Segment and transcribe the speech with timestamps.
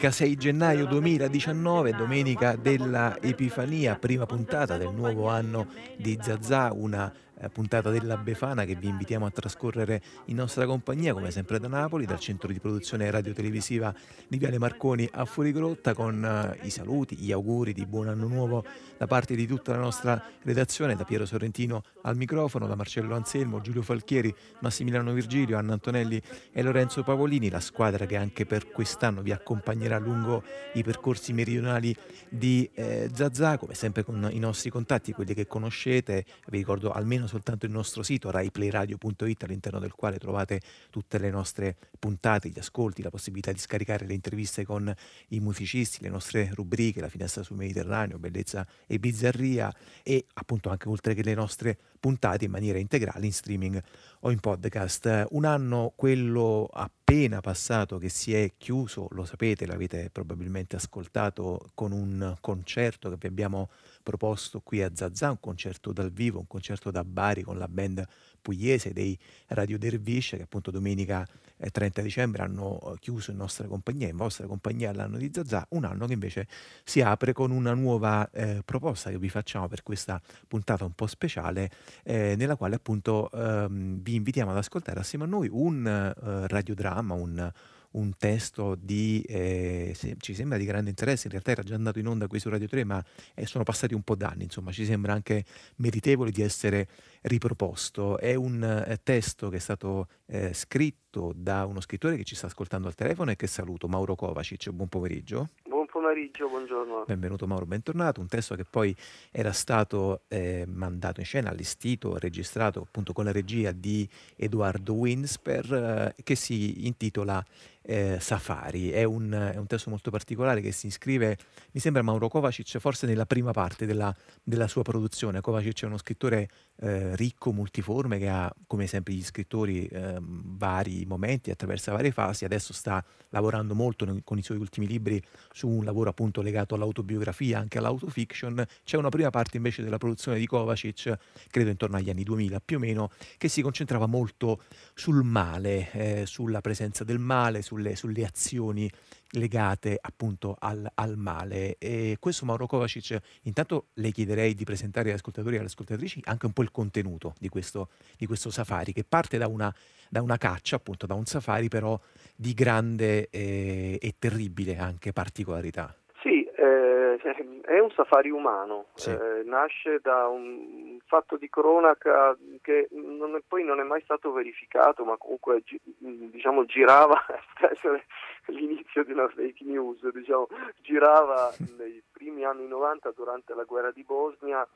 [0.00, 5.66] domenica 6 gennaio 2019, domenica della Epifania, prima puntata del nuovo anno
[5.98, 7.12] di Zazà, una
[7.48, 12.04] puntata della Befana che vi invitiamo a trascorrere in nostra compagnia, come sempre da Napoli,
[12.04, 13.94] dal centro di produzione radio-televisiva
[14.28, 18.64] di Viale Marconi a Fuorigrotta, con uh, i saluti, gli auguri di buon anno nuovo
[18.98, 23.60] da parte di tutta la nostra redazione, da Piero Sorrentino al microfono, da Marcello Anselmo,
[23.60, 26.20] Giulio Falchieri, Massimiliano Virgilio, Anna Antonelli
[26.52, 30.42] e Lorenzo Pavolini, la squadra che anche per quest'anno vi accompagnerà lungo
[30.74, 31.96] i percorsi meridionali
[32.28, 37.26] di eh, Zazà, come sempre con i nostri contatti, quelli che conoscete, vi ricordo almeno
[37.30, 43.02] soltanto il nostro sito raiplayradio.it all'interno del quale trovate tutte le nostre puntate, gli ascolti,
[43.02, 44.92] la possibilità di scaricare le interviste con
[45.28, 49.72] i musicisti, le nostre rubriche, la finestra sul Mediterraneo, bellezza e bizzarria
[50.02, 53.80] e appunto anche oltre che le nostre puntate in maniera integrale in streaming
[54.20, 55.26] o in podcast.
[55.30, 56.68] Un anno, quello
[57.10, 63.16] appena passato, che si è chiuso, lo sapete, l'avete probabilmente ascoltato con un concerto che
[63.18, 63.68] vi abbiamo
[64.04, 68.06] proposto qui a Zazà, un concerto dal vivo, un concerto da Bari con la band
[68.40, 71.26] pugliese dei Radio Dervish che appunto domenica
[71.70, 75.84] 30 dicembre hanno eh, chiuso in nostra compagnia, in vostra compagnia l'anno di Zazà, un
[75.84, 76.46] anno che invece
[76.84, 81.06] si apre con una nuova eh, proposta che vi facciamo per questa puntata un po'
[81.06, 81.70] speciale,
[82.04, 87.14] eh, nella quale appunto ehm, vi invitiamo ad ascoltare assieme a noi un eh, radiodramma,
[87.14, 87.52] un
[87.92, 91.98] un testo di, eh, se, ci sembra di grande interesse, in realtà era già andato
[91.98, 94.84] in onda qui su Radio 3, ma eh, sono passati un po' d'anni, insomma ci
[94.84, 95.44] sembra anche
[95.76, 96.88] meritevole di essere
[97.22, 98.18] riproposto.
[98.18, 102.46] È un eh, testo che è stato eh, scritto da uno scrittore che ci sta
[102.46, 104.70] ascoltando al telefono e che saluto, Mauro Kovacic.
[104.70, 105.48] Buon pomeriggio.
[105.64, 107.04] Buon pomeriggio, buongiorno.
[107.06, 108.20] Benvenuto Mauro, bentornato.
[108.20, 108.94] Un testo che poi
[109.32, 116.14] era stato eh, mandato in scena, allestito, registrato appunto con la regia di Edoardo Winsper,
[116.16, 117.44] eh, che si intitola
[117.82, 118.90] eh, Safari.
[118.90, 121.36] È un, è un, testo molto particolare che si iscrive,
[121.72, 125.40] mi sembra, Mauro Kovacic, forse nella prima parte della, della sua produzione.
[125.40, 131.04] Kovacic è uno scrittore eh, ricco, multiforme, che ha, come sempre gli scrittori, eh, vari
[131.06, 132.44] momenti, attraversa varie fasi.
[132.44, 137.58] Adesso sta lavorando molto con i suoi ultimi libri su un lavoro appunto legato all'autobiografia,
[137.58, 138.64] anche all'autofiction.
[138.84, 141.16] C'è una prima parte invece della produzione di Kovacic,
[141.50, 144.62] credo intorno agli anni 2000 più o meno, che si concentrava molto
[144.94, 148.90] sul male, eh, sulla presenza del male, sulle, sulle azioni
[149.34, 151.76] legate appunto al, al, male.
[151.78, 156.46] E questo Mauro Kovacic, intanto le chiederei di presentare agli ascoltatori e alle ascoltatrici anche
[156.46, 159.72] un po' il contenuto di questo, di questo safari, che parte da una,
[160.08, 161.98] da una, caccia, appunto da un safari però
[162.34, 165.94] di grande eh, e terribile anche particolarità.
[166.22, 166.89] Sì, eh,
[167.62, 169.10] è un safari umano, sì.
[169.10, 174.32] eh, nasce da un fatto di cronaca che non è, poi non è mai stato
[174.32, 175.62] verificato, ma comunque
[175.98, 177.20] diciamo, girava,
[178.46, 180.48] l'inizio di una fake news, diciamo,
[180.80, 184.66] girava nei primi anni 90 durante la guerra di Bosnia.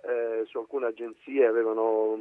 [0.00, 2.16] Eh, su alcune agenzie avevano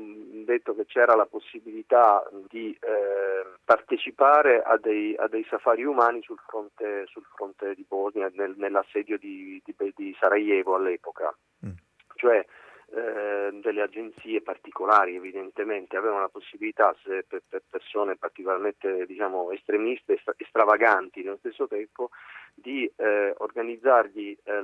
[0.45, 6.39] detto che c'era la possibilità di eh, partecipare a dei, a dei, safari umani sul
[6.47, 11.31] fronte, sul fronte di Bosnia, nel, nell'assedio di, di, di, Sarajevo all'epoca.
[11.63, 11.73] Mm.
[12.15, 12.43] Cioè
[12.89, 20.13] eh, delle agenzie particolari evidentemente avevano la possibilità se per, per persone particolarmente diciamo, estremiste
[20.13, 22.11] e stravaganti nello stesso tempo
[22.53, 24.61] di eh, organizzargli eh,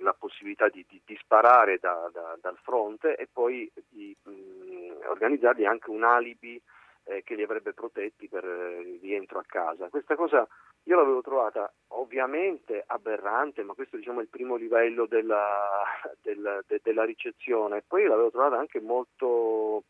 [0.00, 5.64] la possibilità di, di, di sparare da, da, dal fronte e poi di mh, organizzargli
[5.64, 6.60] anche un alibi
[7.04, 9.88] eh, che li avrebbe protetti per il rientro a casa.
[9.88, 10.46] Questa cosa
[10.84, 15.82] io l'avevo trovata ovviamente aberrante, ma questo diciamo, è il primo livello della,
[16.22, 17.82] della, de, della ricezione.
[17.86, 19.84] Poi l'avevo trovata anche molto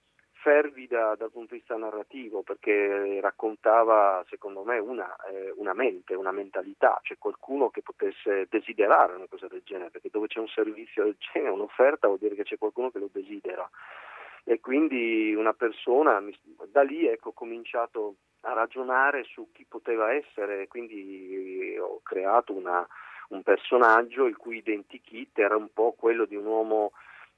[0.44, 6.32] fervida dal punto di vista narrativo perché raccontava secondo me una, eh, una, mente, una
[6.32, 11.04] mentalità, cioè qualcuno che potesse desiderare una cosa del genere, perché dove c'è un servizio
[11.04, 13.68] del genere, un'offerta vuol dire che c'è qualcuno che lo desidera
[14.44, 16.22] e quindi una persona,
[16.70, 22.86] da lì ecco, ho cominciato a ragionare su chi poteva essere, quindi ho creato una,
[23.28, 26.92] un personaggio il cui identikit era un po' quello di un uomo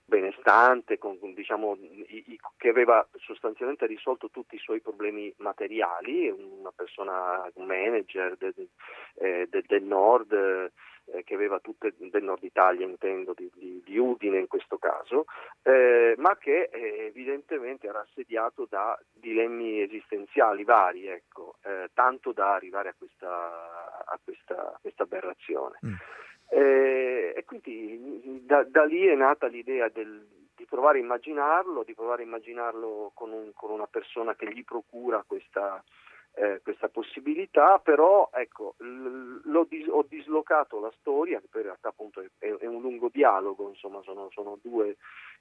[0.07, 7.51] benestante, con, diciamo, i, che aveva sostanzialmente risolto tutti i suoi problemi materiali, una persona,
[7.55, 8.69] un manager de, de,
[9.17, 13.99] eh, de, del nord, eh, che aveva tutte del nord Italia, intendo, di, di, di
[13.99, 15.27] Udine in questo caso,
[15.63, 22.55] eh, ma che eh, evidentemente era assediato da dilemmi esistenziali vari, ecco, eh, tanto da
[22.55, 25.79] arrivare a questa, a questa, a questa aberrazione.
[25.85, 25.95] Mm.
[26.49, 31.95] Eh, e quindi da, da, lì è nata l'idea del, di provare a immaginarlo, di
[31.95, 35.83] provare a immaginarlo con, un, con una persona che gli procura questa
[36.39, 41.89] eh, questa possibilità, però ecco, l- dis- ho dislocato la storia, che poi in realtà
[41.89, 44.97] appunto è, è un lungo dialogo, insomma sono, sono due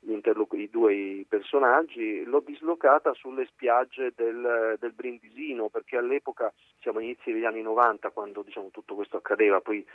[0.06, 7.34] interloc- i due personaggi, l'ho dislocata sulle spiagge del, del, Brindisino, perché all'epoca, siamo inizi
[7.34, 9.86] degli anni 90, quando diciamo, tutto questo accadeva, poi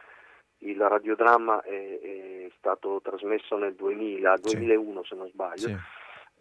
[0.61, 5.09] il radiodramma è, è stato trasmesso nel 2000, 2001 sì.
[5.09, 5.69] se non sbaglio.
[5.69, 5.77] Sì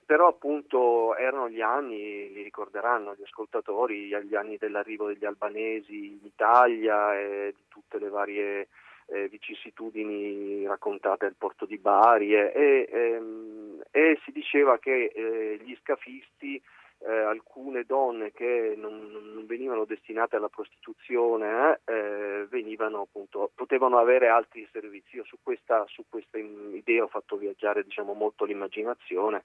[0.10, 6.26] però appunto erano gli anni, li ricorderanno gli ascoltatori, gli anni dell'arrivo degli albanesi in
[6.26, 8.70] Italia e di tutte le varie
[9.06, 15.60] eh, vicissitudini raccontate al porto di Bari e, e, ehm, e si diceva che eh,
[15.64, 16.60] gli scafisti,
[17.00, 24.28] eh, alcune donne che non, non, venivano destinate alla prostituzione, eh, venivano appunto, potevano avere
[24.28, 25.16] altri servizi.
[25.16, 29.44] Io su questa, su questa idea ho fatto viaggiare diciamo, molto l'immaginazione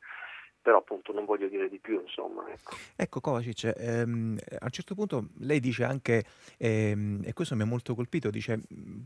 [0.64, 2.48] però appunto non voglio dire di più, insomma.
[2.50, 6.24] Ecco, ecco Kovacic, ehm, a un certo punto lei dice anche,
[6.56, 8.62] ehm, e questo mi ha molto colpito, dice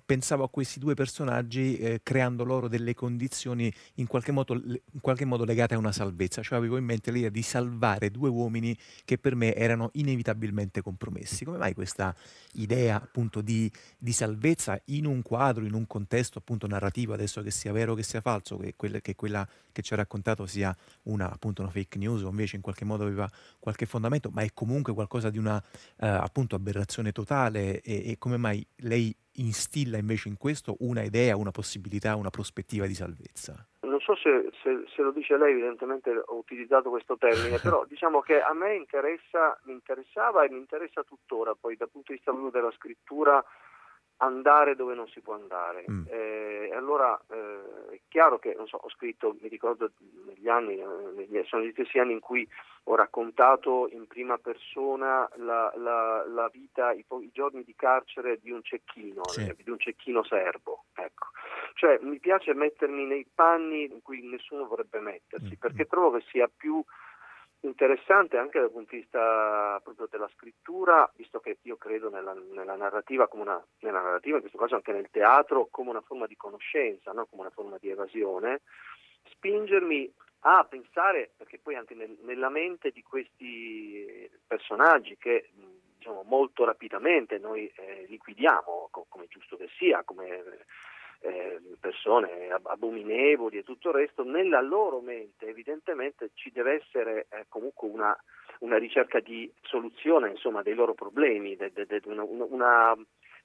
[0.06, 5.25] pensavo a questi due personaggi eh, creando loro delle condizioni in qualche, modo, in qualche,
[5.25, 9.19] modo, legate a una salvezza, cioè avevo in mente l'idea di salvare due uomini che
[9.19, 11.44] per me erano inevitabilmente compromessi.
[11.44, 12.14] Come mai questa
[12.52, 13.69] idea appunto di,
[13.99, 17.94] di salvezza in un quadro, in un contesto appunto narrativo, adesso che sia vero o
[17.96, 21.62] che sia falso, che, quelle, che quella che ci ha raccontato sia una appunto appunto
[21.62, 23.29] una fake news o invece in qualche modo aveva
[23.59, 25.62] qualche fondamento, ma è comunque qualcosa di una
[26.00, 31.37] eh, appunto aberrazione totale e, e come mai lei instilla invece in questo una idea,
[31.37, 33.67] una possibilità, una prospettiva di salvezza?
[33.83, 38.21] Non so se, se, se, lo dice lei, evidentemente ho utilizzato questo termine, però diciamo
[38.21, 42.33] che a me interessa, mi interessava e mi interessa tuttora, poi dal punto di vista
[42.50, 43.43] della scrittura,
[44.19, 45.85] andare dove non si può andare.
[45.91, 46.05] Mm.
[46.09, 49.91] Eh, allora eh, è chiaro che so, ho scritto, mi ricordo
[50.26, 50.81] negli anni,
[51.15, 52.49] negli, sono gli stessi anni in cui
[52.85, 58.50] ho raccontato in prima persona la, la, la vita, i, i, giorni di carcere di
[58.50, 59.43] un cecchino, sì.
[59.43, 60.85] eh, di un cecchino serbo.
[60.94, 61.26] Ecco.
[61.75, 65.61] Cioè mi piace mettermi nei panni in cui nessuno vorrebbe mettersi, mm.
[65.61, 66.82] perché trovo che sia più
[67.60, 72.76] interessante anche dal punto di vista proprio della scrittura, visto che io credo nella, nella,
[72.76, 77.12] narrativa, una, nella narrativa, in questo caso anche nel teatro, come una forma di conoscenza,
[77.12, 77.26] no?
[77.26, 78.60] come una forma di evasione,
[79.31, 85.50] spingermi a pensare, perché poi anche nel, nella mente di questi personaggi che
[85.96, 90.64] diciamo, molto rapidamente noi eh, liquidiamo, come giusto che sia, come
[91.20, 97.47] eh, persone abominevoli e tutto il resto, nella loro mente evidentemente ci deve essere eh,
[97.49, 98.17] comunque una,
[98.61, 102.97] una, ricerca di soluzione insomma, dei loro problemi, de, de, de, una, una,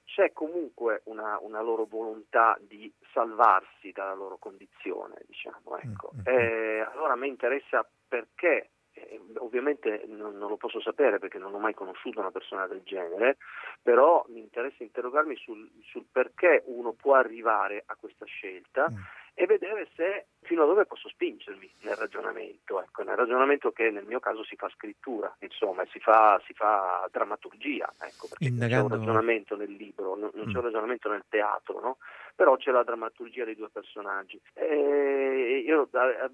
[0.04, 5.14] c'è comunque una, loro volontà di salvarsi dalla loro condizione.
[5.26, 6.10] Diciamo, ecco.
[6.14, 6.38] mm-hmm.
[6.38, 11.52] eh, allora a me interessa perché eh, ovviamente non, non, lo posso sapere perché non
[11.52, 13.36] ho mai conosciuto una persona del genere,
[13.82, 18.96] però mi interessa interrogarmi sul, sul perché uno può arrivare a questa scelta mm.
[19.34, 24.06] e vedere se fino a dove posso spingermi nel ragionamento, ecco, nel ragionamento che nel
[24.06, 28.88] mio caso si fa scrittura, insomma, si fa, si fa drammaturgia, ecco, perché Indagando...
[28.88, 30.66] non c'è un ragionamento nel libro, non, non c'è un mm.
[30.66, 31.96] ragionamento nel teatro, no?
[32.34, 34.40] Però c'è la drammaturgia dei due personaggi.
[34.54, 35.88] E io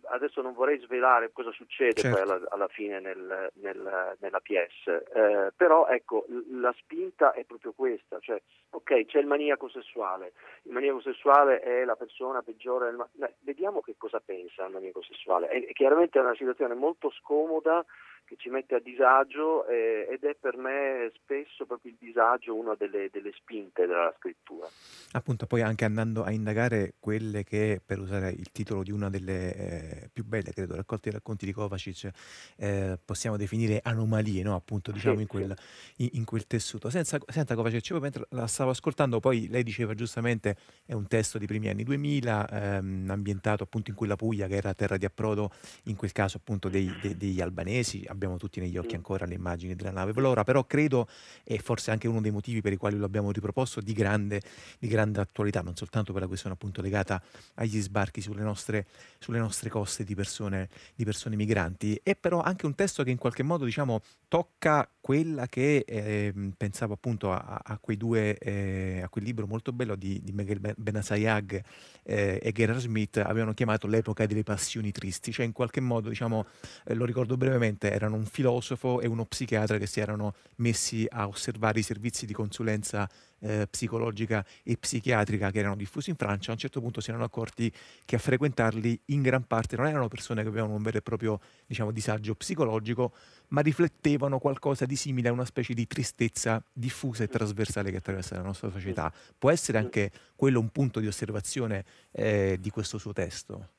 [0.05, 2.17] adesso non vorrei svelare cosa succede certo.
[2.17, 7.73] poi alla, alla fine nel, nel, nella PS, eh, però ecco, la spinta è proprio
[7.73, 8.41] questa, cioè,
[8.71, 13.35] ok, c'è il maniaco sessuale, il maniaco sessuale è la persona peggiore, del...
[13.41, 17.85] vediamo che cosa pensa il maniaco sessuale, è, chiaramente è una situazione molto scomoda
[18.31, 22.77] che ci mette a disagio eh, ed è per me spesso proprio il disagio una
[22.79, 24.69] delle, delle, spinte della scrittura.
[25.13, 29.55] Appunto, poi anche andando a indagare quelle che, per usare il titolo di una delle
[29.57, 32.11] eh, più belle, credo, raccolte di racconti di Kovacic,
[32.55, 34.55] eh, possiamo definire anomalie, no?
[34.55, 36.03] appunto, diciamo, sì, in, quel, sì.
[36.05, 36.89] in, in, quel, tessuto.
[36.89, 40.55] Senza, senta Kovacic, mentre la stavo ascoltando, poi lei diceva giustamente,
[40.87, 44.73] è un testo di primi anni 2000, ehm, ambientato appunto in quella Puglia che era
[44.73, 45.51] terra di approdo,
[45.87, 49.75] in quel caso appunto dei, dei, degli albanesi, abbiamo tutti negli occhi ancora le immagini
[49.75, 50.13] della nave.
[50.13, 51.09] Vlora, però credo,
[51.43, 54.43] e forse anche uno dei motivi per i quali lo abbiamo riproposto, di grande,
[54.79, 57.23] di grande attualità, non soltanto per la questione appunto legata
[57.55, 58.87] agli sbarchi sulle nostre,
[59.19, 63.17] sulle nostre coste di persone, di persone migranti, e però anche un testo che in
[63.17, 69.09] qualche modo diciamo, tocca quella che eh, pensavo appunto a, a quei due, eh, a
[69.09, 71.63] quel libro molto bello di, di Miguel Benasayag
[72.03, 76.47] eh, e Gerard Smith avevano chiamato l'epoca delle passioni tristi, cioè in qualche modo, diciamo,
[76.85, 81.07] eh, lo ricordo brevemente, erano c'erano un filosofo e uno psichiatra che si erano messi
[81.09, 83.09] a osservare i servizi di consulenza
[83.43, 87.25] eh, psicologica e psichiatrica che erano diffusi in Francia, a un certo punto si erano
[87.25, 87.73] accorti
[88.05, 91.41] che a frequentarli in gran parte non erano persone che avevano un vero e proprio
[91.67, 93.15] diciamo, disagio psicologico,
[93.49, 98.37] ma riflettevano qualcosa di simile a una specie di tristezza diffusa e trasversale che attraversa
[98.37, 99.13] la nostra società.
[99.39, 103.79] Può essere anche quello un punto di osservazione eh, di questo suo testo?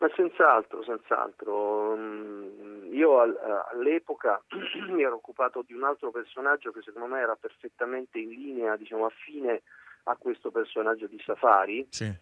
[0.00, 1.94] Ma senz'altro, senz'altro.
[1.96, 4.42] Mm, io all'epoca
[4.90, 9.06] mi ero occupato di un altro personaggio che secondo me era perfettamente in linea, diciamo
[9.06, 9.62] affine
[10.04, 12.12] a questo personaggio di Safari, sì.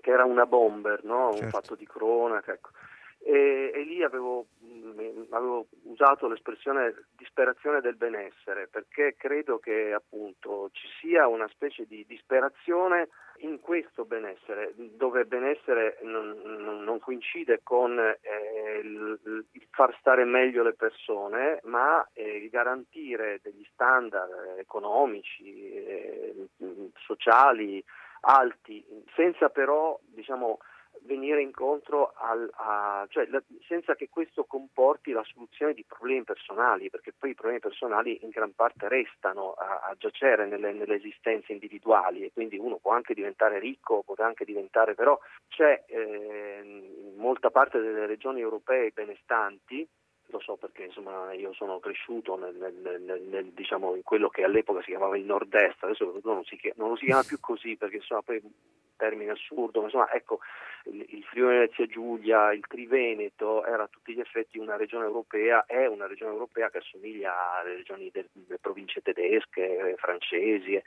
[0.00, 1.30] che era una bomber, no?
[1.32, 1.44] certo.
[1.44, 2.52] un fatto di cronaca.
[2.52, 2.70] Ecco.
[3.20, 10.70] E, e, lì avevo, mm, avevo, usato l'espressione disperazione del benessere perché credo che appunto
[10.72, 13.08] ci sia una specie di disperazione
[13.38, 19.18] in questo benessere, dove benessere non, non, non coincide con eh, il,
[19.52, 26.48] il, far stare meglio le persone, ma eh, garantire degli standard economici, eh,
[26.94, 27.82] sociali
[28.20, 28.84] alti,
[29.14, 30.58] senza però diciamo,
[31.02, 36.90] venire incontro al, a, cioè, la, senza che questo comporti la soluzione di problemi personali,
[36.90, 41.52] perché poi i problemi personali in gran parte restano a, a giacere nelle, nelle, esistenze
[41.52, 47.14] individuali e quindi uno può anche diventare ricco, può anche diventare, però c'è eh, in
[47.16, 49.86] molta parte delle regioni europee benestanti
[50.30, 54.80] lo so perché insomma, io sono cresciuto nel, nel, nel, diciamo, in quello che all'epoca
[54.82, 58.42] si chiamava il nord-est, adesso non si, non si chiama più così perché insomma, poi
[58.98, 60.40] termine assurdo, ma insomma ecco
[60.84, 65.86] il, Friuli Venezia Giulia, il Triveneto era a tutti gli effetti una regione europea, è
[65.86, 70.80] una regione europea che assomiglia alle regioni del, delle province tedesche, francesi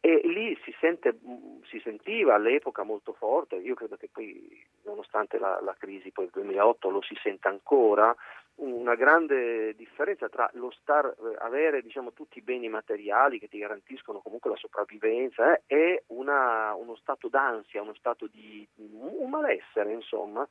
[0.00, 1.18] e lì si, sente,
[1.64, 6.42] si, sentiva all'epoca molto forte, io credo che poi nonostante la, la crisi poi del
[6.42, 8.14] 2008 lo si senta ancora,
[8.56, 13.58] una grande differenza tra lo star, eh, avere diciamo, tutti i beni materiali che ti
[13.58, 19.92] garantiscono comunque la sopravvivenza eh, e una, uno stato d'ansia, uno stato di un malessere
[19.92, 20.46] insomma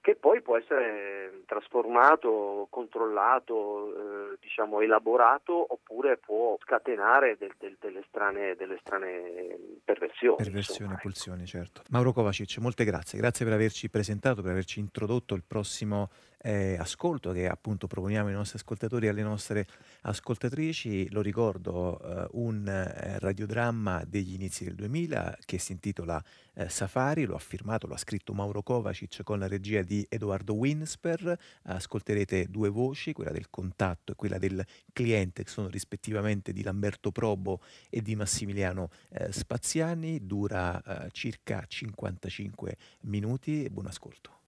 [0.00, 8.02] che poi può essere trasformato, controllato, eh, diciamo elaborato oppure può scatenare del, del, delle,
[8.08, 10.36] strane, delle, strane, perversioni.
[10.36, 11.02] Perversioni, ecco.
[11.02, 11.82] pulsioni, certo.
[11.90, 16.08] Mauro Kovacic, molte grazie, grazie per averci presentato, per averci introdotto il prossimo
[16.42, 19.66] eh, ascolto che appunto proponiamo ai nostri ascoltatori e alle nostre
[20.02, 21.10] ascoltatrici.
[21.10, 26.22] Lo ricordo, eh, un eh, radiodramma degli inizi del 2000 che si intitola
[26.54, 30.54] eh, Safari, lo ha firmato, lo ha scritto Mauro Kovacic con la regia di Edoardo
[30.54, 31.38] Winsper.
[31.64, 37.10] Ascolterete due voci, quella del contatto e quella del cliente, che sono rispettivamente di Lamberto
[37.10, 40.26] Probo e di Massimiliano eh, Spaziani.
[40.26, 43.68] Dura eh, circa 55 minuti.
[43.70, 44.39] Buon ascolto.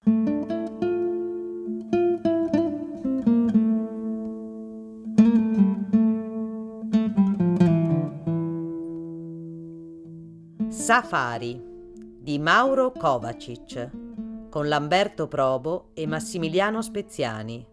[10.83, 11.57] Safari
[12.19, 13.89] di Mauro Kovacic
[14.49, 17.65] con Lamberto Probo e Massimiliano Speziani.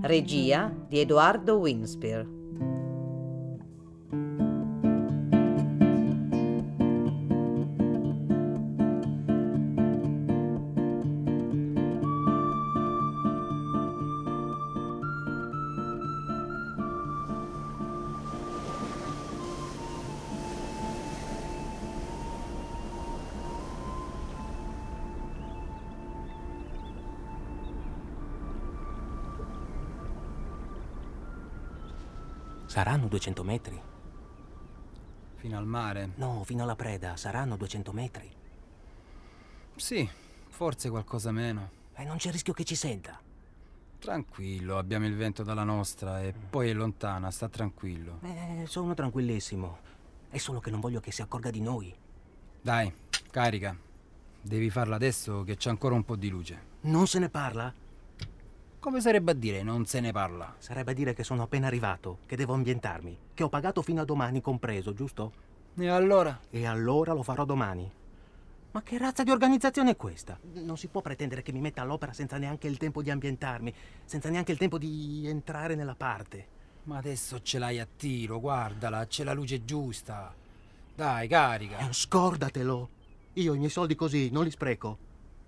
[0.00, 2.35] Regia di Edoardo Winspear.
[33.16, 33.80] 200 metri.
[35.36, 36.10] Fino al mare?
[36.16, 37.16] No, fino alla preda.
[37.16, 38.30] Saranno 200 metri.
[39.74, 40.08] Sì,
[40.48, 41.70] forse qualcosa meno.
[41.94, 43.18] E non c'è rischio che ci senta.
[43.98, 48.18] Tranquillo, abbiamo il vento dalla nostra e poi è lontana, sta tranquillo.
[48.22, 49.78] Eh, sono tranquillissimo.
[50.28, 51.94] È solo che non voglio che si accorga di noi.
[52.60, 52.92] Dai,
[53.30, 53.74] carica.
[54.42, 56.74] Devi farla adesso che c'è ancora un po' di luce.
[56.82, 57.72] Non se ne parla?
[58.86, 60.54] Come sarebbe a dire non se ne parla?
[60.58, 64.04] Sarebbe a dire che sono appena arrivato, che devo ambientarmi, che ho pagato fino a
[64.04, 65.32] domani compreso, giusto?
[65.76, 66.38] E allora?
[66.50, 67.90] E allora lo farò domani.
[68.70, 70.38] Ma che razza di organizzazione è questa?
[70.52, 73.74] Non si può pretendere che mi metta all'opera senza neanche il tempo di ambientarmi,
[74.04, 76.46] senza neanche il tempo di entrare nella parte.
[76.84, 80.32] Ma adesso ce l'hai a tiro, guardala, c'è la luce giusta.
[80.94, 81.78] Dai, carica.
[81.78, 82.88] Eh, scordatelo.
[83.32, 84.96] Io i miei soldi così non li spreco.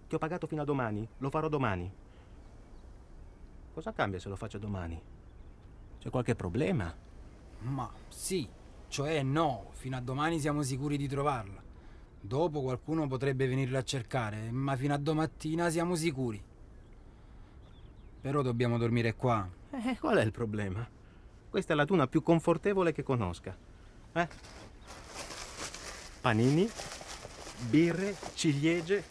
[0.09, 2.07] Ti ho pagato fino a domani, lo farò domani.
[3.79, 5.01] Cosa cambia se lo faccio domani?
[6.01, 6.93] C'è qualche problema?
[7.61, 8.49] Ma sì,
[8.89, 11.63] cioè no, fino a domani siamo sicuri di trovarla.
[12.21, 16.43] Dopo qualcuno potrebbe venirla a cercare, ma fino a domattina siamo sicuri.
[18.21, 20.85] Però dobbiamo dormire qua, Eh, qual è il problema?
[21.49, 23.57] Questa è la tuna più confortevole che conosca.
[24.13, 24.29] Eh?
[26.21, 26.69] Panini,
[27.71, 29.05] birre, ciliegie.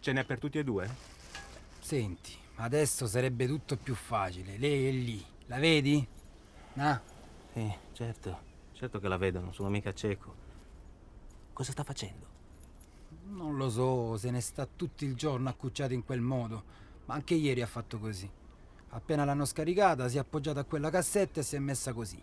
[0.00, 0.94] Ce n'è per tutti e due?
[1.80, 4.56] Senti, adesso sarebbe tutto più facile.
[4.58, 5.24] Lei è lì.
[5.46, 6.06] La vedi?
[6.76, 7.00] Ah,
[7.52, 8.46] Sì, certo.
[8.72, 10.34] Certo che la vedo, non sono mica cieco.
[11.52, 12.26] Cosa sta facendo?
[13.30, 16.62] non lo so, se ne sta tutto il giorno accucciato in quel modo.
[17.06, 18.28] Ma anche ieri ha fatto così.
[18.90, 22.20] Appena l'hanno scaricata, si è appoggiata a quella cassetta e si è messa così.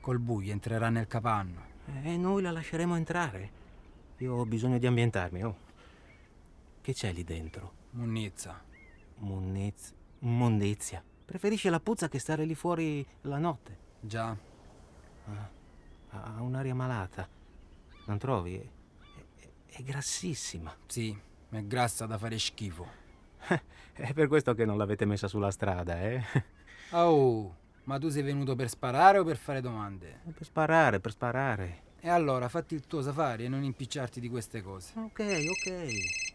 [0.00, 1.62] Col buio entrerà nel capanno.
[2.02, 3.50] E noi la lasceremo entrare.
[4.18, 5.56] Io ho bisogno di ambientarmi, oh.
[6.80, 7.72] Che c'è lì dentro?
[7.90, 8.62] Munnizza.
[9.20, 9.94] Monniz...
[10.20, 11.02] Mondizia.
[11.24, 13.78] Preferisce la puzza che stare lì fuori la notte.
[14.00, 14.36] Già,
[16.10, 17.28] Ha un'aria malata.
[18.06, 18.56] Non trovi?
[18.56, 20.74] È, è- è grassissima.
[20.86, 21.16] sì,
[21.50, 22.98] è grassa da fare schifo.
[23.92, 26.22] È per questo che non l'avete messa sulla strada, eh?
[26.90, 30.20] Oh, ma tu sei venuto per sparare o per fare domande?
[30.32, 31.82] Per sparare, per sparare.
[32.00, 34.92] E allora fatti il tuo safari e non impicciarti di queste cose.
[34.96, 36.29] Ok, ok.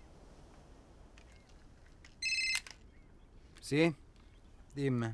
[3.66, 3.92] Sì?
[4.74, 5.12] Dimmi.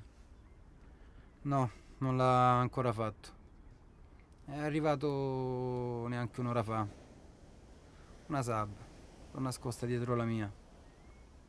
[1.43, 3.29] No, non l'ha ancora fatto.
[4.43, 6.85] È arrivato neanche un'ora fa.
[8.27, 8.69] Una sub,
[9.31, 10.51] l'ho nascosta dietro la mia.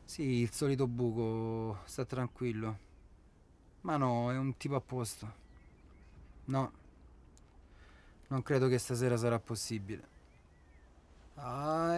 [0.05, 2.79] Sì, il solito buco, sta tranquillo.
[3.81, 5.33] Ma no, è un tipo a posto.
[6.45, 6.71] No,
[8.27, 10.12] non credo che stasera sarà possibile.
[11.35, 11.93] Ah,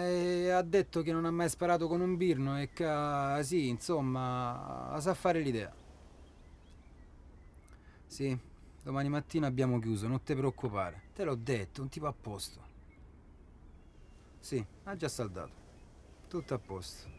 [0.57, 4.95] ha detto che non ha mai sparato con un birno e che, ah, sì, insomma,
[4.99, 5.73] sa fare l'idea.
[8.07, 8.35] Sì,
[8.81, 11.03] domani mattina abbiamo chiuso, non te preoccupare.
[11.13, 12.61] Te l'ho detto, un tipo a posto.
[14.39, 15.53] Sì, ha già saldato.
[16.27, 17.09] Tutto a posto.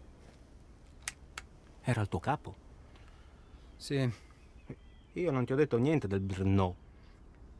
[1.81, 2.55] Era il tuo capo?
[3.77, 4.11] Sì,
[5.15, 6.77] Io non ti ho detto niente del Brno.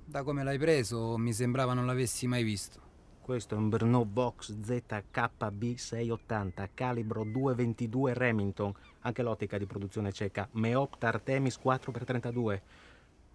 [0.05, 2.86] da come l'hai preso mi sembrava non l'avessi mai visto.
[3.27, 11.09] Questo è un Brno Box ZKB680, calibro 222 Remington, anche l'ottica di produzione ceca, Meopta
[11.09, 12.61] Artemis 4x32.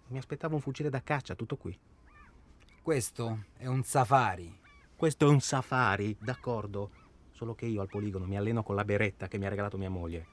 [0.06, 1.78] Mi aspettavo un fucile da caccia, tutto qui.
[2.80, 4.58] Questo è un safari.
[4.96, 6.90] Questo è un safari, d'accordo.
[7.30, 9.90] Solo che io al poligono mi alleno con la beretta che mi ha regalato mia
[9.90, 10.26] moglie.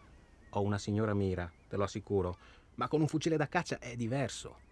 [0.51, 2.37] Ho una signora mira, te lo assicuro,
[2.75, 4.67] ma con un fucile da caccia è diverso.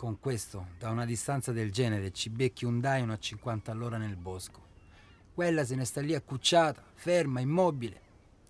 [0.00, 4.16] Con questo, da una distanza del genere, ci becchi un daino a 50 all'ora nel
[4.16, 4.58] bosco.
[5.34, 8.00] Quella se ne sta lì accucciata, ferma, immobile.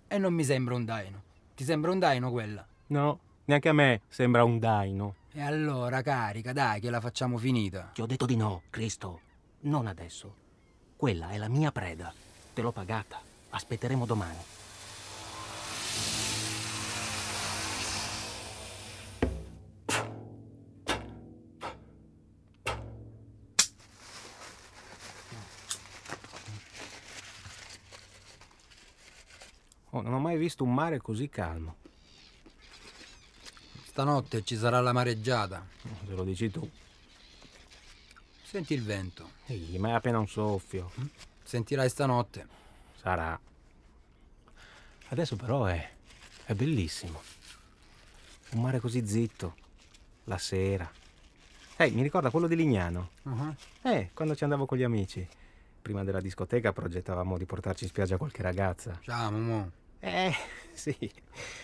[0.07, 1.21] E non mi sembra un daino.
[1.53, 2.65] Ti sembra un daino quella?
[2.87, 5.15] No, neanche a me sembra un daino.
[5.33, 7.89] E allora carica, dai, che la facciamo finita.
[7.93, 9.19] Ti ho detto di no, Cristo.
[9.63, 10.33] Non adesso.
[10.95, 12.13] Quella è la mia preda.
[12.53, 13.19] Te l'ho pagata.
[13.49, 14.60] Aspetteremo domani.
[30.41, 31.75] Visto un mare così calmo.
[33.85, 35.65] Stanotte ci sarà la mareggiata.
[36.07, 36.67] Se lo dici tu.
[38.43, 39.31] Senti il vento.
[39.45, 40.91] Ehi, ma è appena un soffio.
[41.43, 42.47] Sentirai stanotte.
[42.99, 43.39] Sarà.
[45.09, 45.89] Adesso però è,
[46.45, 47.21] è bellissimo.
[48.51, 49.55] Un mare così zitto.
[50.25, 50.89] La sera.
[51.77, 53.11] Ehi, mi ricorda quello di Lignano.
[53.23, 53.55] Uh-huh.
[53.83, 55.27] Eh, quando ci andavo con gli amici.
[55.81, 58.99] Prima della discoteca progettavamo di portarci in spiaggia qualche ragazza.
[59.01, 59.79] Ciao, Momo.
[60.01, 60.33] Eh,
[60.73, 60.95] sì.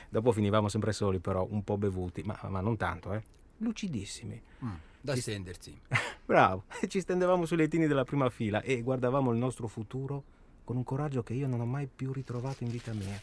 [0.10, 3.22] Dopo finivamo sempre soli, però, un po' bevuti, ma, ma non tanto, eh.
[3.58, 4.40] Lucidissimi.
[4.64, 5.78] Mm, da stendersi.
[6.26, 6.66] Bravo.
[6.88, 11.24] Ci stendevamo sui lettini della prima fila e guardavamo il nostro futuro con un coraggio
[11.24, 13.20] che io non ho mai più ritrovato in vita mia.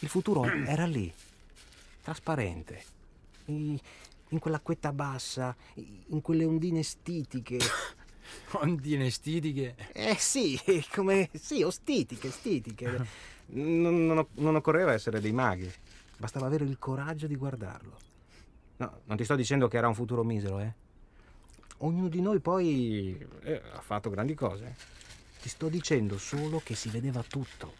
[0.00, 1.12] Il futuro era lì,
[2.02, 2.82] trasparente,
[3.46, 7.58] in quell'acquetta bassa, in quelle ondine stitiche.
[8.62, 9.74] Ondine stitiche.
[9.92, 10.60] Eh sì,
[10.94, 11.30] come...
[11.32, 13.06] sì, ostitiche, stitiche.
[13.46, 15.70] Non, non- non occorreva essere dei maghi,
[16.16, 17.96] bastava avere il coraggio di guardarlo.
[18.76, 20.72] No, non ti sto dicendo che era un futuro misero, eh.
[21.78, 24.74] Ognuno di noi poi eh, ha fatto grandi cose.
[25.40, 27.74] Ti sto dicendo solo che si vedeva tutto.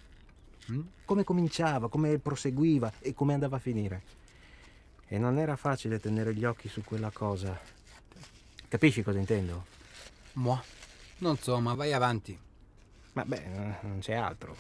[0.71, 0.81] Mm?
[1.05, 4.03] Come cominciava, come proseguiva e come andava a finire.
[5.07, 7.59] E non era facile tenere gli occhi su quella cosa.
[8.69, 9.65] Capisci cosa intendo?
[10.35, 10.63] Mo.
[11.19, 12.39] Non so, ma vai avanti.
[13.13, 14.57] Ma beh, eh, non c'è altro.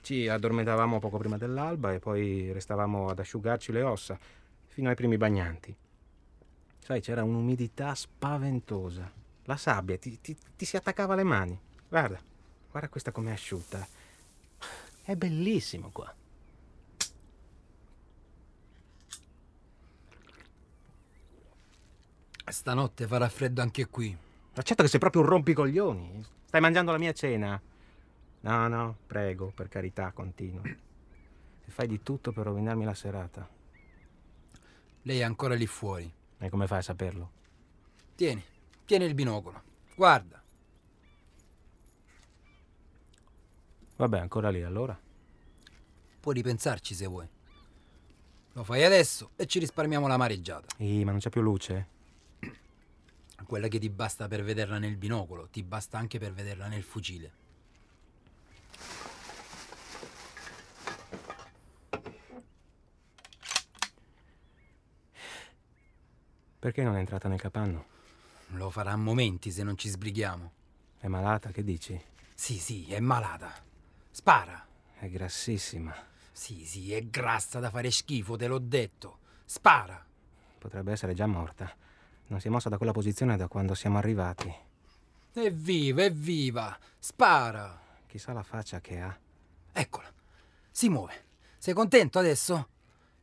[0.00, 4.18] Ci addormentavamo poco prima dell'alba e poi restavamo ad asciugarci le ossa
[4.68, 5.74] fino ai primi bagnanti.
[6.78, 9.10] Sai, c'era un'umidità spaventosa.
[9.44, 11.58] La sabbia ti, ti- ti si attaccava alle mani.
[11.88, 12.20] Guarda,
[12.70, 13.86] guarda questa com'è asciutta.
[15.02, 16.14] È bellissimo qua.
[22.48, 24.16] Stanotte farà freddo anche qui.
[24.58, 26.24] Accetto che sei proprio un rompicoglioni.
[26.46, 27.60] Stai mangiando la mia cena.
[28.40, 30.62] No, no, prego, per carità, continua.
[30.62, 33.46] E fai di tutto per rovinarmi la serata.
[35.02, 36.10] Lei è ancora lì fuori.
[36.38, 37.30] E come fai a saperlo?
[38.14, 38.42] Tieni,
[38.86, 39.62] tieni il binocolo.
[39.94, 40.42] Guarda.
[43.96, 44.98] Vabbè, ancora lì allora.
[46.20, 47.28] Puoi ripensarci se vuoi.
[48.52, 50.76] Lo fai adesso e ci risparmiamo la mareggiata.
[50.78, 51.88] Ehi, ma non c'è più luce?
[53.44, 57.44] Quella che ti basta per vederla nel binocolo, ti basta anche per vederla nel fucile.
[66.58, 67.86] Perché non è entrata nel capanno?
[68.48, 70.52] Lo farà a momenti se non ci sbrighiamo.
[70.98, 72.00] È malata, che dici?
[72.34, 73.52] Sì, sì, è malata.
[74.10, 74.66] Spara.
[74.98, 75.94] È grassissima.
[76.32, 79.18] Sì, sì, è grassa da fare schifo, te l'ho detto.
[79.44, 80.04] Spara.
[80.58, 81.72] Potrebbe essere già morta.
[82.28, 84.52] Non si è mossa da quella posizione da quando siamo arrivati.
[85.32, 86.76] Evviva, evviva.
[86.98, 87.80] Spara.
[88.06, 89.16] Chissà la faccia che ha.
[89.72, 90.12] Eccola.
[90.70, 91.24] Si muove.
[91.58, 92.68] Sei contento adesso?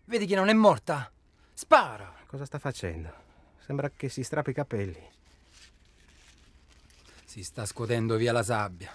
[0.05, 1.11] Vedi che non è morta?
[1.53, 2.13] Spara.
[2.27, 3.11] Cosa sta facendo?
[3.65, 5.11] Sembra che si strappi i capelli.
[7.25, 8.91] Si sta scotendo via la sabbia.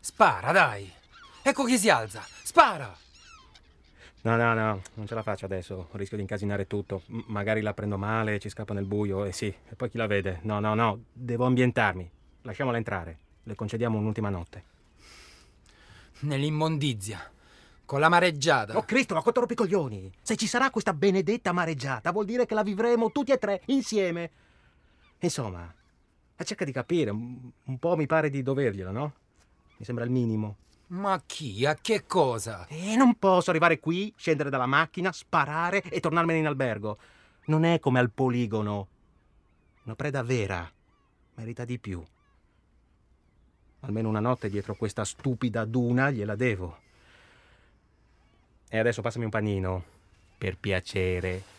[0.00, 0.92] Spara, dai.
[1.42, 2.24] Ecco che si alza.
[2.42, 2.96] Spara.
[4.26, 5.86] No, no, no, non ce la faccio adesso.
[5.92, 7.02] Rischio di incasinare tutto.
[7.06, 10.08] M- magari la prendo male, ci scappa nel buio e sì, e poi chi la
[10.08, 10.40] vede?
[10.42, 12.10] No, no, no, devo ambientarmi.
[12.42, 13.18] Lasciamola entrare.
[13.44, 14.64] Le concediamo un'ultima notte.
[16.22, 17.30] Nell'immondizia.
[17.84, 18.76] Con la mareggiata.
[18.76, 20.10] Oh Cristo, ma quanto rompicoglioni!
[20.20, 24.30] Se ci sarà questa benedetta mareggiata, vuol dire che la vivremo tutti e tre insieme.
[25.20, 25.72] Insomma,
[26.42, 29.12] cerca di capire, un un po' mi pare di doverglielo, no?
[29.76, 30.56] Mi sembra il minimo.
[30.88, 31.66] Ma chi?
[31.66, 32.66] A che cosa?
[32.68, 36.98] E non posso arrivare qui, scendere dalla macchina, sparare e tornarmene in albergo.
[37.46, 38.88] Non è come al poligono.
[39.82, 40.70] Una preda vera
[41.34, 42.02] merita di più.
[43.80, 46.78] Almeno una notte dietro questa stupida duna gliela devo.
[48.68, 49.84] E adesso passami un panino,
[50.38, 51.54] per piacere.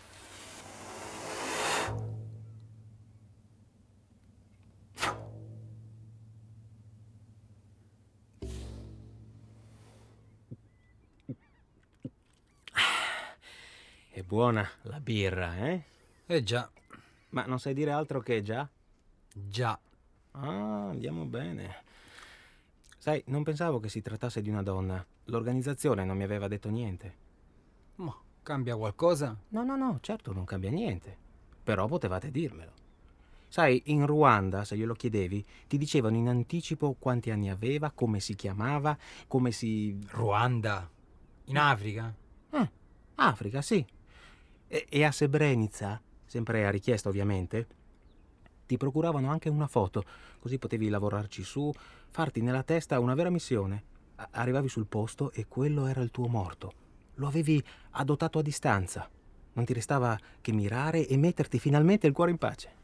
[14.17, 15.83] È buona la birra, eh?
[16.25, 16.67] Eh già,
[17.29, 18.67] Ma non sai dire altro che già?
[19.31, 19.79] già.
[20.31, 21.83] Ah, andiamo bene.
[22.97, 25.05] Sai, non pensavo che si trattasse di una donna.
[25.25, 27.15] L'organizzazione non mi aveva detto niente.
[27.97, 29.37] Ma cambia qualcosa?
[29.49, 31.15] No, no, no, certo non cambia niente.
[31.63, 32.71] Però potevate dirmelo.
[33.47, 38.33] Sai, in Ruanda, se glielo chiedevi, ti dicevano in anticipo quanti anni aveva, come si
[38.33, 39.95] chiamava, come si...
[40.07, 40.89] Ruanda?
[41.45, 42.11] In Africa?
[42.49, 42.67] Ah,
[43.13, 43.85] Africa, sì.
[44.67, 47.67] E, e a Srebrenica, sempre a richiesta ovviamente,
[48.65, 50.03] ti procuravano anche una foto,
[50.39, 51.71] così potevi lavorarci su,
[52.09, 53.83] farti nella testa una vera missione.
[54.15, 56.73] A- arrivavi sul posto e quello era il tuo morto.
[57.15, 59.09] Lo avevi adottato a distanza.
[59.53, 62.75] Non ti restava che mirare e metterti finalmente il cuore in pace.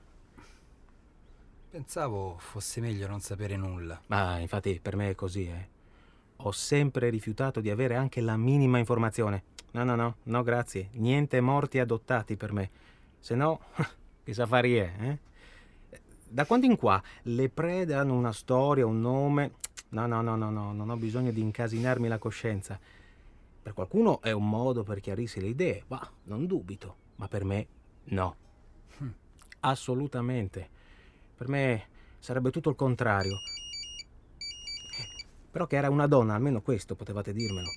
[1.69, 4.01] Pensavo fosse meglio non sapere nulla.
[4.07, 5.72] Ma infatti per me è così, eh.
[6.45, 9.43] Ho sempre rifiutato di avere anche la minima informazione.
[9.71, 10.89] No, no, no, no, grazie.
[10.93, 12.69] Niente morti adottati per me.
[13.19, 13.61] Se no,
[14.23, 15.19] che safari è, eh?
[16.27, 19.53] Da quando in qua le prede hanno una storia, un nome.
[19.89, 22.77] No, no, no, no, no, non ho bisogno di incasinarmi la coscienza.
[23.61, 26.95] Per qualcuno è un modo per chiarirsi le idee, ma non dubito.
[27.15, 27.67] Ma per me
[28.05, 28.35] no.
[29.61, 30.69] Assolutamente.
[31.37, 31.87] Per me
[32.19, 33.37] sarebbe tutto il contrario.
[35.53, 37.71] Però che era una donna, almeno questo potevate dirmelo.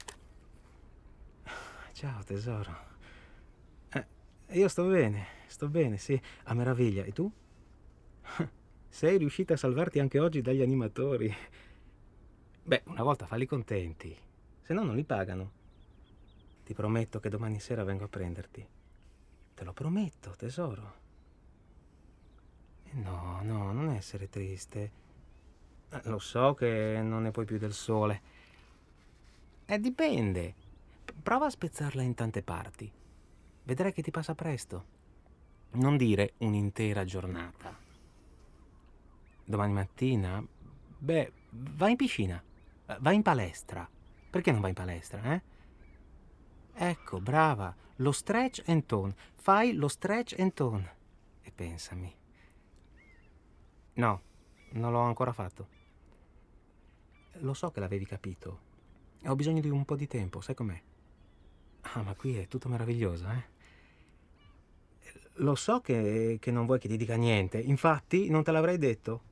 [1.92, 2.74] Ciao tesoro.
[3.90, 4.06] Eh,
[4.52, 7.04] io sto bene, sto bene, sì, a meraviglia.
[7.04, 7.30] E tu?
[8.88, 11.30] Sei riuscita a salvarti anche oggi dagli animatori.
[12.62, 14.16] Beh, una volta falli contenti,
[14.62, 15.50] se no non li pagano.
[16.64, 18.66] Ti prometto che domani sera vengo a prenderti.
[19.52, 20.94] Te lo prometto, tesoro.
[22.84, 25.04] Eh, No, no, non essere triste.
[25.90, 28.20] Eh, Lo so che non ne puoi più del sole.
[29.66, 30.54] Eh, dipende.
[31.22, 32.90] Prova a spezzarla in tante parti.
[33.62, 34.94] Vedrai che ti passa presto.
[35.72, 37.76] Non dire un'intera giornata.
[39.44, 40.44] Domani mattina?
[40.98, 42.42] Beh, vai in piscina.
[42.86, 43.88] Eh, Vai in palestra.
[44.30, 45.42] Perché non vai in palestra, eh?
[46.74, 47.74] Ecco, brava.
[47.96, 49.14] Lo stretch and tone.
[49.34, 50.94] Fai lo stretch and tone.
[51.42, 52.14] E pensami.
[53.94, 54.20] No,
[54.72, 55.68] non l'ho ancora fatto.
[57.40, 58.60] Lo so che l'avevi capito.
[59.26, 60.80] Ho bisogno di un po' di tempo, sai com'è?
[61.82, 63.54] Ah, ma qui è tutto meraviglioso, eh?
[65.40, 69.22] Lo so che, che non vuoi che ti dica niente, infatti non te l'avrei detto.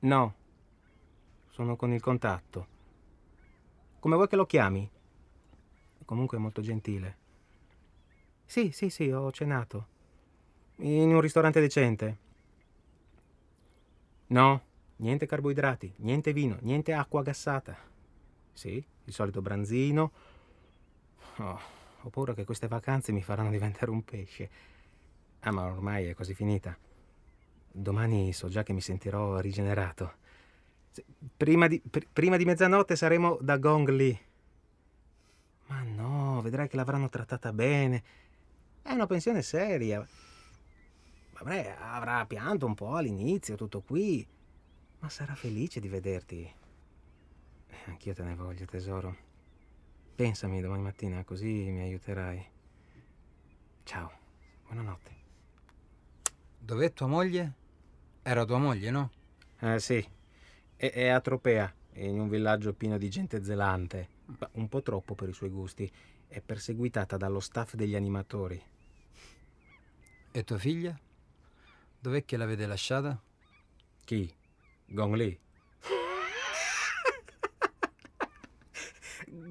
[0.00, 0.34] No,
[1.48, 2.66] sono con il contatto.
[3.98, 4.90] Come vuoi che lo chiami?
[6.04, 7.16] Comunque è molto gentile.
[8.44, 9.86] Sì, sì, sì, ho cenato.
[10.76, 12.18] In un ristorante decente.
[14.28, 14.62] No,
[15.00, 17.76] niente carboidrati, niente vino, niente acqua gassata.
[18.52, 20.12] Sì, il solito branzino.
[21.38, 21.60] Oh,
[22.02, 24.50] ho paura che queste vacanze mi faranno diventare un pesce.
[25.40, 26.76] Ah, ma ormai è quasi finita.
[27.72, 30.14] Domani so già che mi sentirò rigenerato.
[31.36, 34.20] Prima di, pr- prima di mezzanotte saremo da Gong Li.
[35.66, 38.02] Ma no, vedrai che l'avranno trattata bene.
[38.82, 40.06] È una pensione seria.
[41.38, 44.26] Vabbè, avrà pianto un po' all'inizio, tutto qui.
[45.00, 46.42] Ma sarà felice di vederti.
[47.68, 49.16] Eh, anch'io te ne voglio, tesoro.
[50.14, 52.46] Pensami domani mattina, così mi aiuterai.
[53.84, 54.12] Ciao,
[54.64, 55.10] buonanotte.
[56.58, 57.54] Dov'è tua moglie?
[58.22, 59.10] Era tua moglie, no?
[59.60, 60.06] Eh sì,
[60.76, 64.08] è, è a Tropea, in un villaggio pieno di gente zelante.
[64.52, 65.90] Un po' troppo per i suoi gusti.
[66.28, 68.62] È perseguitata dallo staff degli animatori.
[70.30, 70.96] E tua figlia?
[71.98, 73.18] Dov'è che l'avete lasciata?
[74.04, 74.32] Chi?
[74.92, 75.30] Gong Li.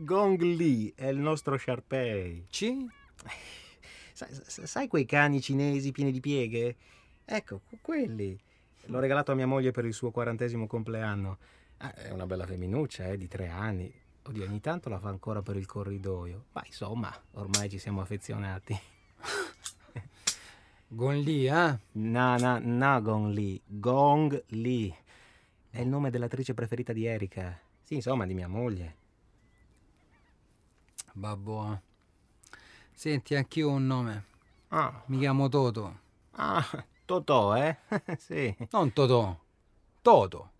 [0.03, 2.47] Gong Li è il nostro Sharpei.
[2.49, 2.85] Ci?
[4.11, 6.75] Sai, sai quei cani cinesi pieni di pieghe?
[7.23, 8.37] Ecco, quelli.
[8.87, 11.37] L'ho regalato a mia moglie per il suo quarantesimo compleanno.
[11.77, 13.89] Ah, è una bella femminuccia, eh, di tre anni.
[14.23, 16.47] Oddio, ogni tanto la fa ancora per il corridoio.
[16.51, 18.77] Ma insomma, ormai ci siamo affezionati.
[20.89, 21.79] Gong Li, eh?
[21.93, 23.61] No, no, no, Gong Li.
[23.65, 24.93] Gong Li.
[25.71, 27.59] È il nome dell'attrice preferita di Erika.
[27.83, 28.95] Sì, insomma, di mia moglie.
[31.13, 31.81] Babbo.
[32.91, 34.25] Senti, anch'io ho un nome.
[34.69, 35.99] Ah, Mi chiamo Toto.
[36.31, 37.77] ah Totò, eh?
[38.17, 38.55] sì.
[38.71, 39.37] Non Totò.
[40.01, 40.51] Toto.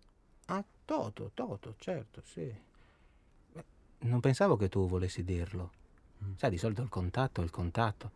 [0.46, 2.52] Ah, Toto, Toto, certo, sì.
[4.02, 5.72] Non pensavo che tu volessi dirlo.
[6.36, 8.10] Sai, di solito il contatto è il contatto.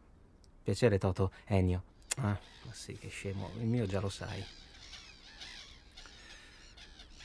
[0.63, 1.33] Piacere, Toto.
[1.45, 1.83] Ennio.
[2.17, 3.51] Ah, ma sì, che scemo.
[3.59, 4.43] Il mio già lo sai.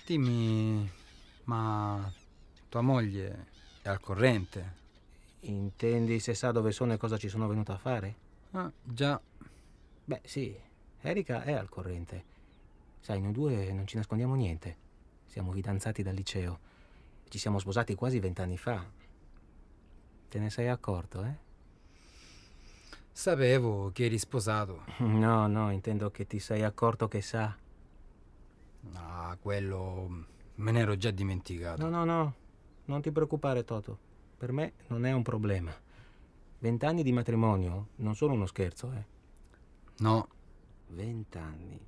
[0.09, 0.89] Dimmi,
[1.43, 2.11] ma
[2.67, 3.45] tua moglie
[3.83, 4.73] è al corrente?
[5.41, 8.15] Intendi se sa dove sono e cosa ci sono venuto a fare?
[8.53, 9.21] Ah, già.
[10.05, 10.59] Beh, sì.
[11.01, 12.23] Erika è al corrente.
[12.99, 14.77] Sai, noi due non ci nascondiamo niente.
[15.27, 16.57] Siamo fidanzati dal liceo.
[17.27, 18.83] Ci siamo sposati quasi vent'anni fa.
[20.27, 21.35] Te ne sei accorto, eh?
[23.11, 24.85] Sapevo che eri sposato.
[25.05, 27.55] No, no, intendo che ti sei accorto che sa.
[28.93, 31.87] Ah, quello me ne ero già dimenticato.
[31.87, 32.35] No, no, no,
[32.85, 33.97] non ti preoccupare, Toto.
[34.37, 35.71] Per me non è un problema.
[36.59, 39.17] Vent'anni di matrimonio non sono uno scherzo, eh.
[39.99, 40.27] No,
[40.89, 41.79] Vent'anni.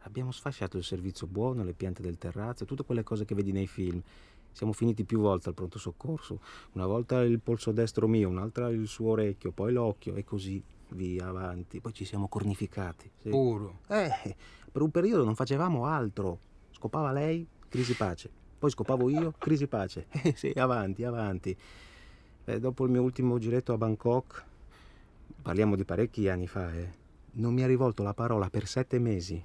[0.00, 3.66] Abbiamo sfasciato il servizio buono, le piante del terrazzo, tutte quelle cose che vedi nei
[3.66, 4.00] film.
[4.50, 6.40] Siamo finiti più volte al pronto soccorso.
[6.72, 11.28] Una volta il polso destro mio, un'altra il suo orecchio, poi l'occhio e così via
[11.28, 11.80] avanti.
[11.80, 13.10] Poi ci siamo cornificati.
[13.22, 13.28] sì.
[13.28, 13.80] puro.
[13.88, 14.36] Eh,
[14.70, 16.38] per un periodo non facevamo altro.
[16.70, 18.30] Scopava lei, crisi pace.
[18.58, 20.06] Poi scopavo io, crisi pace.
[20.22, 21.56] Eh, sì, avanti, avanti.
[22.44, 24.44] Eh, dopo il mio ultimo giretto a Bangkok,
[25.42, 26.92] parliamo di parecchi anni fa, eh,
[27.32, 29.42] non mi ha rivolto la parola per sette mesi.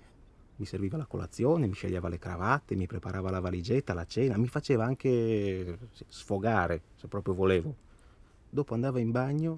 [0.55, 4.47] Mi serviva la colazione, mi sceglieva le cravatte, mi preparava la valigetta, la cena, mi
[4.47, 7.75] faceva anche sfogare, se proprio volevo.
[8.49, 9.57] Dopo andava in bagno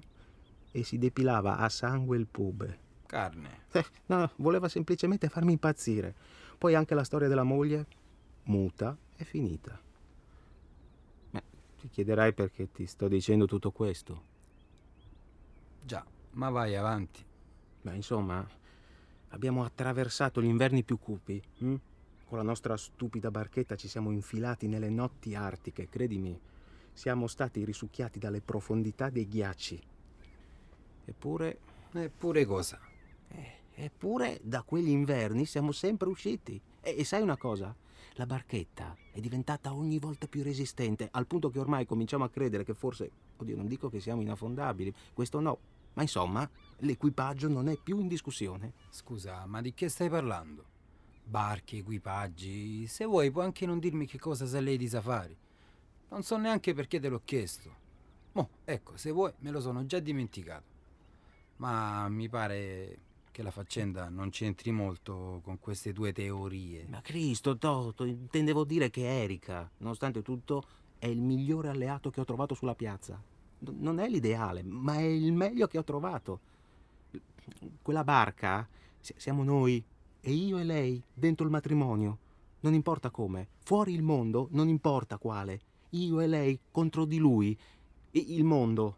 [0.72, 2.84] e si depilava a sangue il pube.
[3.06, 3.64] Carne.
[3.72, 6.14] Eh, no, voleva semplicemente farmi impazzire.
[6.58, 7.86] Poi anche la storia della moglie,
[8.44, 9.78] muta, è finita.
[11.30, 11.42] Ma
[11.78, 14.22] ti chiederai perché ti sto dicendo tutto questo.
[15.82, 17.24] Già, ma vai avanti.
[17.82, 18.46] Ma insomma,
[19.28, 21.40] abbiamo attraversato gli inverni più cupi.
[21.58, 21.74] hm?
[22.26, 26.38] Con la nostra stupida barchetta ci siamo infilati nelle notti artiche, credimi.
[26.92, 29.80] Siamo stati risucchiati dalle profondità dei ghiacci.
[31.04, 31.58] Eppure,
[31.92, 32.80] Eppure cosa?
[33.28, 36.60] Eh, eppure da quegli inverni siamo sempre usciti.
[36.80, 37.74] E, e sai una cosa?
[38.14, 42.64] La barchetta è diventata ogni volta più resistente, al punto che ormai cominciamo a credere
[42.64, 45.58] che forse, oddio, non dico che siamo inaffondabili, questo no,
[45.96, 48.72] ma insomma, l'equipaggio non è più in discussione.
[48.90, 50.64] Scusa, ma di che stai parlando?
[51.24, 52.86] Barche, equipaggi.
[52.86, 55.36] Se vuoi puoi anche non dirmi che cosa sa lei di safari.
[56.08, 57.74] Non so neanche perché te l'ho chiesto.
[58.32, 60.74] Mo, ecco, se vuoi me lo sono già dimenticato.
[61.56, 62.98] Ma mi pare
[63.36, 66.86] che la faccenda non c'entri molto con queste tue teorie.
[66.88, 70.62] Ma Cristo, Toto, intendevo dire che Erika, nonostante tutto,
[70.96, 73.22] è il migliore alleato che ho trovato sulla piazza.
[73.58, 76.40] Non è l'ideale, ma è il meglio che ho trovato.
[77.82, 78.66] quella barca
[79.00, 79.84] siamo noi
[80.18, 82.18] e io e lei dentro il matrimonio.
[82.60, 83.48] Non importa come.
[83.64, 85.60] Fuori il mondo, non importa quale.
[85.90, 87.54] Io e lei contro di lui.
[88.12, 88.96] il mondo.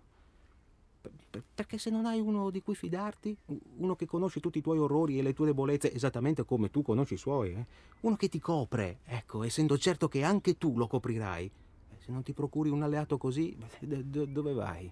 [1.54, 3.36] Perché se non hai uno di cui fidarti,
[3.76, 7.14] uno che conosce tutti i tuoi orrori e le tue debolezze esattamente come tu conosci
[7.14, 7.66] i suoi, eh?
[8.00, 12.22] uno che ti copre, ecco, essendo certo che anche tu lo coprirai, eh, se non
[12.22, 14.90] ti procuri un alleato così, dove vai?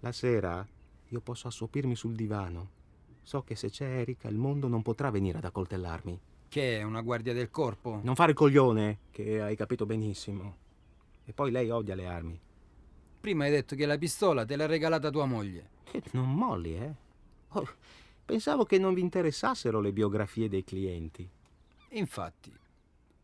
[0.00, 0.66] La sera
[1.08, 2.82] io posso assopirmi sul divano.
[3.22, 6.20] So che se c'è Erika il mondo non potrà venire ad accoltellarmi.
[6.48, 8.00] Che è una guardia del corpo?
[8.02, 10.56] Non fare il coglione, che hai capito benissimo.
[11.24, 12.38] E poi lei odia le armi.
[13.24, 15.70] Prima hai detto che la pistola te l'ha regalata tua moglie.
[16.12, 16.94] Non molli, eh?
[17.52, 17.66] Oh,
[18.22, 21.26] pensavo che non vi interessassero le biografie dei clienti.
[21.92, 22.54] Infatti.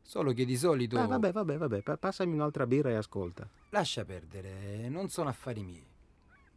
[0.00, 0.96] Solo che di solito.
[0.96, 1.98] Ah, vabbè, vabbè, vabbè.
[1.98, 3.46] Passami un'altra birra e ascolta.
[3.68, 5.86] Lascia perdere, non sono affari miei.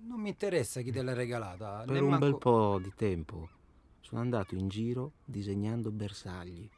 [0.08, 1.84] Non mi interessa chi te l'ha regalata.
[1.86, 2.26] Per un manco...
[2.26, 3.50] bel po' di tempo
[4.00, 6.70] sono andato in giro disegnando bersagli.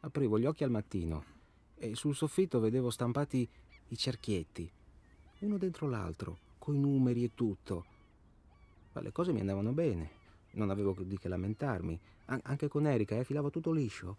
[0.00, 1.24] Aprivo gli occhi al mattino
[1.76, 3.48] e sul soffitto vedevo stampati
[3.90, 4.72] i cerchietti
[5.40, 7.84] uno dentro l'altro, coi numeri e tutto.
[8.92, 10.10] Ma le cose mi andavano bene,
[10.52, 12.00] non avevo di che lamentarmi.
[12.26, 14.16] An- anche con Erika, eh, filava tutto liscio.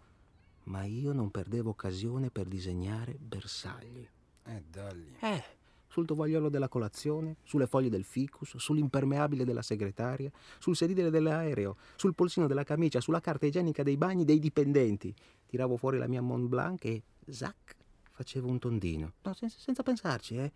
[0.64, 4.06] Ma io non perdevo occasione per disegnare bersagli.
[4.44, 5.14] Eh, dagli.
[5.20, 5.42] Eh,
[5.88, 12.14] sul tovagliolo della colazione, sulle foglie del ficus, sull'impermeabile della segretaria, sul sedile dell'aereo, sul
[12.14, 15.14] polsino della camicia, sulla carta igienica dei bagni dei dipendenti.
[15.46, 17.76] Tiravo fuori la mia Mont Blanc e, zac,
[18.12, 19.12] facevo un tondino.
[19.22, 20.52] No, senza, senza pensarci, eh.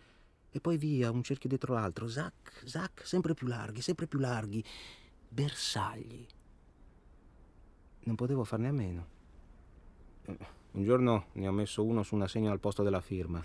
[0.54, 4.62] E poi via, un cerchio dietro l'altro, zac, zac, sempre più larghi, sempre più larghi.
[5.26, 6.26] Bersagli.
[8.00, 9.06] Non potevo farne a meno.
[10.72, 13.42] Un giorno ne ho messo uno su un assegno al posto della firma.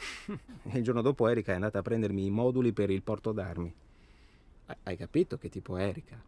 [0.63, 3.73] e il giorno dopo Erika è andata a prendermi i moduli per il porto d'armi.
[4.83, 6.21] Hai capito che tipo Erika?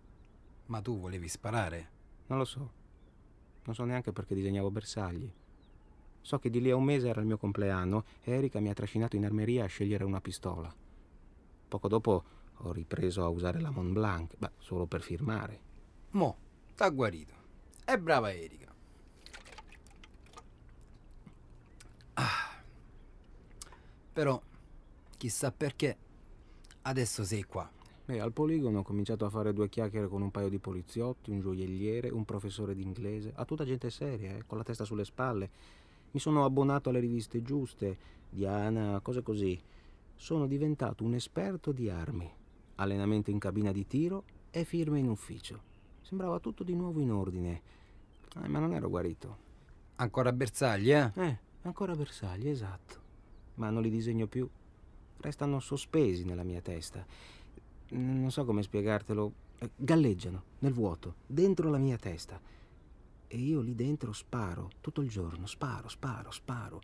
[0.67, 1.89] Ma tu volevi sparare?
[2.27, 2.71] Non lo so.
[3.65, 5.29] Non so neanche perché disegnavo bersagli.
[6.21, 8.73] So che di lì a un mese era il mio compleanno e Erika mi ha
[8.73, 10.73] trascinato in armeria a scegliere una pistola.
[11.67, 12.23] Poco dopo
[12.61, 15.61] ho ripreso a usare la Mont Blanc, beh, solo per firmare.
[16.11, 16.37] Mo,
[16.75, 17.33] t'ha guarito.
[17.85, 18.73] È brava Erika.
[22.13, 22.61] Ah.
[24.11, 24.41] Però,
[25.17, 25.97] chissà perché,
[26.81, 27.71] adesso sei qua.
[28.05, 31.39] Beh, al poligono ho cominciato a fare due chiacchiere con un paio di poliziotti, un
[31.39, 35.49] gioielliere, un professore d'inglese, a tutta gente seria, eh, con la testa sulle spalle
[36.11, 37.97] mi sono abbonato alle riviste giuste,
[38.29, 39.59] Diana, cose così.
[40.15, 42.29] Sono diventato un esperto di armi,
[42.75, 45.67] allenamento in cabina di tiro e firme in ufficio.
[46.01, 47.61] Sembrava tutto di nuovo in ordine,
[48.41, 49.47] eh, ma non ero guarito.
[49.97, 51.11] Ancora bersagli, eh?
[51.15, 53.07] Eh, ancora bersagli, esatto.
[53.55, 54.49] Ma non li disegno più.
[55.17, 57.05] Restano sospesi nella mia testa.
[57.89, 59.33] Non so come spiegartelo.
[59.59, 62.39] Eh, galleggiano nel vuoto, dentro la mia testa
[63.31, 66.81] e io lì dentro sparo tutto il giorno, sparo, sparo, sparo.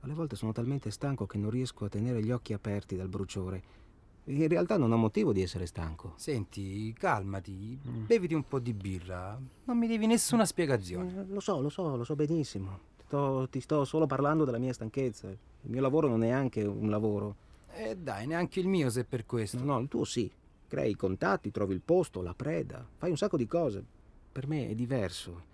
[0.00, 3.80] Alle volte sono talmente stanco che non riesco a tenere gli occhi aperti dal bruciore.
[4.24, 6.12] In realtà non ho motivo di essere stanco.
[6.16, 8.04] Senti, calmati, mm.
[8.04, 9.40] beviti un po' di birra.
[9.64, 11.22] Non mi devi nessuna spiegazione.
[11.22, 12.78] Eh, lo so, lo so, lo so benissimo.
[12.98, 15.28] Ti sto, ti sto solo parlando della mia stanchezza.
[15.28, 17.36] Il mio lavoro non è anche un lavoro.
[17.72, 19.58] Eh dai, neanche il mio se per questo.
[19.58, 20.30] No, no, il tuo sì.
[20.68, 23.84] Crei i contatti, trovi il posto, la preda, fai un sacco di cose.
[24.30, 25.50] Per me è diverso.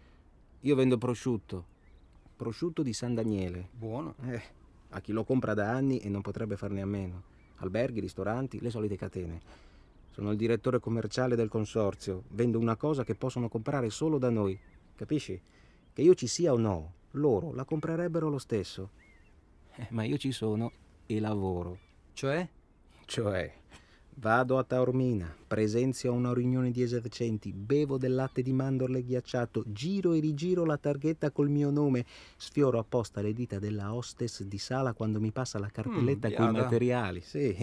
[0.63, 1.65] Io vendo prosciutto.
[2.35, 3.69] Prosciutto di San Daniele.
[3.71, 4.17] Buono.
[4.25, 4.43] Eh,
[4.91, 7.23] a chi lo compra da anni e non potrebbe farne a meno.
[7.59, 9.41] Alberghi, ristoranti, le solite catene.
[10.11, 12.25] Sono il direttore commerciale del consorzio.
[12.31, 14.59] Vendo una cosa che possono comprare solo da noi.
[14.97, 15.41] Capisci?
[15.93, 18.91] Che io ci sia o no, loro la comprerebbero lo stesso.
[19.77, 20.73] Eh, ma io ci sono
[21.07, 21.79] e lavoro.
[22.15, 22.49] Cioè?
[23.05, 23.55] Cioè,
[24.21, 29.63] Vado a Taormina, presenzio a una riunione di esercenti, bevo del latte di mandorle ghiacciato,
[29.69, 32.05] giro e rigiro la targhetta col mio nome,
[32.37, 36.49] sfioro apposta le dita della hostess di sala quando mi passa la cartelletta mm, con
[36.49, 37.57] i materiali, sì,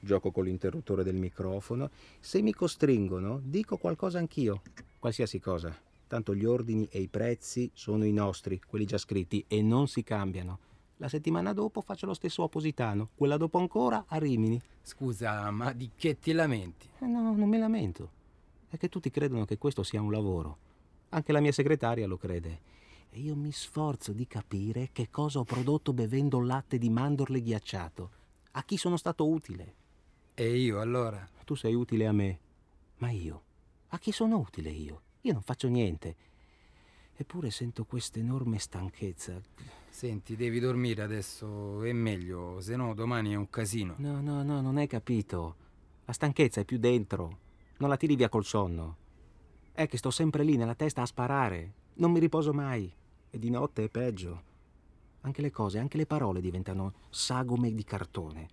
[0.00, 1.88] gioco con l'interruttore del microfono.
[2.20, 4.60] Se mi costringono, dico qualcosa anch'io,
[4.98, 5.74] qualsiasi cosa.
[6.06, 10.02] Tanto gli ordini e i prezzi sono i nostri, quelli già scritti, e non si
[10.02, 10.58] cambiano.
[11.02, 14.62] La settimana dopo faccio lo stesso a Positano, quella dopo ancora a Rimini.
[14.82, 16.88] Scusa, ma di che ti lamenti?
[17.00, 18.08] Eh no, non mi lamento.
[18.68, 20.58] È che tutti credono che questo sia un lavoro.
[21.08, 22.60] Anche la mia segretaria lo crede.
[23.10, 28.10] E io mi sforzo di capire che cosa ho prodotto bevendo latte di mandorle ghiacciato.
[28.52, 29.74] A chi sono stato utile?
[30.34, 31.28] E io allora?
[31.44, 32.38] Tu sei utile a me.
[32.98, 33.42] Ma io?
[33.88, 35.02] A chi sono utile io?
[35.22, 36.14] Io non faccio niente.
[37.16, 39.42] Eppure sento questa enorme stanchezza.
[39.92, 43.94] Senti, devi dormire adesso, è meglio, se no domani è un casino.
[43.98, 45.56] No, no, no, non hai capito.
[46.06, 47.38] La stanchezza è più dentro.
[47.76, 48.96] Non la tiri via col sonno.
[49.70, 51.74] È che sto sempre lì nella testa a sparare.
[51.96, 52.90] Non mi riposo mai.
[53.30, 54.42] E di notte è peggio.
[55.20, 58.48] Anche le cose, anche le parole diventano sagome di cartone.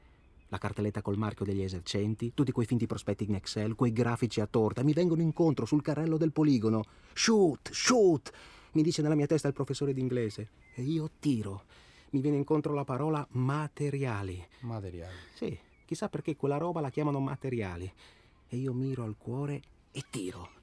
[0.49, 4.45] La cartelletta col marchio degli esercenti, tutti quei finti prospetti in Excel, quei grafici a
[4.45, 6.83] torta, mi vengono incontro sul carrello del poligono.
[7.13, 8.31] Shoot, shoot!
[8.71, 10.49] Mi dice nella mia testa il professore d'inglese.
[10.75, 11.63] E io tiro.
[12.11, 14.45] Mi viene incontro la parola materiali.
[14.61, 15.15] Materiali.
[15.33, 17.91] Sì, chissà perché quella roba la chiamano materiali.
[18.47, 19.61] E io miro al cuore
[19.91, 20.57] e tiro.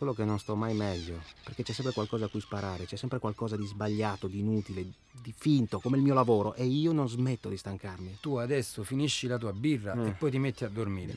[0.00, 3.18] Solo che non sto mai meglio, perché c'è sempre qualcosa a cui sparare, c'è sempre
[3.18, 7.50] qualcosa di sbagliato, di inutile, di finto, come il mio lavoro, e io non smetto
[7.50, 8.16] di stancarmi.
[8.18, 10.06] Tu adesso finisci la tua birra mm.
[10.06, 11.14] e poi ti metti a dormire.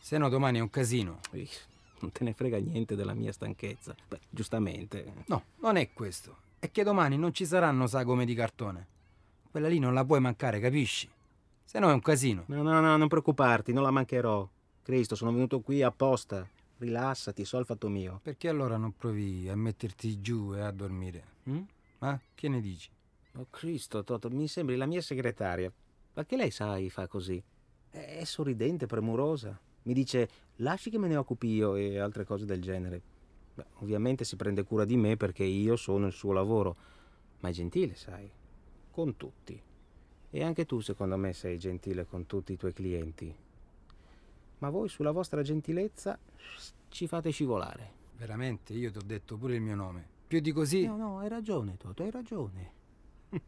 [0.00, 1.20] Se no domani è un casino.
[2.00, 3.94] Non te ne frega niente della mia stanchezza.
[4.08, 5.12] Beh, giustamente.
[5.26, 6.36] No, non è questo.
[6.58, 8.86] È che domani non ci saranno sagome di cartone.
[9.50, 11.08] Quella lì non la puoi mancare, capisci?
[11.64, 12.44] Se no è un casino.
[12.46, 14.48] No, no, no, non preoccuparti, non la mancherò.
[14.82, 16.48] Cristo, sono venuto qui apposta.
[16.78, 18.20] Rilassati, so il fatto mio.
[18.22, 21.24] Perché allora non provi a metterti giù e a dormire?
[21.48, 21.62] Mm?
[21.98, 22.88] Ma che ne dici?
[23.36, 25.70] Oh Cristo, Toto, mi sembri la mia segretaria.
[26.12, 27.42] Perché lei, sai, fa così?
[27.90, 29.58] È sorridente, premurosa.
[29.82, 33.02] Mi dice, lasci che me ne occupi io e altre cose del genere.
[33.54, 36.76] Beh, ovviamente si prende cura di me perché io sono il suo lavoro.
[37.40, 38.30] Ma è gentile, sai,
[38.90, 39.60] con tutti.
[40.30, 43.34] E anche tu, secondo me, sei gentile con tutti i tuoi clienti
[44.60, 46.18] ma voi sulla vostra gentilezza
[46.88, 47.98] ci fate scivolare.
[48.16, 50.18] Veramente, io ti ho detto pure il mio nome.
[50.26, 50.84] Più di così...
[50.86, 52.72] No, no, hai ragione, Toto, hai ragione.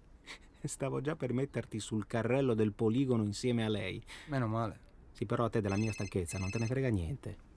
[0.63, 4.03] Stavo già per metterti sul carrello del poligono insieme a lei.
[4.29, 4.91] Meno male.
[5.13, 7.51] Sì, però a te della mia stanchezza non te ne frega niente.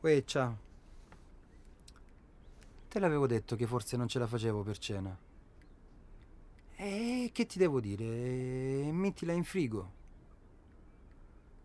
[0.00, 0.24] Uè.
[0.24, 0.58] Te
[2.98, 5.16] l'avevo detto che forse non ce la facevo per cena.
[6.74, 8.90] E che ti devo dire?
[8.90, 10.00] Mettila in frigo.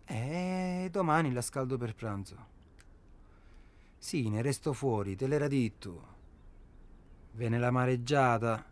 [0.05, 2.55] E domani la scaldo per pranzo.
[3.97, 6.15] Sì, ne resto fuori, te l'era detto.
[7.37, 8.65] Viene la mareggiata.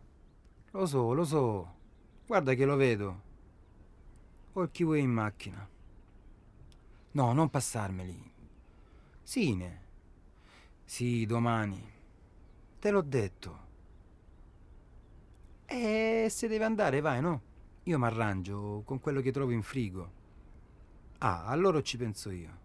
[0.72, 1.74] Lo so, lo so.
[2.26, 3.22] Guarda che lo vedo.
[4.54, 5.70] Ho il kiwi in macchina.
[7.12, 8.32] No, non passarmeli.
[9.22, 9.82] Sine.
[10.84, 11.80] Sì, domani.
[12.80, 13.60] Te l'ho detto.
[15.66, 17.42] E se deve andare, vai, no?
[17.84, 20.12] Io mi arrangio con quello che trovo in frigo.
[21.20, 22.58] Ah, allora ci penso io.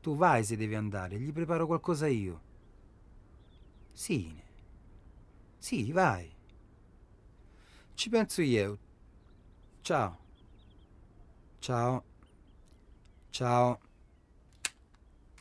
[0.00, 2.46] Tu vai se devi andare, gli preparo qualcosa io.
[3.98, 4.32] Sì.
[5.58, 6.30] Sì, vai.
[7.94, 8.78] Ci penso io.
[9.80, 10.18] Ciao.
[11.58, 12.04] Ciao.
[13.30, 13.80] Ciao.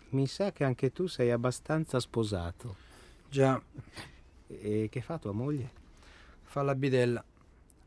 [0.09, 2.75] Mi sa che anche tu sei abbastanza sposato.
[3.29, 3.61] Già.
[4.47, 5.69] E che fa tua moglie?
[6.41, 7.23] Fa la bidella.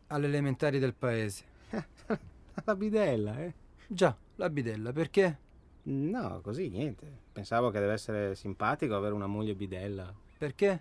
[0.07, 1.45] Alle elementari del paese.
[2.65, 3.55] la bidella, eh?
[3.89, 5.37] Già, la bidella, perché?
[5.83, 7.11] No, così niente.
[7.33, 10.29] Pensavo che deve essere simpatico avere una moglie bidella.
[10.41, 10.81] Perché?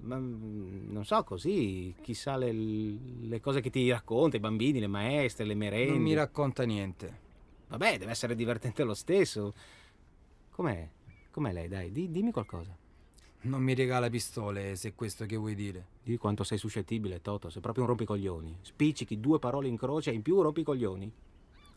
[0.00, 4.86] Ma mm, non so, così, chissà le, le cose che ti racconta, i bambini, le
[4.86, 5.92] maestre, le merende.
[5.92, 7.20] Non mi racconta niente.
[7.68, 9.54] Vabbè, deve essere divertente lo stesso.
[10.50, 10.90] Com'è?
[11.30, 12.76] Com'è lei, dai, di, dimmi qualcosa.
[13.44, 15.86] Non mi regala pistole, se è questo che vuoi dire.
[16.02, 17.48] Di quanto sei suscettibile, Toto.
[17.48, 18.58] Sei proprio un rompicoglioni.
[18.60, 21.10] Spiccichi due parole in croce e in più rompicoglioni.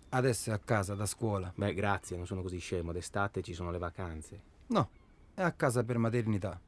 [0.10, 1.50] Adesso è a casa, da scuola.
[1.56, 2.92] Beh, grazie, non sono così scemo.
[2.92, 4.42] D'estate ci sono le vacanze.
[4.68, 4.90] No,
[5.34, 6.60] è a casa per maternità.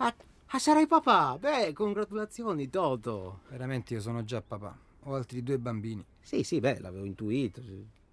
[0.00, 0.14] Ah,
[0.46, 1.36] ah sarai papà?
[1.38, 3.40] Beh, congratulazioni, Toto.
[3.48, 4.76] Veramente io sono già papà.
[5.04, 6.04] Ho altri due bambini.
[6.20, 7.60] Sì, sì, beh, l'avevo intuito.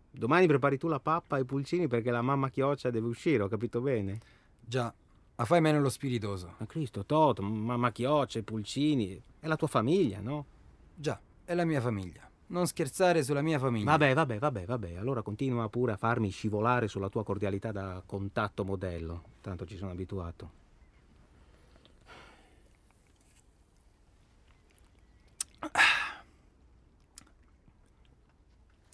[0.09, 3.47] Domani prepari tu la pappa e i pulcini perché la mamma chioccia deve uscire, ho
[3.47, 4.19] capito bene?
[4.59, 4.91] Già,
[5.35, 6.55] ma fai meno lo spiritoso.
[6.57, 9.21] Ma Cristo, Toto, mamma Chioccia, i pulcini.
[9.39, 10.45] È la tua famiglia, no?
[10.95, 12.27] Già, è la mia famiglia.
[12.47, 13.91] Non scherzare sulla mia famiglia.
[13.91, 14.95] Vabbè, vabbè, vabbè, vabbè.
[14.95, 19.23] Allora continua pure a farmi scivolare sulla tua cordialità da contatto modello.
[19.41, 20.63] Tanto ci sono abituato.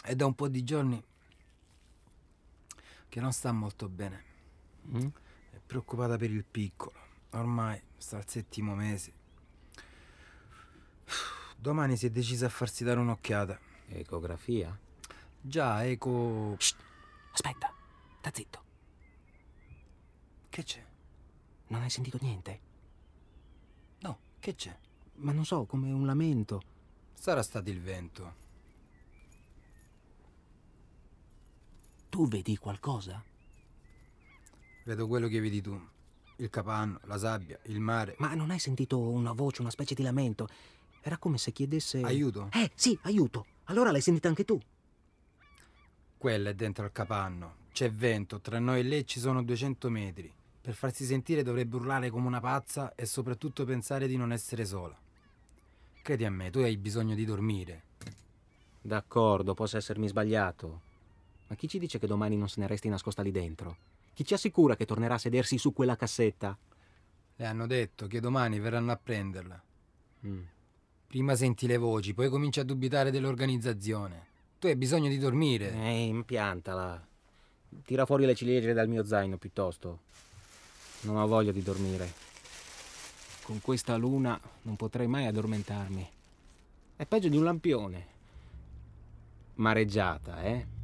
[0.02, 1.04] È da un po' di giorni
[3.08, 4.24] che non sta molto bene.
[4.88, 5.08] Mm?
[5.72, 7.00] preoccupata per il piccolo.
[7.32, 9.14] Ormai sta al settimo mese.
[11.58, 13.58] Domani si è decisa a farsi dare un'occhiata.
[13.88, 14.78] Ecografia?
[15.40, 16.58] Già, eco...
[16.60, 16.76] Shh.
[17.32, 17.74] Aspetta,
[18.20, 18.64] sta zitto.
[20.50, 20.86] Che c'è?
[21.68, 22.60] Non hai sentito niente?
[24.00, 24.78] No, che c'è?
[25.16, 26.62] Ma non so, come un lamento.
[27.14, 28.41] Sarà stato il vento.
[32.12, 33.24] Tu vedi qualcosa?
[34.84, 35.82] Vedo quello che vedi tu.
[36.36, 38.16] Il capanno, la sabbia, il mare.
[38.18, 40.50] Ma non hai sentito una voce, una specie di lamento?
[41.02, 42.02] Era come se chiedesse...
[42.02, 42.50] Aiuto?
[42.52, 43.46] Eh, sì, aiuto.
[43.66, 44.60] Allora l'hai sentita anche tu.
[46.18, 47.56] Quella è dentro al capanno.
[47.72, 50.34] C'è vento, tra noi e lei ci sono 200 metri.
[50.60, 55.00] Per farsi sentire dovrebbe urlare come una pazza e soprattutto pensare di non essere sola.
[56.02, 57.84] Credi a me, tu hai bisogno di dormire.
[58.82, 60.90] D'accordo, posso essermi sbagliato.
[61.52, 63.76] Ma chi ci dice che domani non se ne resti nascosta lì dentro?
[64.14, 66.58] Chi ci assicura che tornerà a sedersi su quella cassetta?
[67.36, 69.62] Le hanno detto che domani verranno a prenderla.
[70.28, 70.42] Mm.
[71.08, 74.28] Prima senti le voci, poi cominci a dubitare dell'organizzazione.
[74.60, 75.74] Tu hai bisogno di dormire.
[75.74, 77.06] Eh, impiantala.
[77.84, 80.00] Tira fuori le ciliegie dal mio zaino piuttosto.
[81.02, 82.14] Non ho voglia di dormire.
[83.44, 86.10] Con questa luna non potrei mai addormentarmi.
[86.96, 88.08] È peggio di un lampione.
[89.56, 90.80] Mareggiata, eh?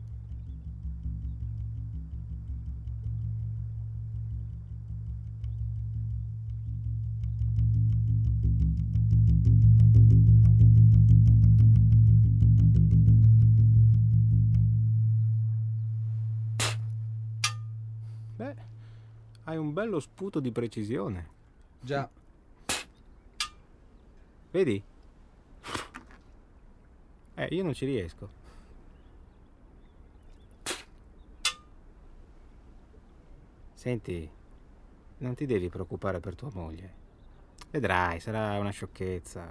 [19.77, 21.29] Bello sputo di precisione.
[21.79, 22.09] Già,
[24.49, 24.81] Vedi?
[27.35, 28.27] Eh, io non ci riesco.
[33.75, 34.27] Senti,
[35.19, 36.93] non ti devi preoccupare per tua moglie.
[37.69, 39.47] Vedrai, sarà una sciocchezza.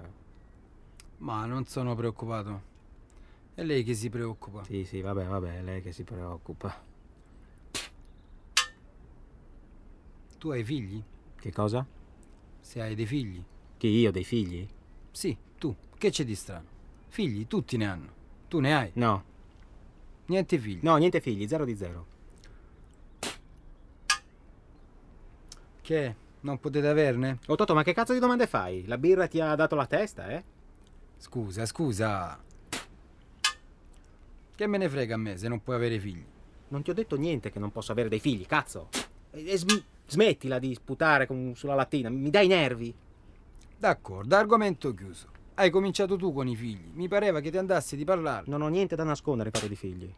[1.19, 2.61] ma non sono preoccupato.
[3.53, 4.65] È lei che si preoccupa.
[4.65, 6.86] Sì, sì, vabbè, vabbè, è lei che si preoccupa.
[10.37, 11.01] Tu hai figli?
[11.39, 11.85] Che cosa?
[12.59, 13.43] Se hai dei figli?
[13.77, 14.67] Che io dei figli?
[15.11, 15.75] Sì, tu.
[15.97, 16.75] Che c'è di strano?
[17.07, 18.11] Figli, tutti ne hanno.
[18.47, 18.91] Tu ne hai?
[18.93, 19.23] No,
[20.27, 20.79] Niente figli.
[20.83, 22.05] no, niente figli, zero di zero.
[25.81, 26.15] Che?
[26.41, 27.39] Non potete averne?
[27.47, 28.85] Oh Toto, ma che cazzo di domande fai?
[28.85, 30.43] La birra ti ha dato la testa, eh?
[31.17, 32.39] Scusa, scusa.
[34.55, 36.23] Che me ne frega a me se non puoi avere figli?
[36.69, 38.89] Non ti ho detto niente che non posso avere dei figli, cazzo.
[39.31, 42.93] E, e sm- smettila di sputare con- sulla lattina, mi dai i nervi.
[43.77, 45.27] D'accordo, argomento chiuso.
[45.55, 46.91] Hai cominciato tu con i figli.
[46.93, 48.45] Mi pareva che ti andassi di parlare.
[48.47, 50.13] Non ho niente da nascondere, parlo di figli.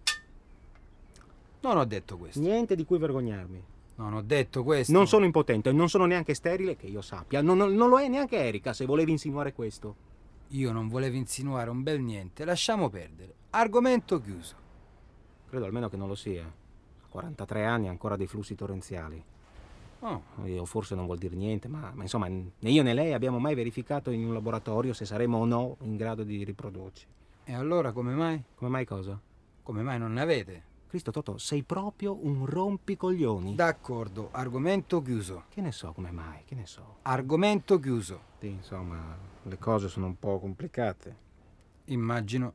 [1.62, 2.40] Non ho detto questo.
[2.40, 3.64] Niente di cui vergognarmi.
[3.96, 4.94] Non ho detto questo.
[4.94, 7.42] Non sono impotente, non sono neanche sterile, che io sappia.
[7.42, 10.08] Non, non- non lo è neanche Erika, se volevi insinuare questo.
[10.50, 12.46] Io non volevo insinuare un bel niente.
[12.46, 13.34] Lasciamo perdere.
[13.52, 14.56] Argomento chiuso.
[15.50, 16.44] Credo almeno che non lo sia.
[16.46, 19.22] A 43 anni ancora dei flussi torrenziali.
[20.02, 20.22] Oh,
[20.58, 23.54] O forse non vuol dire niente, ma, ma insomma, né io né lei abbiamo mai
[23.56, 27.06] verificato in un laboratorio se saremo o no in grado di riprodurci.
[27.44, 28.42] e allora come mai?
[28.56, 29.20] Come mai cosa?
[29.64, 30.64] Come mai non ne avete?
[30.88, 33.54] Cristo Toto, sei proprio un rompicoglioni.
[33.56, 35.44] D'accordo, argomento chiuso.
[35.50, 36.98] Che ne so come mai, che ne so.
[37.04, 38.22] Argomento chiuso.
[38.40, 41.16] Sì, insomma, le cose sono un po' complicate.
[41.86, 42.54] Immagino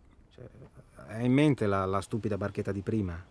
[1.06, 3.22] Hai in mente la, la stupida barchetta di prima?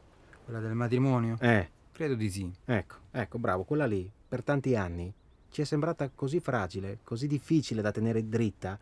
[0.45, 1.35] quella del matrimonio.
[1.39, 2.51] Eh, Credo di sì.
[2.65, 5.13] ecco, ecco, bravo, quella lì, per tanti anni,
[5.49, 8.77] ci è sembrata così fragile, così difficile da tenere dritta,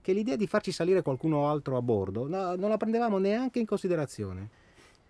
[0.00, 3.66] che l'idea di farci salire qualcuno altro a bordo no, non la prendevamo neanche in
[3.66, 4.60] considerazione.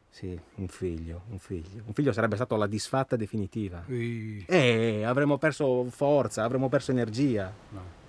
[0.09, 1.83] Sì, un figlio, un figlio.
[1.87, 3.83] Un figlio sarebbe stato la disfatta definitiva.
[3.89, 7.51] Ui, Eh, avremmo perso forza, avremmo perso energia.
[7.71, 8.01] no.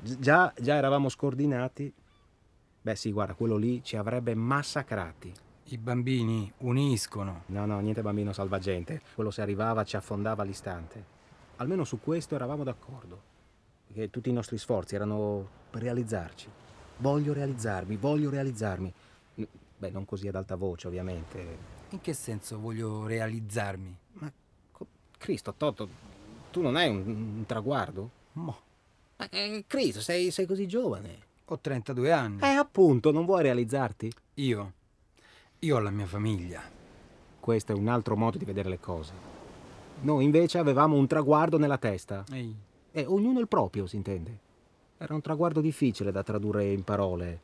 [0.00, 1.92] Gi- Già, già eravamo scordinati.
[2.80, 5.32] Beh sì, guarda, quello lì ci avrebbe massacrati.
[5.72, 7.44] I bambini uniscono.
[7.46, 9.00] No, no, niente bambino salvagente.
[9.14, 11.02] Quello se arrivava ci affondava all'istante.
[11.56, 13.22] Almeno su questo eravamo d'accordo.
[13.86, 16.46] Perché tutti i nostri sforzi erano per realizzarci.
[16.98, 18.92] Voglio realizzarmi, voglio realizzarmi.
[19.78, 21.58] Beh, non così ad alta voce, ovviamente.
[21.88, 23.96] In che senso voglio realizzarmi?
[24.12, 24.30] Ma,
[25.16, 25.88] Cristo, Toto,
[26.50, 26.98] tu non hai un,
[27.38, 28.10] un traguardo?
[28.32, 28.60] Mo,
[29.16, 31.18] Ma, eh, Cristo, sei, sei così giovane.
[31.46, 32.42] ho 32 anni.
[32.42, 34.12] Eh, appunto, non vuoi realizzarti?
[34.34, 34.72] Io.
[35.64, 36.60] Io ho la mia famiglia.
[37.38, 39.12] Questo è un altro modo di vedere le cose.
[40.00, 42.24] Noi invece avevamo un traguardo nella testa.
[42.32, 42.52] Ehi,
[42.90, 44.38] E ognuno il proprio, si intende.
[44.98, 47.40] Era un traguardo difficile da tradurre in parole.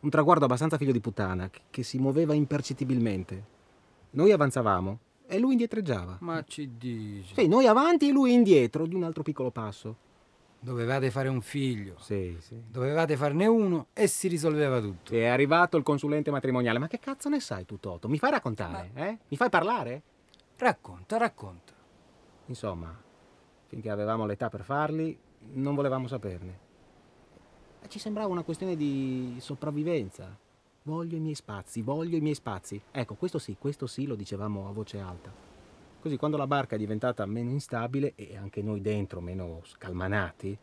[0.00, 3.44] Un traguardo abbastanza figlio di puttana, che, si muoveva impercettibilmente.
[4.10, 6.18] Noi avanzavamo e lui indietreggiava.
[6.20, 7.32] ma ci dici?
[7.34, 9.96] Sì, noi avanti e lui indietro di un altro piccolo passo.
[10.66, 11.94] Dovevate fare un figlio.
[12.00, 12.60] Sì, sì.
[12.68, 15.14] Dovevate farne uno e si risolveva tutto.
[15.14, 16.80] È arrivato il consulente matrimoniale.
[16.80, 18.08] Ma che cazzo ne sai tu, Toto?
[18.08, 19.18] Mi fai raccontare, eh?
[19.28, 20.02] Mi fai parlare?
[20.56, 21.72] Racconta, racconta.
[22.46, 22.92] Insomma,
[23.66, 25.16] finché avevamo l'età per farli,
[25.52, 26.58] non volevamo saperne.
[27.80, 30.36] E Ci sembrava una questione di sopravvivenza.
[30.82, 32.82] Voglio i miei spazi, voglio i miei spazi.
[32.90, 35.45] Ecco, questo sì, questo sì lo dicevamo a voce alta.
[36.06, 40.56] Così quando la barca è diventata meno instabile e anche noi dentro meno scalmanati,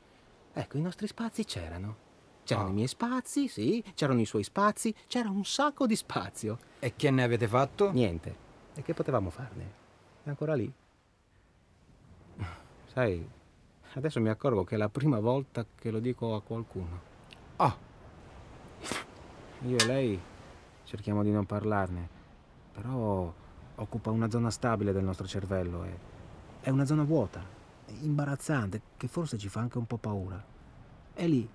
[0.54, 1.98] ecco, i nostri spazi c'erano.
[2.46, 2.72] C'erano Oh.
[2.72, 6.58] i miei spazi, sì, c'erano i suoi spazi, c'era un sacco di spazio.
[6.80, 7.91] E che ne avete fatto?
[7.91, 8.34] Niente.
[8.74, 9.74] E che potevamo farne?
[10.24, 10.74] È ancora lì.
[12.94, 13.28] Sai,
[13.96, 17.02] adesso mi accorgo che è la prima volta che lo dico a qualcuno.
[17.58, 17.76] Ah,
[19.68, 20.18] Io e lei
[20.86, 22.08] cerchiamo di non parlarne,
[22.72, 23.41] però
[23.76, 25.97] occupa una zona stabile del nostro cervello e
[26.61, 27.43] è una zona vuota,
[28.01, 30.41] imbarazzante, che forse ci fa anche un po' paura.
[31.13, 31.47] È lì,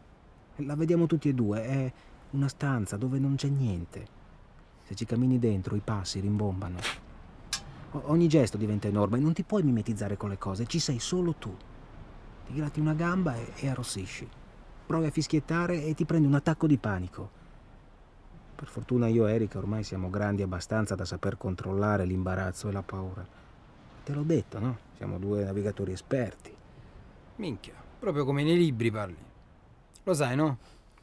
[0.57, 1.93] la vediamo tutti e due, è
[2.31, 4.17] una stanza dove non c'è niente.
[4.85, 6.79] Se ci cammini dentro i passi rimbombano.
[7.93, 11.35] O- ogni gesto diventa enorme, non ti puoi mimetizzare con le cose, ci sei solo
[11.35, 11.55] tu.
[12.47, 14.29] Ti gratti una gamba e, e arrossisci.
[14.87, 17.38] Provi a fischiettare e ti prendi un attacco di panico.
[18.59, 22.83] Per fortuna io e Erika ormai siamo grandi abbastanza da saper controllare l'imbarazzo e la
[22.83, 23.25] paura.
[24.03, 24.79] Te l'ho detto, no?
[24.97, 26.53] Siamo due navigatori esperti.
[27.37, 29.17] minchia, proprio come nei libri parli.
[30.03, 30.59] Lo sai, no?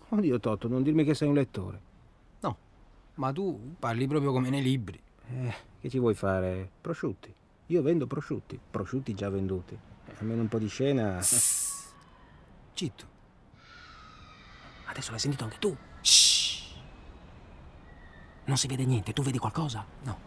[0.09, 1.79] Oddio Totto, non dirmi che sei un lettore.
[2.41, 2.57] No,
[3.13, 5.01] ma tu parli proprio come nei libri.
[5.29, 6.69] Eh, che ci vuoi fare?
[6.81, 7.33] Prosciutti.
[7.67, 9.73] Io vendo prosciutti, prosciutti già venduti.
[10.07, 11.21] Eh, almeno un po' di scena.
[11.21, 13.05] Citto.
[14.87, 15.75] Adesso l'hai sentito anche tu.
[18.45, 19.83] Non si vede niente, tu vedi qualcosa?
[20.03, 20.17] No,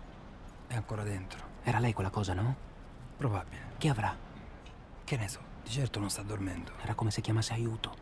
[0.66, 1.46] è ancora dentro.
[1.62, 2.56] Era lei quella cosa, no?
[3.16, 3.74] Probabile.
[3.78, 4.16] Che avrà?
[5.04, 6.72] Che ne so, di certo non sta dormendo.
[6.82, 7.94] Era come se chiamasse aiuto.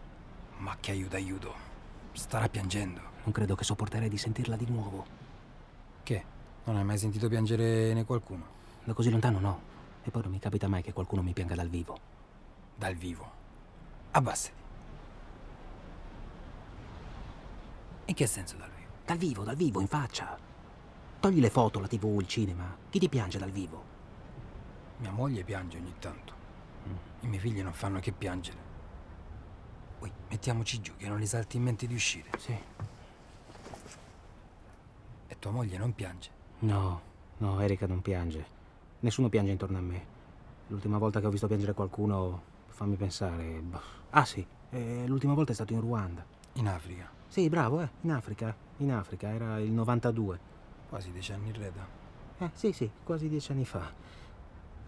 [0.59, 1.55] Ma che aiuto, aiuto.
[2.12, 3.01] Starà piangendo.
[3.25, 5.05] Non credo che sopporterei di sentirla di nuovo.
[6.03, 6.25] Che?
[6.64, 8.55] Non hai mai sentito piangere né qualcuno?
[8.85, 9.61] Da così lontano no.
[10.03, 11.99] E poi non mi capita mai che qualcuno mi pianga dal vivo.
[12.75, 13.31] Dal vivo.
[14.12, 14.55] Abbassati.
[18.07, 18.76] In che senso dal vivo?
[19.07, 20.37] Dal vivo, dal vivo, in faccia.
[21.21, 22.77] Togli le foto, la tv, il cinema.
[22.91, 23.85] Chi ti piange dal vivo?
[24.97, 26.35] Mia moglie piange ogni tanto.
[27.21, 28.59] I miei figli non fanno che piangere.
[30.01, 32.31] Poi mettiamoci giù che non gli salti in mente di uscire.
[32.37, 32.59] Sì.
[35.29, 36.31] E tua moglie non piange.
[36.59, 37.01] No,
[37.37, 38.45] no, Erika non piange.
[39.01, 40.07] Nessuno piange intorno a me.
[40.67, 43.61] L'ultima volta che ho visto piangere qualcuno, fammi pensare.
[43.61, 43.81] boh.
[44.11, 46.27] Ah sì, eh, l'ultima volta è stato in Ruanda.
[46.55, 47.16] In Africa.
[47.29, 48.55] Sì, bravo, eh, in Africa.
[48.79, 50.39] In Africa, era il 92.
[50.89, 51.87] Quasi dieci anni in reda.
[52.39, 53.91] Eh, sì, sì, quasi dieci anni fa.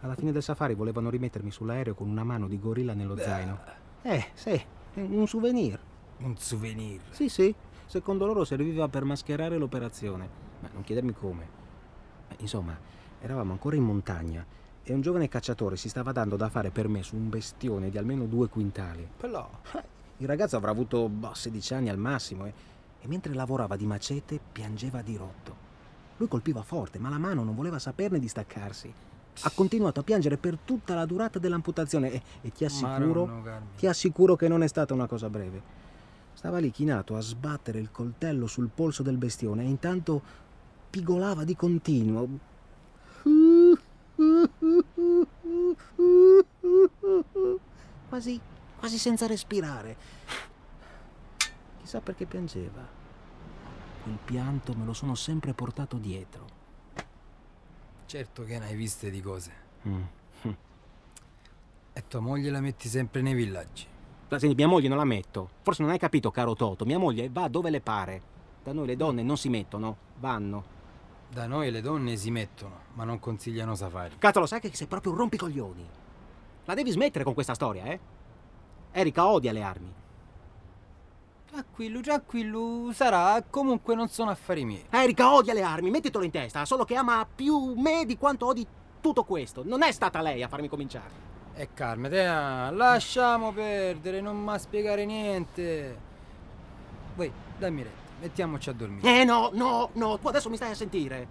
[0.01, 3.59] Alla fine del safari volevano rimettermi sull'aereo con una mano di gorilla nello zaino.
[4.03, 4.61] Eh, sì,
[4.95, 5.79] un souvenir.
[6.19, 7.01] Un souvenir.
[7.11, 7.55] Sì, sì,
[7.87, 10.29] secondo loro serviva per mascherare l'operazione.
[10.61, 11.49] Ma non chiedermi come.
[12.29, 12.79] Ma, Insomma,
[13.21, 14.45] eravamo ancora in montagna
[14.83, 17.99] e un giovane cacciatore si stava dando da fare per me su un bestione di
[17.99, 19.07] almeno due quintali.
[19.17, 19.51] Però.
[20.21, 22.53] Il ragazzo avrà avuto boh, 16 anni al massimo e,
[23.01, 25.67] e mentre lavorava di macete piangeva di rotto.
[26.17, 28.93] Lui colpiva forte, ma la mano non voleva saperne di staccarsi.
[29.43, 34.35] Ha continuato a piangere per tutta la durata dell'amputazione e, e ti assicuro, ti assicuro
[34.35, 35.63] che non è stata una cosa breve.
[36.33, 40.21] Stava lì chinato a sbattere il coltello sul polso del bestione e intanto
[40.91, 42.29] pigolava di continuo.
[48.09, 48.41] Quasi,
[48.79, 49.97] quasi senza respirare.
[51.81, 52.87] Chissà perché piangeva.
[54.03, 56.47] Quel pianto me lo sono sempre portato dietro.
[58.07, 59.53] Certo che ne hai viste di cose.
[59.87, 60.03] Mm.
[61.93, 63.85] E tua moglie la metti sempre nei villaggi.
[64.29, 65.51] Ma Senti, mia moglie non la metto.
[65.63, 66.85] Forse non hai capito, caro Toto.
[66.85, 68.23] Mia moglie va dove le pare.
[68.63, 70.77] Da noi le donne non si mettono, vanno.
[71.31, 74.17] Da noi le donne si mettono, ma non consigliano safari.
[74.19, 75.87] Cazzo, lo sai che sei proprio un rompicoglioni.
[76.67, 77.99] La devi smettere con questa storia, eh?
[78.93, 79.93] Erika odia le armi.
[81.51, 83.43] Tranquillo, tranquillo, sarà.
[83.49, 84.85] Comunque non sono affari miei.
[84.91, 88.67] Erika odia le armi, mettitelo in testa, solo che ama più me di quanto odi
[89.01, 89.63] tutto questo.
[89.65, 91.27] Non è stata lei a farmi cominciare.
[91.55, 95.99] E calma, te, lasciamo perdere, non mi spiegare niente.
[97.17, 99.21] Voi, dammi retta, mettiamoci a dormire.
[99.21, 101.27] Eh no, no, no, tu adesso mi stai a sentire.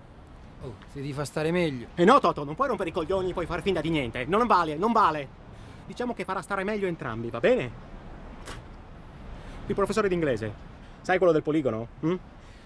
[0.63, 1.87] Oh, se ti fa stare meglio.
[1.95, 4.25] E no, Toto, non puoi rompere i coglioni e poi far finta di niente.
[4.25, 5.45] Non vale, non vale.
[5.87, 7.71] Diciamo che farà stare meglio entrambi, va bene?
[9.67, 10.53] Il professore d'inglese,
[11.01, 11.87] sai quello del poligono?
[12.01, 12.15] hm?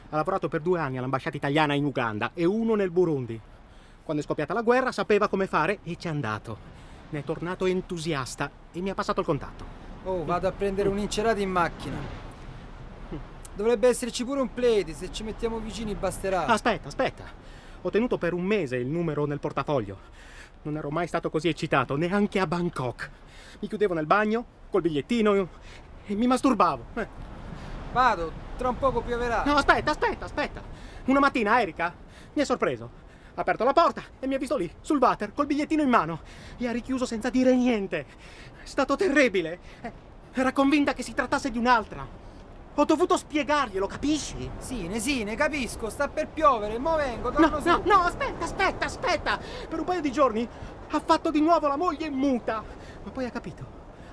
[0.10, 3.40] Ha lavorato per due anni all'ambasciata italiana in Uganda e uno nel Burundi.
[4.04, 6.58] Quando è scoppiata la guerra sapeva come fare e ci è andato.
[7.12, 9.64] Ne è tornato entusiasta e mi ha passato il contatto.
[10.04, 11.98] Oh, vado a prendere un'incerata in macchina.
[13.54, 16.48] Dovrebbe esserci pure un play, se ci mettiamo vicini basterà.
[16.48, 17.24] Aspetta, aspetta.
[17.84, 19.98] Ho tenuto per un mese il numero nel portafoglio.
[20.64, 23.10] Non ero mai stato così eccitato, neanche a Bangkok.
[23.60, 25.48] Mi chiudevo nel bagno, col bigliettino
[26.06, 26.86] e mi masturbavo.
[26.96, 27.08] Eh.
[27.92, 29.44] Vado, tra un poco pioverà.
[29.44, 30.62] No, aspetta, aspetta, aspetta.
[31.06, 31.94] Una mattina Erika
[32.34, 33.00] mi ha sorpreso.
[33.34, 36.22] Ha aperto la porta e mi ha visto lì, sul water, col bigliettino in mano.
[36.58, 38.06] E ha richiuso senza dire niente.
[38.62, 39.60] È stato terribile.
[39.82, 39.92] Eh,
[40.34, 42.08] Era convinta che si trattasse di un'altra.
[42.76, 44.50] Ho dovuto spiegarglielo, capisci?
[44.58, 47.68] Sì, ne sì, ne capisco, sta per piovere, mo vengo, No, torno su.
[47.68, 49.40] no, no, aspetta, aspetta, aspetta!
[49.68, 50.48] Per un paio di giorni
[50.90, 52.64] ha fatto di nuovo la moglie muta.
[53.04, 53.66] Ma poi ha capito,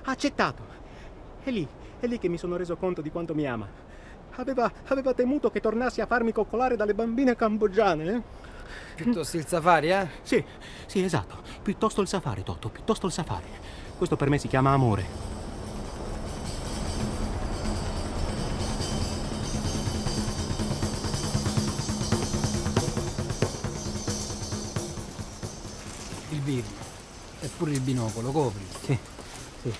[0.03, 0.63] ha accettato.
[1.41, 1.65] È lì,
[1.99, 3.67] è lì che mi sono reso conto di quanto mi ama.
[4.35, 8.21] Aveva, aveva temuto che tornassi a farmi coccolare dalle bambine cambogiane, eh?
[8.95, 10.07] Piuttosto il safari, eh?
[10.21, 10.43] Sì,
[10.85, 11.37] sì, esatto.
[11.63, 13.47] Piuttosto il safari, Toto, piuttosto il safari.
[13.97, 15.38] Questo per me si chiama amore.
[27.59, 28.65] Eppure il binocolo, copri.
[28.85, 28.97] Sì,
[29.63, 29.73] sì.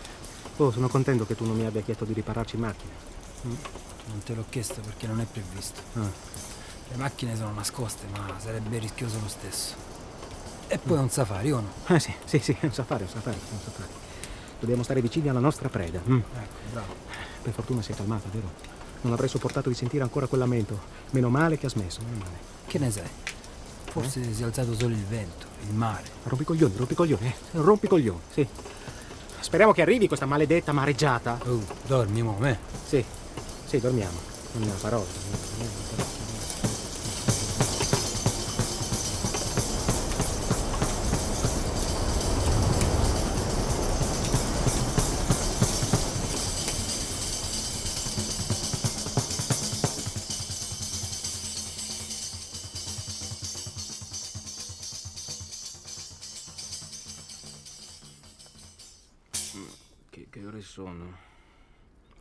[0.57, 2.91] Oh, sono contento che tu non mi abbia chiesto di ripararci in macchina.
[3.43, 5.79] Non te l'ho chiesto perché non è previsto.
[5.93, 6.11] Ah.
[6.89, 9.75] Le macchine sono nascoste, ma sarebbe rischioso lo stesso.
[10.67, 11.71] E poi è un safari, o no?
[11.95, 13.91] Eh sì, sì, sì, è un safari, un safari, è un safari.
[14.59, 16.01] Dobbiamo stare vicini alla nostra preda.
[16.05, 16.17] mm.
[16.17, 16.93] Ecco, bravo.
[17.43, 18.51] Per fortuna si è calmata, vero?
[19.03, 20.77] Non avrei sopportato di sentire ancora quel lamento.
[21.11, 22.37] Meno male che ha smesso, meno male.
[22.67, 23.09] Che ne sai?
[23.85, 26.03] Forse si è alzato solo il vento, il mare.
[26.23, 27.33] Rompi coglioni, rompi coglioni, eh.
[27.51, 28.47] Rompi coglioni, sì.
[29.39, 31.39] Speriamo che arrivi questa maledetta mareggiata.
[31.45, 32.57] Oh, dormi, mo, me.
[32.85, 33.03] Sì,
[33.65, 34.17] sì, dormiamo.
[34.53, 35.48] Non è una parola.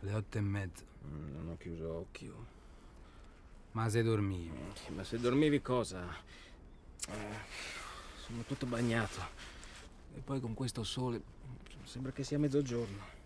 [0.01, 0.85] Le otto e mezza.
[1.07, 2.57] Mm, Non ho chiuso occhio.
[3.73, 4.51] Ma se dormivi?
[4.75, 6.07] Sì, Ma se dormivi cosa?
[7.09, 7.37] Eh,
[8.17, 9.21] sono tutto bagnato.
[10.17, 11.23] E poi con questo sole
[11.85, 13.17] sembra che sia mezzogiorno.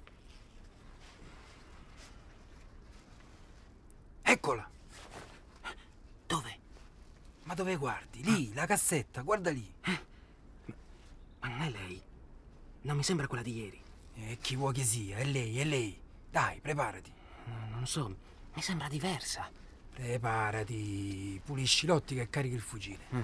[4.22, 4.68] Eccola!
[6.26, 6.58] Dove?
[7.44, 8.22] Ma dove guardi?
[8.22, 9.72] Lì, la cassetta, guarda lì.
[11.40, 12.00] Ma non è lei.
[12.82, 13.80] Non mi sembra quella di ieri.
[14.14, 15.16] E chi vuoi che sia?
[15.18, 16.00] È lei, è lei.
[16.32, 17.12] Dai, preparati.
[17.44, 18.16] No, non so,
[18.54, 19.50] mi sembra diversa.
[19.92, 21.38] Preparati.
[21.44, 23.04] Pulisci l'ottica e carichi il fucile.
[23.14, 23.20] Mm.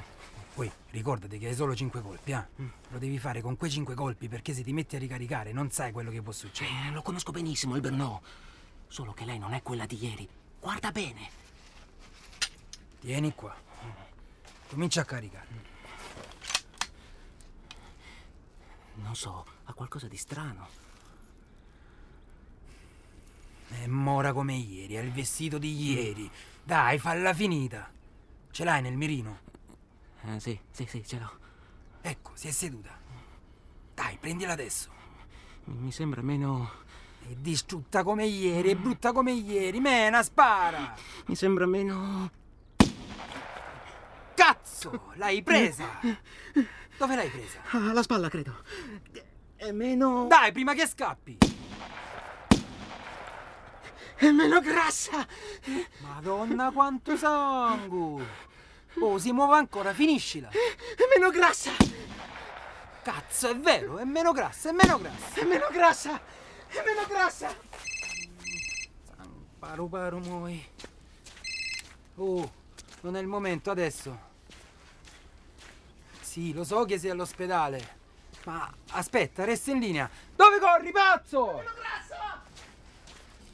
[0.52, 2.44] Poi ricordati che hai solo cinque colpi, eh?
[2.90, 5.90] Lo devi fare con quei cinque colpi perché se ti metti a ricaricare non sai
[5.90, 6.88] quello che può succedere.
[6.88, 8.20] Eh, lo conosco benissimo, il Bernò.
[8.88, 10.28] Solo che lei non è quella di ieri.
[10.60, 11.30] Guarda bene.
[13.00, 13.56] Tieni qua.
[14.68, 15.46] Comincia a caricare.
[18.96, 20.87] Non so, ha qualcosa di strano.
[23.68, 26.30] È mora come ieri, è il vestito di ieri.
[26.62, 27.90] Dai, falla finita.
[28.50, 29.40] Ce l'hai nel mirino?
[30.22, 31.38] Eh, sì, sì, sì, ce l'ho.
[32.00, 32.98] Ecco, si è seduta.
[33.94, 34.90] Dai, prendila adesso.
[35.64, 36.86] Mi mi sembra meno.
[37.20, 39.80] È distrutta come ieri, è brutta come ieri.
[39.80, 40.94] Mena, spara!
[41.26, 42.30] Mi sembra meno.
[44.34, 45.12] Cazzo!
[45.16, 46.00] L'hai presa!
[46.96, 47.60] Dove l'hai presa?
[47.70, 48.62] Ah, alla spalla, credo.
[49.56, 50.26] È meno.
[50.26, 51.38] Dai, prima che scappi!
[54.18, 55.24] È meno grassa!
[55.98, 58.26] Madonna, quanto sangue!
[59.00, 60.48] Oh, si muove ancora, finiscila!
[60.48, 61.70] È meno grassa!
[63.00, 65.40] Cazzo, è vero, è meno grassa, è meno grassa!
[65.40, 66.20] È meno grassa!
[66.66, 67.56] È meno grassa!
[69.60, 70.68] Paru paru muoi.
[72.16, 72.52] Oh,
[73.02, 74.26] non è il momento adesso.
[76.20, 77.96] Sì, lo so che sei all'ospedale.
[78.46, 80.10] Ma aspetta, resta in linea.
[80.34, 81.62] Dove corri, pazzo?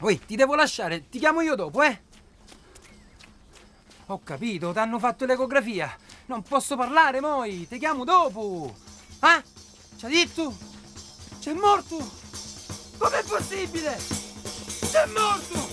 [0.05, 2.03] Oi, ti devo lasciare, ti chiamo io dopo, eh?
[4.09, 5.97] Ho capito, ti hanno fatto l'ecografia.
[6.27, 8.77] Non posso parlare, moi, ti chiamo dopo.
[9.21, 9.43] Ah?
[9.97, 10.55] Ci ha detto?
[11.41, 11.97] C'è morto?
[12.99, 13.99] Com'è possibile?
[14.91, 15.69] C'è morto!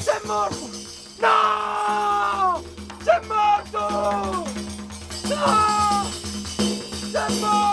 [0.00, 0.70] C'è morto!
[1.18, 2.62] No!
[3.02, 4.46] C'è morto!
[5.24, 6.10] No!
[7.10, 7.67] C'è morto!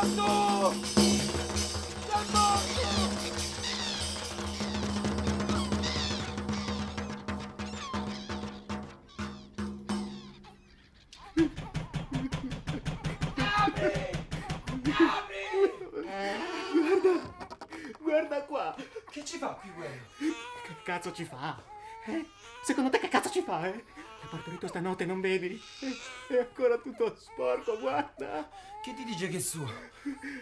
[19.26, 20.04] Che ci fa qui quello?
[20.20, 21.60] Che cazzo ci fa?
[22.06, 22.30] Eh?
[22.64, 23.84] Secondo te che cazzo ci fa, eh?
[24.22, 25.60] L'ha partorito stanotte, non vedi?
[25.80, 28.48] Eh, È ancora tutto sporco, guarda!
[28.84, 29.68] Che ti dice che è suo?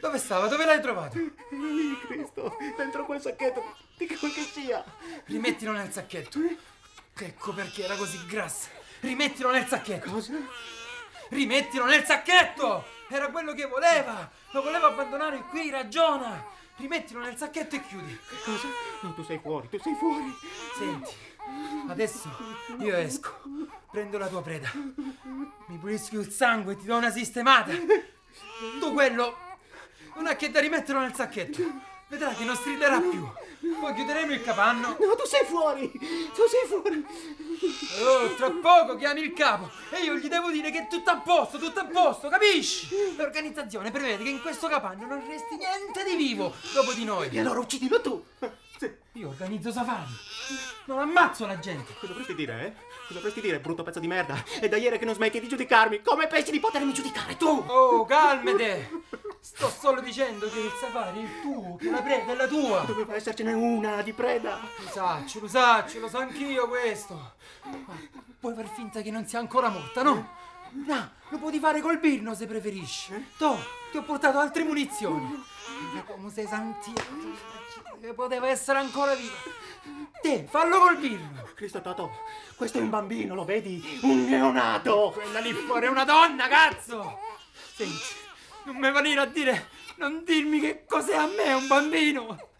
[0.02, 0.48] Dove stava?
[0.48, 1.18] Dove l'hai trovato?
[1.18, 2.58] Lì, Cristo!
[2.76, 3.64] Dentro quel sacchetto,
[3.96, 4.84] di quel che sia!
[5.28, 6.40] Rimettilo nel sacchetto.
[7.18, 8.68] Ecco perché era così grassa.
[9.00, 10.12] Rimettilo nel sacchetto.
[10.12, 10.34] Cosa?
[11.30, 12.84] Rimettilo nel sacchetto!
[13.08, 14.30] Era quello che voleva!
[14.52, 16.60] Lo voleva abbandonare qui, ragiona!
[16.78, 18.20] Rimettilo nel sacchetto e chiudi.
[18.28, 18.68] Che cosa?
[19.02, 20.36] No, tu sei fuori, tu sei fuori.
[20.78, 21.14] Senti,
[21.88, 22.30] adesso
[22.80, 23.42] io esco,
[23.92, 27.72] prendo la tua preda, mi pulisco il sangue e ti do una sistemata.
[28.80, 29.38] Tu quello
[30.16, 31.62] non ha che da rimetterlo nel sacchetto.
[32.08, 33.28] Vedrai che non striderà più.
[33.80, 34.90] Poi chiuderemo il capanno.
[35.00, 35.90] No, tu sei fuori!
[35.92, 37.06] Tu sei fuori!
[38.02, 41.18] Oh, tra poco chiami il capo e io gli devo dire che è tutto a
[41.18, 42.90] posto, tutto a posto, capisci?
[43.16, 47.30] L'organizzazione prevede che in questo capanno non resti niente di vivo dopo di noi.
[47.30, 48.22] E allora uccidilo tu!
[48.78, 48.92] Sì.
[49.14, 50.12] Io organizzo safari.
[50.86, 51.94] Non ammazzo la gente.
[51.94, 52.74] Cosa dovresti dire, eh?
[53.06, 54.42] Cosa dovresti dire, brutto pezzo di merda?
[54.60, 56.02] È da ieri che non smetti di giudicarmi!
[56.02, 57.48] Come pensi di potermi giudicare tu?
[57.68, 58.90] Oh, calmete!
[59.42, 62.84] Sto solo dicendo che il safari è il tuo, che la preda è la tua.
[62.88, 64.58] Doveva essercene una di preda.
[64.78, 67.34] Lo saccio, lo saccio, lo so anch'io questo.
[67.64, 68.00] Ma
[68.40, 70.30] puoi far finta che non sia ancora morta, no?
[70.74, 73.28] No, lo puoi fare col birno se preferisci.
[73.38, 73.58] To,
[73.92, 75.44] ti ho portato altre munizioni.
[75.94, 77.04] Ma come sei santito,
[78.02, 79.36] che poteva essere ancora viva.
[80.22, 81.48] Te, fallo col birno.
[81.54, 82.12] Cristo Toto,
[82.56, 84.00] questo è un bambino, lo vedi?
[84.02, 85.12] Un neonato!
[85.14, 87.20] Quella lì fuori è una donna, cazzo!
[87.76, 88.16] Senti,
[88.66, 92.52] non mi venire a dire, non dirmi che cos'è a me un bambino!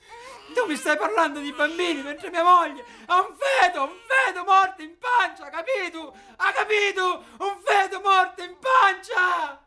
[0.54, 4.82] Tu mi stai parlando di bambini mentre mia moglie ha un feto, un feto morto
[4.82, 6.16] in pancia, capito?
[6.38, 7.24] Ha capito?
[7.40, 9.62] Un feto morto in pancia!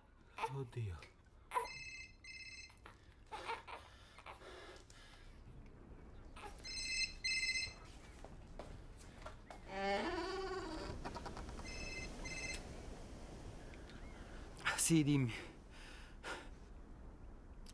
[0.55, 0.99] Oddio.
[14.77, 15.35] Sì, dimmi.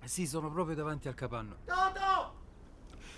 [0.04, 1.58] Sì, sono proprio davanti al capanno.
[1.66, 2.41] Toto!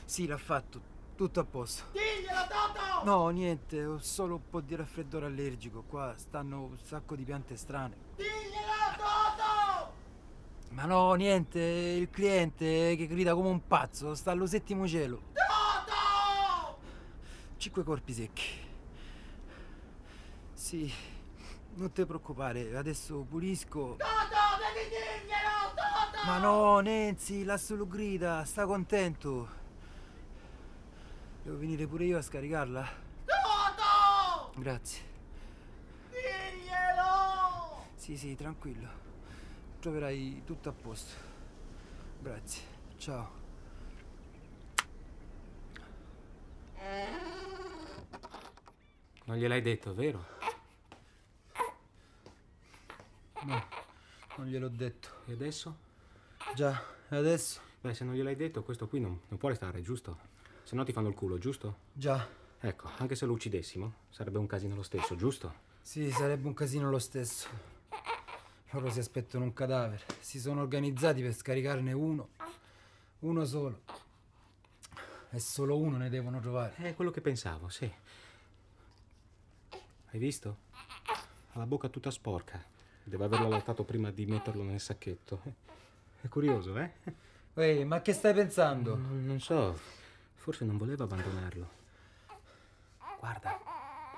[0.05, 0.93] Sì, l'ha fatto.
[1.17, 1.85] Tutto a posto.
[1.93, 3.05] Diglielo, Toto!
[3.05, 5.83] No, niente, ho solo un po' di raffreddore allergico.
[5.83, 7.97] Qua stanno un sacco di piante strane.
[8.17, 9.93] Diglielo, Toto!
[10.71, 15.23] Ma no, niente, il cliente che grida come un pazzo, sta allo settimo cielo.
[15.33, 16.79] Toto!
[17.57, 18.63] Cinque corpi secchi.
[20.53, 20.93] Sì,
[21.75, 23.97] non ti preoccupare, adesso pulisco.
[23.99, 26.27] Toto, devi dirglielo, Toto!
[26.27, 29.63] Ma no, Nancy, lasso lo grida, sta contento.
[31.45, 32.89] Devo venire pure io a scaricarla?
[33.27, 34.59] Toto!
[34.59, 35.03] Grazie.
[36.09, 37.85] Diglielo!
[37.97, 38.89] Sì, sì, tranquillo.
[39.79, 41.13] Troverai tutto a posto.
[42.21, 42.63] Grazie.
[42.97, 43.31] Ciao.
[49.27, 50.25] Non gliel'hai detto, vero?
[53.43, 53.69] No,
[54.37, 55.09] non gliel'ho detto.
[55.27, 55.77] E adesso?
[56.55, 57.61] Già, e adesso?
[57.83, 60.33] Beh, se non gliel'hai detto, questo qui non, non può restare, giusto?
[60.75, 61.77] Se no ti fanno il culo, giusto?
[61.93, 62.29] Già.
[62.59, 65.55] Ecco, anche se lo uccidessimo, sarebbe un casino lo stesso, giusto?
[65.81, 67.47] Sì, sarebbe un casino lo stesso.
[68.70, 70.03] Loro si aspettano un cadavere.
[70.18, 72.31] Si sono organizzati per scaricarne uno.
[73.20, 73.83] Uno solo.
[75.31, 76.75] E solo uno ne devono trovare.
[76.75, 77.89] È quello che pensavo, sì.
[80.11, 80.57] Hai visto?
[81.53, 82.61] Ha la bocca tutta sporca.
[83.05, 85.41] Deve averlo allattato prima di metterlo nel sacchetto.
[86.20, 86.91] È curioso, eh?
[87.55, 88.97] Ehi, ma che stai pensando?
[88.97, 90.03] Non, non so,
[90.45, 91.71] forse non voleva abbandonarlo.
[93.19, 93.59] Guarda,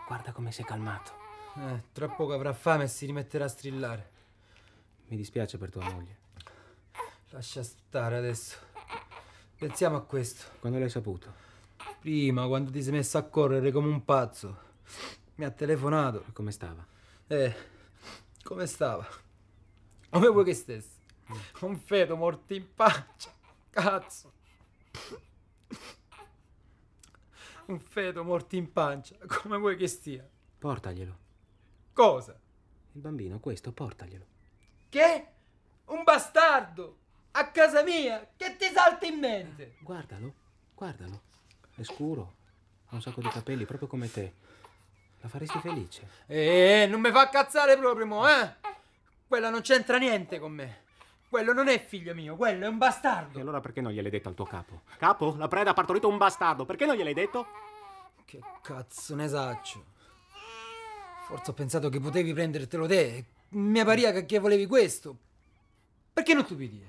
[0.08, 1.12] guarda come si è calmato.
[1.54, 4.10] Eh, tra poco avrà fame e si rimetterà a strillare.
[5.06, 6.18] Mi dispiace per tua moglie.
[7.30, 8.56] Lascia stare adesso.
[9.56, 10.50] Pensiamo a questo.
[10.58, 11.32] Quando l'hai saputo?
[12.00, 14.58] Prima, quando ti sei messo a correre come un pazzo,
[15.36, 16.24] mi ha telefonato.
[16.26, 16.84] E come stava?
[17.28, 17.54] Eh,
[18.42, 19.06] come stava?
[20.10, 20.96] Come vuoi che stesse?
[21.60, 23.30] Un feto morto in pancia.
[23.70, 24.32] Cazzo.
[27.66, 29.16] Un feto morto in pancia.
[29.26, 30.28] Come vuoi che stia?
[30.58, 31.18] Portaglielo.
[31.92, 32.38] Cosa?
[32.92, 34.24] Il bambino, questo, portaglielo.
[34.88, 35.26] Che?
[35.86, 36.98] Un bastardo!
[37.32, 38.30] A casa mia!
[38.36, 39.76] Che ti salta in mente?
[39.80, 40.34] Guardalo,
[40.74, 41.22] guardalo.
[41.74, 42.34] È scuro,
[42.86, 44.34] ha un sacco di capelli, proprio come te.
[45.20, 46.08] La faresti felice.
[46.26, 48.54] Eh, non mi fa cazzare proprio, mo, eh?
[49.26, 50.84] Quella non c'entra niente con me.
[51.36, 53.38] Quello non è figlio mio, quello è un E bastardo.
[53.38, 54.80] allora perché non gliel'hai detto al tuo capo?
[54.96, 57.46] Capo, la preda ha partorito un bastardo, perché non gliel'hai detto?
[58.24, 59.84] Che cazzo ne saccio?
[61.26, 63.24] Forse ho pensato che potevi prendertelo te.
[63.50, 65.14] Mi pariva che, che volevi questo.
[66.10, 66.88] Perché non tu dire?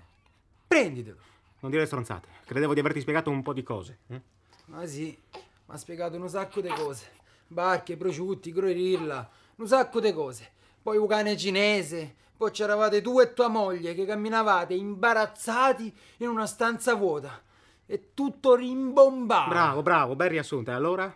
[0.65, 1.17] Prenditelo.
[1.59, 3.97] Non dire stronzate, credevo di averti spiegato un po' di cose.
[4.07, 4.21] eh?
[4.67, 5.41] Ma sì, mi
[5.73, 7.11] ha spiegato un sacco di cose.
[7.47, 10.49] Barche, prosciutti, grorirla, un sacco di cose.
[10.81, 16.45] Poi un cane cinese, poi c'eravate tu e tua moglie che camminavate imbarazzati in una
[16.45, 17.41] stanza vuota.
[17.85, 19.49] E tutto rimbombato.
[19.49, 20.69] Bravo, bravo, ben riassunto.
[20.69, 21.13] E allora?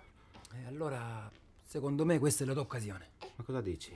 [0.54, 1.30] E allora,
[1.62, 3.10] secondo me questa è la tua occasione.
[3.36, 3.96] Ma cosa dici?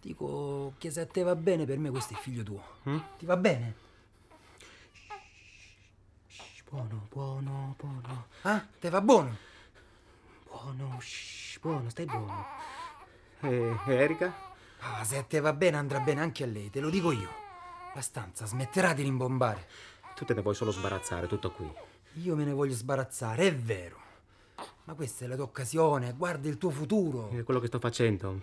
[0.00, 2.62] Dico che se a te va bene, per me questo è figlio tuo.
[2.88, 2.98] Mm?
[3.18, 3.74] Ti va bene?
[6.68, 8.26] Buono, buono, buono.
[8.42, 9.36] Ah, te va buono?
[10.44, 12.44] Buono, shh, buono, stai buono.
[13.42, 14.53] E Erika?
[14.86, 17.28] Ah, se a te va bene andrà bene anche a lei, te lo dico io.
[17.94, 19.66] La stanza smetterà di rimbombare.
[20.14, 21.70] Tu te ne vuoi solo sbarazzare, tutto qui.
[22.22, 24.02] Io me ne voglio sbarazzare, è vero.
[24.84, 27.30] Ma questa è la tua occasione, guarda il tuo futuro.
[27.30, 28.42] È quello che sto facendo.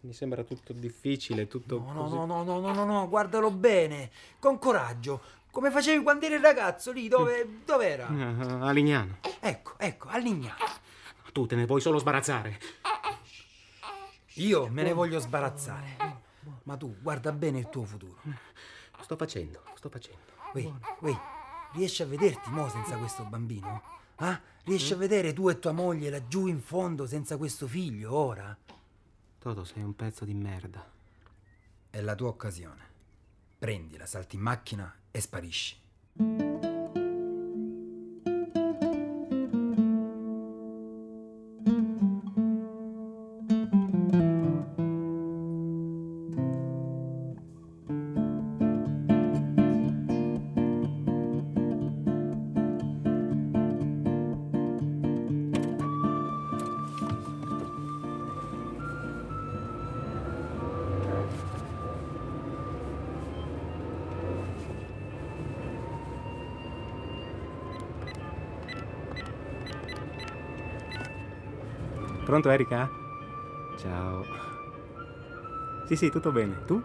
[0.00, 2.14] Mi sembra tutto difficile, tutto No, no, così.
[2.16, 5.20] no, no, no, no, no, no, guardalo bene, con coraggio,
[5.50, 8.06] come facevi quando eri ragazzo lì, dove, dove era?
[8.06, 9.18] Ah, a Lignano.
[9.40, 10.56] Ecco, ecco, a Lignano.
[11.32, 12.58] Tu te ne vuoi solo sbarazzare.
[14.36, 16.24] Io me ne voglio sbarazzare.
[16.64, 18.20] Ma tu guarda bene il tuo futuro.
[19.00, 20.32] Sto facendo, sto facendo.
[20.52, 20.70] Uè,
[21.00, 21.20] uè,
[21.72, 23.82] riesci a vederti mo senza questo bambino?
[24.16, 24.40] Ah?
[24.64, 28.56] Riesci a vedere tu e tua moglie laggiù in fondo senza questo figlio ora?
[29.38, 30.84] Toto, sei un pezzo di merda.
[31.88, 32.84] È la tua occasione.
[33.58, 36.75] Prendila, salti in macchina e sparisci.
[72.46, 72.88] Pronto, Erika?
[73.76, 74.24] Ciao.
[75.86, 76.64] Sì, sì, tutto bene.
[76.64, 76.80] Tu?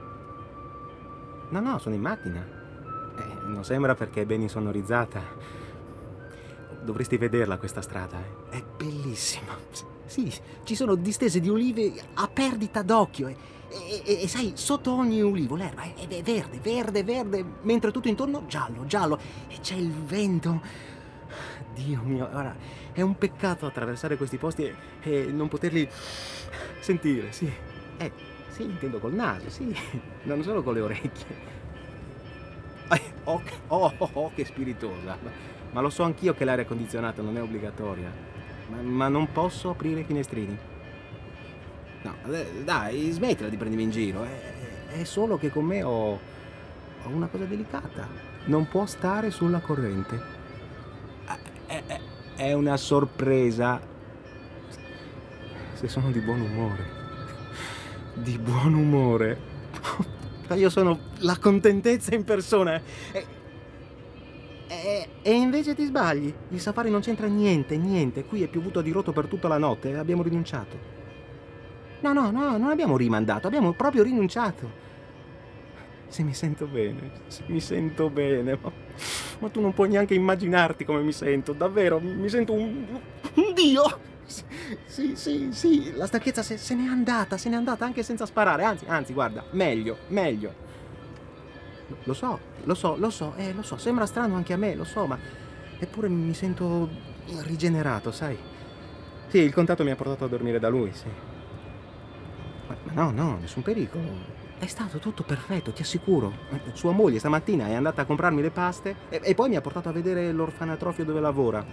[1.50, 2.44] No, no, sono in macchina.
[3.16, 5.22] Eh, non sembra perché è ben insonorizzata.
[6.84, 8.58] Dovresti vederla questa strada, eh.
[8.58, 9.56] È bellissima.
[10.06, 10.34] Sì,
[10.64, 13.36] ci sono distese di olive a perdita d'occhio e,
[13.70, 18.08] e- e- e sai, sotto ogni ulivo l'erba è, è verde, verde, verde, mentre tutto
[18.08, 20.90] intorno giallo, giallo e c'è il vento.
[21.74, 22.56] Dio mio, guarda,
[22.92, 25.88] è un peccato attraversare questi posti e, e non poterli
[26.80, 27.52] sentire, sì.
[27.98, 28.12] Eh,
[28.50, 29.76] sì, intendo col naso, sì,
[30.24, 31.60] non solo con le orecchie.
[33.24, 35.16] Oh, oh, oh, oh, che spiritosa.
[35.22, 35.30] Ma,
[35.72, 38.12] ma lo so anch'io che l'aria condizionata non è obbligatoria.
[38.70, 40.58] Ma, ma non posso aprire i finestrini.
[42.02, 44.24] No, eh, dai, smettila di prendermi in giro.
[44.24, 48.08] È, è solo che con me ho, ho una cosa delicata.
[48.46, 50.41] Non può stare sulla corrente.
[52.42, 53.80] È, una sorpresa.
[55.74, 56.86] Se sono di buon umore.
[58.16, 59.40] Di buon umore.
[60.56, 62.82] Io sono la contentezza in persona.
[63.12, 63.26] E,
[64.68, 66.34] e- e invece ti sbagli.
[66.50, 68.26] Il safari non c'entra niente, niente.
[68.26, 70.76] Qui è piovuto a dirotto per tutta la notte e abbiamo rinunciato.
[72.00, 74.68] No, no, no, non abbiamo rimandato, abbiamo proprio rinunciato.
[76.12, 78.70] Se mi sento bene, se mi sento bene, ma,
[79.40, 82.86] ma tu non puoi neanche immaginarti come mi sento, davvero, mi sento un,
[83.36, 84.10] un dio.
[84.86, 88.66] Sì, Sì, sì, la stanchezza se, se n'è andata, se n'è andata anche senza sparare,
[88.66, 90.54] anzi, anzi, guarda, meglio, meglio.
[92.04, 94.84] Lo so, lo so, lo so, eh, lo so, sembra strano anche a me, lo
[94.84, 95.18] so, ma
[95.80, 96.90] eppure mi sento
[97.46, 98.38] rigenerato, sai?
[99.28, 101.08] Sì, il contatto mi ha portato a dormire da lui, sì.
[102.68, 104.41] Ma, ma no, no, nessun pericolo.
[104.62, 106.32] È stato tutto perfetto, ti assicuro.
[106.74, 109.90] Sua moglie stamattina è andata a comprarmi le paste e, e poi mi ha portato
[109.90, 111.66] a vedere l'orfanatrofio dove lavora.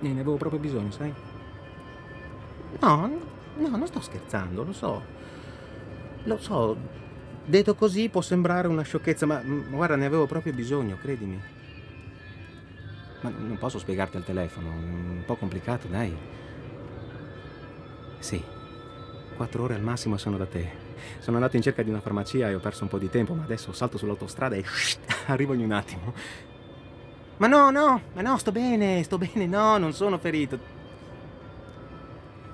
[0.00, 1.12] E ne avevo proprio bisogno, sai?
[2.80, 3.20] No,
[3.56, 5.02] no, non sto scherzando, lo so.
[6.24, 6.78] Lo so.
[7.44, 11.38] Detto così può sembrare una sciocchezza, ma guarda, ne avevo proprio bisogno, credimi.
[13.20, 16.16] Ma non posso spiegarti al telefono, un po' complicato, dai.
[18.18, 18.42] Sì,
[19.36, 20.85] quattro ore al massimo sono da te.
[21.18, 23.44] Sono andato in cerca di una farmacia e ho perso un po' di tempo, ma
[23.44, 24.64] adesso salto sull'autostrada e
[25.26, 26.14] arrivo in un attimo.
[27.38, 30.58] Ma no, no, ma no, sto bene, sto bene, no, non sono ferito.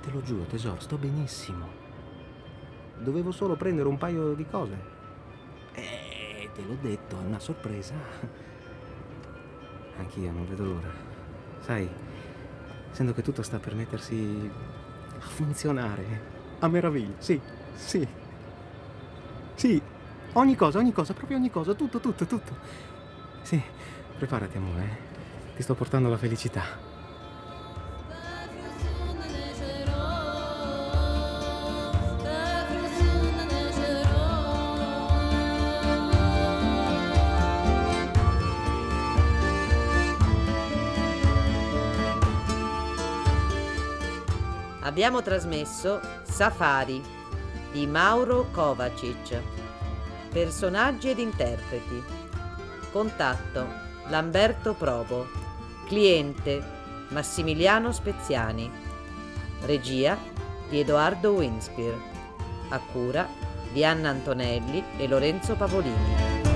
[0.00, 1.80] Te lo giuro, tesoro, sto benissimo.
[2.98, 4.76] Dovevo solo prendere un paio di cose.
[5.74, 7.94] Eh, te l'ho detto, è una sorpresa.
[9.98, 10.90] Anch'io non vedo l'ora.
[11.60, 11.88] Sai,
[12.90, 14.50] sento che tutto sta per mettersi
[15.16, 16.30] a funzionare.
[16.58, 17.40] A meraviglia, sì,
[17.74, 18.06] sì.
[19.54, 19.80] Sì,
[20.32, 22.56] ogni cosa, ogni cosa, proprio ogni cosa, tutto, tutto, tutto.
[23.42, 23.60] Sì,
[24.16, 25.56] preparati amore, eh.
[25.56, 26.90] ti sto portando la felicità.
[44.84, 47.21] Abbiamo trasmesso Safari
[47.72, 49.40] di Mauro Kovacic.
[50.30, 52.02] Personaggi ed interpreti.
[52.92, 53.66] Contatto
[54.08, 55.26] Lamberto Probo.
[55.86, 56.62] Cliente
[57.08, 58.70] Massimiliano Speziani.
[59.62, 60.16] Regia
[60.68, 61.98] di Edoardo Winspir.
[62.68, 63.26] A cura
[63.72, 66.51] di Anna Antonelli e Lorenzo Pavolini.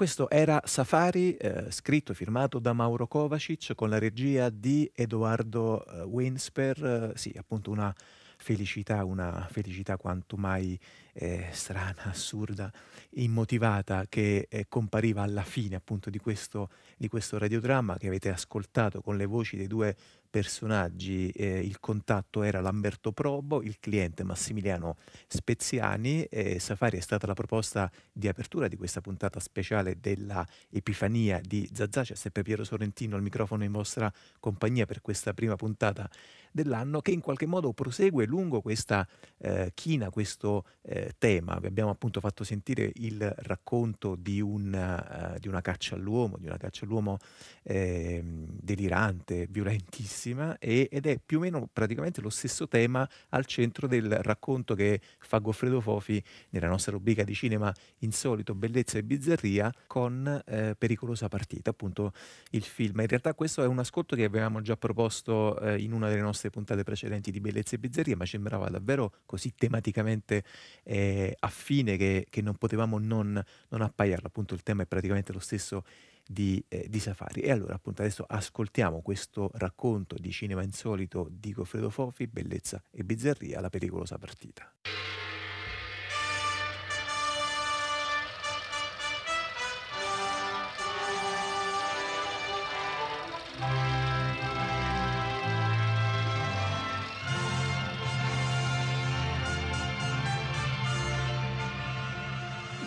[0.00, 5.84] Questo era Safari, eh, scritto e firmato da Mauro Kovacic con la regia di Edoardo
[5.84, 7.12] eh, Winsper.
[7.12, 7.94] Eh, sì, appunto una
[8.38, 10.80] felicità, una felicità quanto mai
[11.12, 12.72] eh, strana, assurda,
[13.16, 19.02] immotivata che eh, compariva alla fine appunto di questo, di questo radiodramma che avete ascoltato
[19.02, 19.94] con le voci dei due
[20.30, 26.22] personaggi, eh, il contatto era Lamberto Probo, il cliente Massimiliano Speziani.
[26.24, 31.68] Eh, Safari è stata la proposta di apertura di questa puntata speciale della Epifania di
[31.72, 32.02] Zazà.
[32.02, 36.08] C'è sempre Piero Sorrentino al microfono in vostra compagnia per questa prima puntata
[36.50, 39.06] dell'anno che in qualche modo prosegue lungo questa
[39.38, 41.58] eh, china, questo eh, tema.
[41.60, 46.46] Vi abbiamo appunto fatto sentire il racconto di, un, uh, di una caccia all'uomo, di
[46.46, 47.18] una caccia all'uomo
[47.62, 53.86] eh, delirante, violentissima e, ed è più o meno praticamente lo stesso tema al centro
[53.86, 59.72] del racconto che fa Goffredo Fofi nella nostra rubrica di cinema insolito, bellezza e bizzarria
[59.86, 62.12] con eh, Pericolosa partita, appunto
[62.50, 63.00] il film.
[63.00, 66.39] In realtà questo è un ascolto che avevamo già proposto eh, in una delle nostre
[66.40, 70.42] nostre puntate precedenti di Bellezza e Bizzarria, ma sembrava davvero così tematicamente
[70.84, 74.26] eh, affine che, che, non potevamo non, non appaiarlo.
[74.26, 75.84] Appunto il tema è praticamente lo stesso
[76.26, 77.42] di, eh, di, Safari.
[77.42, 83.04] E allora appunto adesso ascoltiamo questo racconto di cinema insolito di Goffredo Fofi, Bellezza e
[83.04, 84.72] Bizzarria, la pericolosa partita.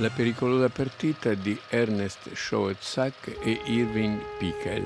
[0.03, 4.83] La pericolosa partita di Ernest Schoetzak e Irving Pickel.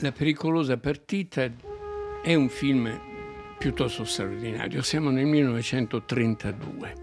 [0.00, 1.50] La pericolosa partita
[2.22, 3.00] è un film
[3.58, 4.82] piuttosto straordinario.
[4.82, 6.94] Siamo nel 1932.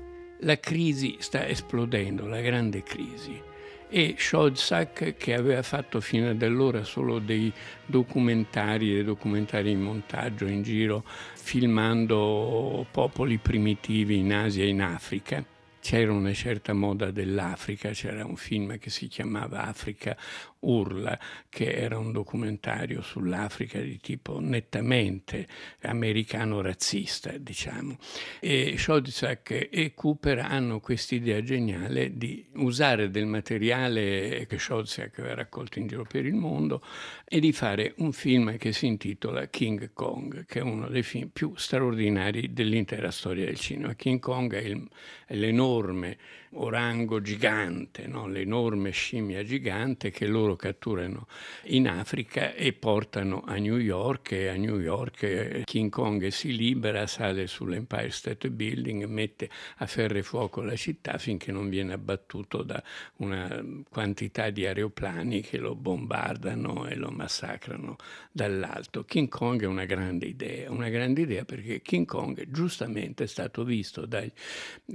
[0.41, 3.46] La crisi sta esplodendo, la grande crisi
[3.89, 7.51] e Schodzak che aveva fatto fino ad allora solo dei
[7.85, 11.03] documentari, dei documentari in montaggio in giro,
[11.35, 15.43] filmando popoli primitivi in Asia e in Africa.
[15.79, 20.17] C'era una certa moda dell'Africa, c'era un film che si chiamava Africa
[20.59, 21.19] Urla,
[21.49, 25.47] che era un documentario sull'Africa di tipo nettamente
[25.81, 27.97] americano razzista, diciamo.
[28.39, 35.79] E Schodzak e Cooper hanno quest'idea geniale di usare del materiale che Schodzak aveva raccolto
[35.79, 36.81] in giro per il mondo
[37.25, 41.29] e di fare un film che si intitola King Kong, che è uno dei film
[41.29, 43.93] più straordinari dell'intera storia del cinema.
[43.95, 44.87] King Kong è, il,
[45.25, 46.17] è l'enorme
[46.53, 48.27] orango gigante, no?
[48.27, 51.27] l'enorme scimmia gigante che loro catturano
[51.65, 56.55] in Africa e portano a New York e a New York eh, King Kong si
[56.55, 61.93] libera, sale sull'Empire State Building, mette a ferro e fuoco la città finché non viene
[61.93, 62.81] abbattuto da
[63.17, 67.97] una quantità di aeroplani che lo bombardano e lo massacrano
[68.31, 69.03] dall'alto.
[69.03, 73.63] King Kong è una grande idea, una grande idea perché King Kong giustamente è stato
[73.63, 74.31] visto dai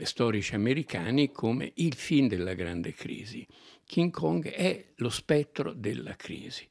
[0.03, 3.47] storici americani come il film della grande crisi.
[3.85, 6.67] King Kong è lo spettro della crisi,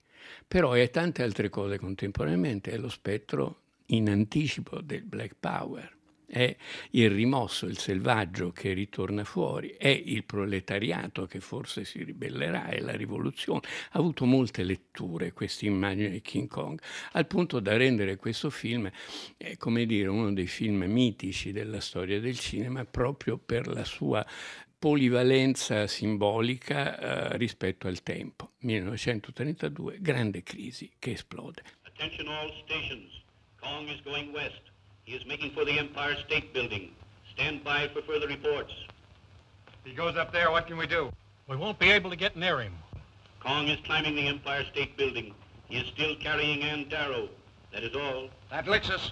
[0.47, 5.99] però è tante altre cose contemporaneamente, è lo spettro in anticipo del Black Power
[6.31, 6.55] è
[6.91, 12.79] il rimosso, il selvaggio che ritorna fuori, è il proletariato che forse si ribellerà, è
[12.79, 13.61] la rivoluzione.
[13.91, 16.79] Ha avuto molte letture questa immagine di King Kong,
[17.11, 18.89] al punto da rendere questo film,
[19.35, 24.25] eh, come dire, uno dei film mitici della storia del cinema proprio per la sua
[24.81, 28.53] polivalenza simbolica eh, rispetto al tempo.
[28.61, 31.61] 1932, grande crisi che esplode.
[31.85, 33.11] Attention all stations.
[33.61, 34.59] Kong is going west.
[35.03, 36.89] He is making for the Empire State Building.
[37.31, 38.73] Stand by for further reports.
[39.85, 41.11] If he goes up there, what can we do?
[41.47, 42.73] We won't be able to get near him.
[43.39, 45.35] Kong is climbing the Empire State Building.
[45.69, 47.29] He is still carrying Ann Darrow.
[47.71, 48.29] That is all.
[48.49, 49.11] That licks us.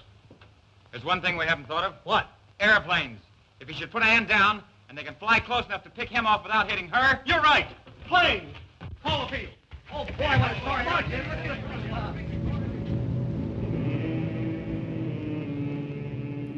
[0.90, 1.94] There's one thing we haven't thought of.
[2.02, 2.26] What?
[2.58, 3.20] Airplanes.
[3.60, 6.26] If he should put Ann down, and they can fly close enough to pick him
[6.26, 7.68] off without hitting her, you're right.
[8.08, 8.56] Planes.
[9.04, 9.52] Call the field.
[9.94, 10.84] Oh, boy, what a story.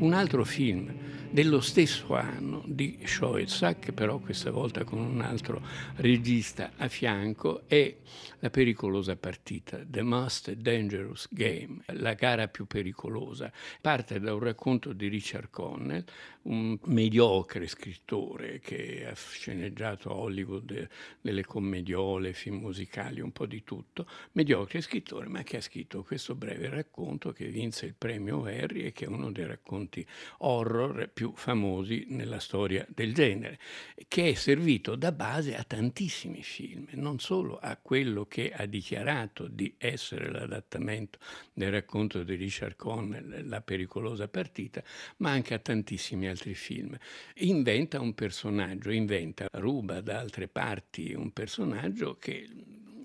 [0.01, 1.02] Un altro film
[1.33, 5.63] dello stesso anno di Schoetzak, però questa volta con un altro
[5.97, 7.97] regista a fianco, è
[8.41, 13.53] La pericolosa partita, The Most Dangerous Game, la gara più pericolosa.
[13.81, 16.05] Parte da un racconto di Richard Connell,
[16.43, 20.89] un mediocre scrittore che ha sceneggiato a Hollywood
[21.21, 26.35] delle commediole, film musicali, un po' di tutto, mediocre scrittore, ma che ha scritto questo
[26.35, 30.05] breve racconto che vinse il premio Harry e che è uno dei racconti
[30.39, 33.61] horror più famosi nella storia del genere,
[34.09, 39.47] che è servito da base a tantissimi film, non solo a quello che ha dichiarato
[39.47, 41.19] di essere l'adattamento
[41.53, 44.83] del racconto di Richard Connell, La pericolosa partita,
[45.19, 46.97] ma anche a tantissimi altri film.
[47.37, 52.49] Inventa un personaggio, inventa, ruba da altre parti un personaggio che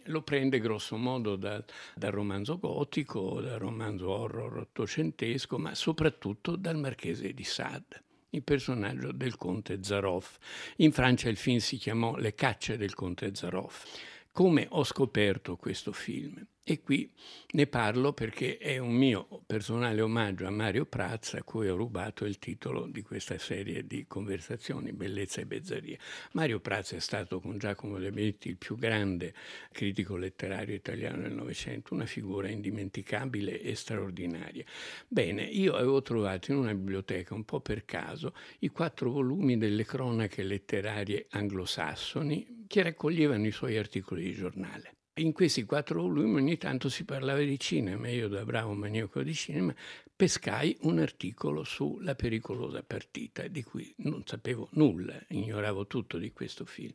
[0.07, 1.63] lo prende grosso modo dal,
[1.95, 9.11] dal, romanzo gotico, dal romanzo horror ottocentesco, ma soprattutto dal Marchese di Sade il personaggio
[9.11, 10.37] del conte Zaroff.
[10.77, 13.85] In Francia il film si chiamò Le cacce del conte Zaroff.
[14.31, 16.45] Come ho scoperto questo film?
[16.69, 17.09] E qui
[17.51, 22.25] ne parlo perché è un mio personale omaggio a Mario Prazza, a cui ho rubato
[22.25, 25.97] il titolo di questa serie di conversazioni, Bellezza e Bezzaria.
[26.33, 29.33] Mario Prazza è stato con Giacomo De Benedetti il più grande
[29.71, 34.65] critico letterario italiano del Novecento, una figura indimenticabile e straordinaria.
[35.07, 39.85] Bene, io avevo trovato in una biblioteca, un po' per caso, i quattro volumi delle
[39.85, 44.96] cronache letterarie anglosassoni che raccoglievano i suoi articoli di giornale.
[45.17, 49.33] In questi quattro volumi ogni tanto si parlava di cinema, io da bravo maniaco di
[49.33, 49.73] cinema
[50.17, 56.65] pescai un articolo sulla pericolosa partita, di cui non sapevo nulla, ignoravo tutto di questo
[56.65, 56.91] film.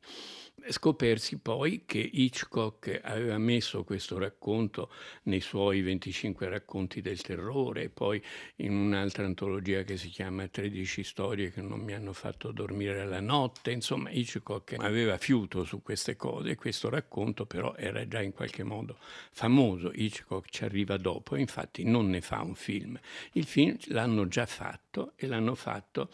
[0.69, 4.90] Scopersi poi che Hitchcock aveva messo questo racconto
[5.24, 8.20] nei suoi 25 racconti del terrore, poi
[8.57, 13.20] in un'altra antologia che si chiama 13 storie che non mi hanno fatto dormire la
[13.20, 18.65] notte, insomma Hitchcock aveva fiuto su queste cose, questo racconto però era già in qualche
[18.65, 18.99] modo
[19.31, 22.99] famoso, Hitchcock ci arriva dopo, infatti non ne fa un film.
[23.32, 26.10] Il film l'hanno già fatto e l'hanno fatto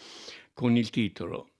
[0.52, 1.50] con il titolo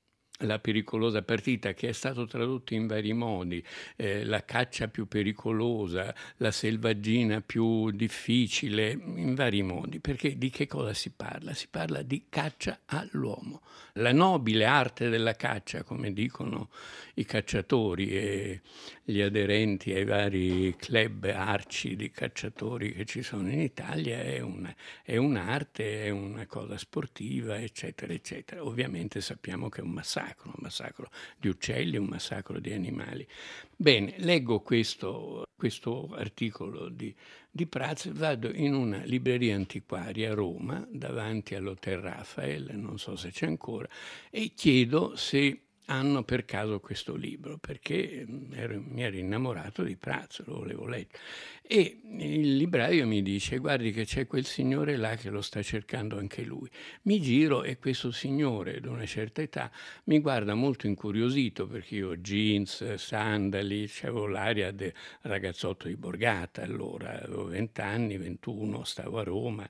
[0.43, 3.65] la pericolosa partita che è stato tradotto in vari modi,
[3.97, 10.67] eh, la caccia più pericolosa, la selvaggina più difficile, in vari modi, perché di che
[10.67, 11.55] cosa si parla?
[11.55, 13.63] Si parla di caccia all'uomo.
[13.95, 16.71] La nobile arte della caccia, come dicono
[17.15, 18.61] i cacciatori e
[19.11, 24.75] gli aderenti ai vari club arci di cacciatori che ci sono in Italia, è, una,
[25.03, 28.63] è un'arte, è una cosa sportiva, eccetera, eccetera.
[28.63, 31.09] Ovviamente sappiamo che è un massacro un massacro
[31.39, 33.27] di uccelli, un massacro di animali.
[33.75, 37.15] Bene, leggo questo, questo articolo di,
[37.51, 43.31] di Praz, vado in una libreria antiquaria a Roma, davanti all'Hotel Rafael, non so se
[43.31, 43.89] c'è ancora,
[44.29, 49.97] e chiedo se hanno per caso questo libro, perché mm, ero, mi ero innamorato di
[49.97, 51.19] Prazzo, lo volevo leggere.
[51.63, 56.19] E il libraio mi dice, guardi che c'è quel signore là che lo sta cercando
[56.19, 56.69] anche lui.
[57.03, 59.71] Mi giro e questo signore, di una certa età,
[60.05, 64.93] mi guarda molto incuriosito, perché io ho jeans, sandali, avevo l'aria del
[65.23, 69.69] ragazzotto di Borgata allora, avevo 20 anni, 21, stavo a Roma,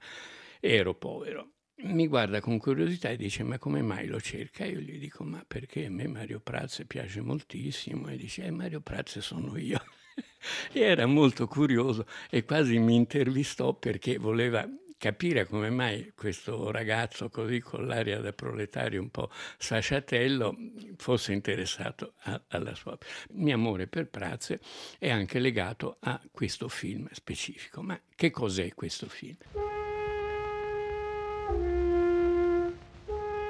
[0.60, 4.64] ero povero mi guarda con curiosità e dice ma come mai lo cerca?
[4.64, 8.80] Io gli dico ma perché a me Mario Prazze piace moltissimo e dice eh Mario
[8.80, 9.80] Prazze sono io.
[10.72, 14.68] e era molto curioso e quasi mi intervistò perché voleva
[14.98, 20.56] capire come mai questo ragazzo così con l'aria da proletario un po' sasciatello
[20.96, 22.98] fosse interessato a, alla sua...
[23.30, 24.60] Il mio amore per Prazze
[24.98, 27.80] è anche legato a questo film specifico.
[27.80, 29.36] Ma che cos'è questo film?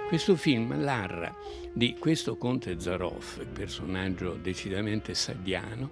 [0.09, 1.37] Questo film narra
[1.71, 5.91] di questo conte Zaroff, personaggio decisamente sadiano,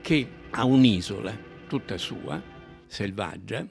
[0.00, 1.36] che ha un'isola
[1.68, 2.42] tutta sua,
[2.86, 3.68] selvaggia,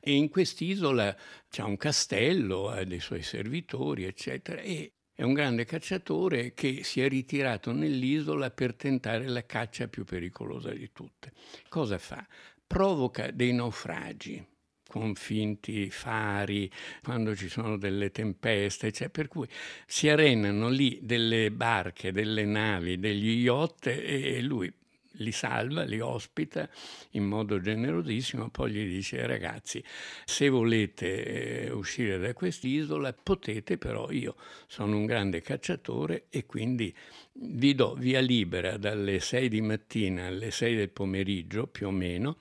[0.00, 1.16] e in quest'isola
[1.48, 7.00] c'è un castello, ha dei suoi servitori, eccetera, e È un grande cacciatore che si
[7.00, 11.32] è ritirato nell'isola per tentare la caccia più pericolosa di tutte.
[11.68, 12.24] Cosa fa?
[12.66, 14.53] Provoca dei naufragi
[14.94, 16.70] con finti fari,
[17.02, 19.48] quando ci sono delle tempeste, cioè, per cui
[19.86, 24.72] si arenano lì delle barche, delle navi, degli yacht e lui
[25.16, 26.68] li salva, li ospita
[27.10, 29.82] in modo generosissimo, poi gli dice ragazzi
[30.24, 34.36] se volete eh, uscire da quest'isola potete, però io
[34.68, 36.94] sono un grande cacciatore e quindi
[37.32, 42.36] vi do via libera dalle 6 di mattina alle 6 del pomeriggio più o meno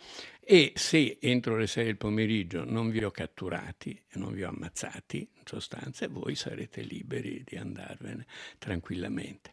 [0.46, 4.50] e se entro le 6 del pomeriggio non vi ho catturati e non vi ho
[4.50, 8.26] ammazzati, in sostanza, voi sarete liberi di andarvene
[8.58, 9.52] tranquillamente.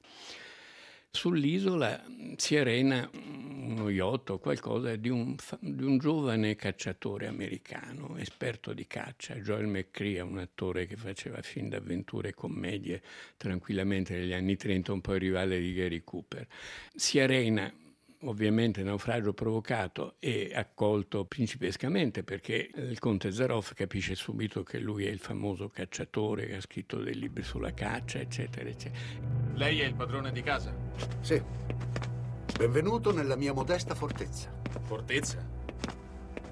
[1.13, 2.05] Sull'isola
[2.37, 8.87] si arena uno yacht o qualcosa di un, di un, giovane cacciatore americano, esperto di
[8.87, 9.35] caccia.
[9.35, 13.03] Joel McCrea, un attore che faceva film d'avventure e commedie
[13.37, 16.47] tranquillamente negli anni 30, un po' il rivale di Gary Cooper.
[16.95, 17.73] Si arena
[18.23, 25.11] ovviamente naufragio provocato e accolto principescamente perché il conte Zaroff capisce subito che lui è
[25.11, 29.05] il famoso cacciatore che ha scritto dei libri sulla caccia, eccetera, eccetera.
[29.55, 30.75] Lei è il padrone di casa?
[31.21, 31.41] Sì.
[32.57, 34.53] Benvenuto nella mia modesta fortezza.
[34.83, 35.49] Fortezza?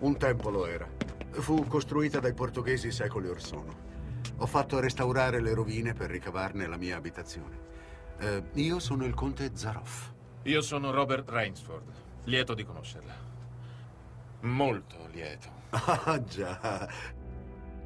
[0.01, 0.89] Un tempo lo era.
[1.31, 3.87] Fu costruita dai portoghesi secoli or sono.
[4.39, 7.67] Ho fatto restaurare le rovine per ricavarne la mia abitazione.
[8.21, 10.17] Eh, io sono il conte Zaroff.
[10.45, 11.93] Io sono Robert Rainsford.
[12.25, 13.15] Lieto di conoscerla.
[14.41, 15.57] Molto lieto.
[15.71, 16.89] Ah, già.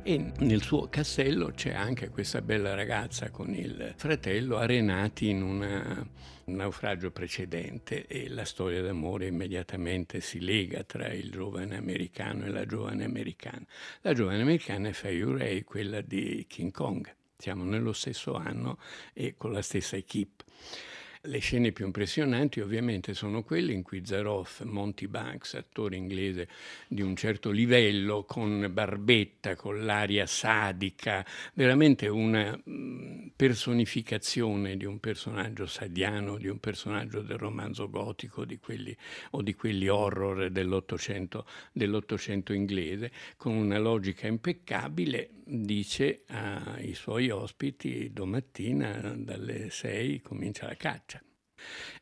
[0.05, 6.05] E nel suo castello c'è anche questa bella ragazza con il fratello arenati in una,
[6.45, 12.51] un naufragio precedente e la storia d'amore immediatamente si lega tra il giovane americano e
[12.51, 13.65] la giovane americana.
[14.01, 17.13] La giovane americana è Faye Ray, quella di King Kong.
[17.37, 18.79] Siamo nello stesso anno
[19.13, 20.45] e con la stessa equipe.
[21.25, 26.49] Le scene più impressionanti ovviamente sono quelle in cui Zaroff, Monty Banks, attore inglese
[26.89, 31.25] di un certo livello, con barbetta, con l'aria sadica,
[31.55, 38.59] veramente una mm, personificazione di un personaggio sadiano, di un personaggio del romanzo gotico di
[38.59, 38.97] quelli,
[39.31, 48.11] o di quelli horror dell'Ottocento, dell'Ottocento inglese, con una logica impeccabile, dice ai suoi ospiti
[48.13, 51.12] domattina dalle 6 comincia la caccia.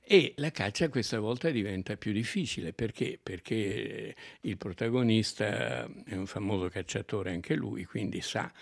[0.02, 3.18] E la caccia questa volta diventa più difficile perché?
[3.22, 8.52] Perché il protagonista è un famoso cacciatore anche lui, quindi sa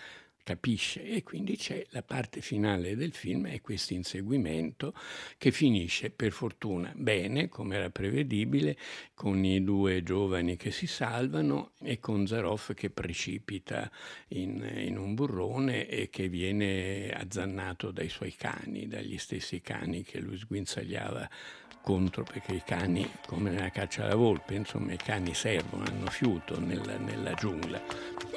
[0.49, 1.03] capisce.
[1.03, 4.95] E quindi c'è la parte finale del film è questo inseguimento
[5.37, 8.75] che finisce per fortuna bene come era prevedibile
[9.13, 13.91] con i due giovani che si salvano e con Zaroff che precipita
[14.29, 20.19] in, in un burrone e che viene azzannato dai suoi cani dagli stessi cani che
[20.19, 21.29] lui sguinzagliava
[21.81, 26.59] contro perché i cani come nella caccia alla volpe insomma i cani servono hanno fiuto
[26.59, 28.29] nella, nella giungla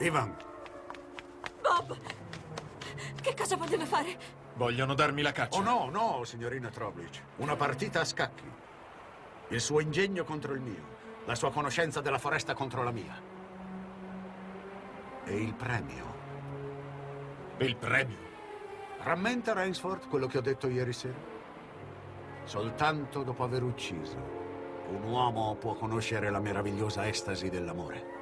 [0.00, 0.36] Ivan.
[1.60, 1.96] Bob!
[3.20, 4.16] Che cosa vogliono fare?
[4.54, 5.58] Vogliono darmi la caccia.
[5.58, 7.22] Oh no, no, signorina Troblic.
[7.36, 8.44] Una partita a scacchi.
[9.48, 10.96] Il suo ingegno contro il mio.
[11.24, 13.20] La sua conoscenza della foresta contro la mia.
[15.24, 16.14] E il premio.
[17.58, 18.26] Il premio?
[19.00, 21.36] Rammenta, Rainsford, quello che ho detto ieri sera?
[22.44, 24.16] Soltanto dopo aver ucciso,
[24.88, 28.17] un uomo può conoscere la meravigliosa estasi dell'amore.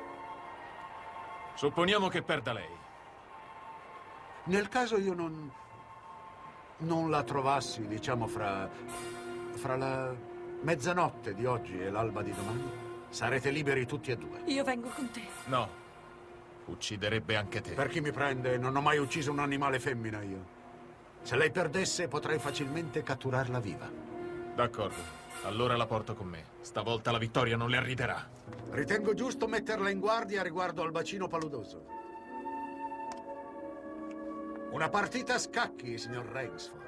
[1.56, 2.68] Supponiamo che perda lei.
[4.44, 5.50] Nel caso io non...
[6.78, 8.68] non la trovassi, diciamo, fra...
[9.54, 10.14] fra la
[10.60, 12.70] mezzanotte di oggi e l'alba di domani,
[13.08, 14.42] sarete liberi tutti e due.
[14.46, 15.22] Io vengo con te.
[15.46, 15.84] No.
[16.66, 17.72] Ucciderebbe anche te.
[17.72, 20.54] Per chi mi prende, non ho mai ucciso un animale femmina io.
[21.22, 23.88] Se lei perdesse, potrei facilmente catturarla viva.
[24.54, 25.25] D'accordo.
[25.42, 26.44] Allora la porto con me.
[26.60, 28.28] Stavolta la vittoria non le arriderà.
[28.70, 31.86] Ritengo giusto metterla in guardia riguardo al bacino paludoso.
[34.70, 36.84] Una partita a scacchi, signor Rainsford.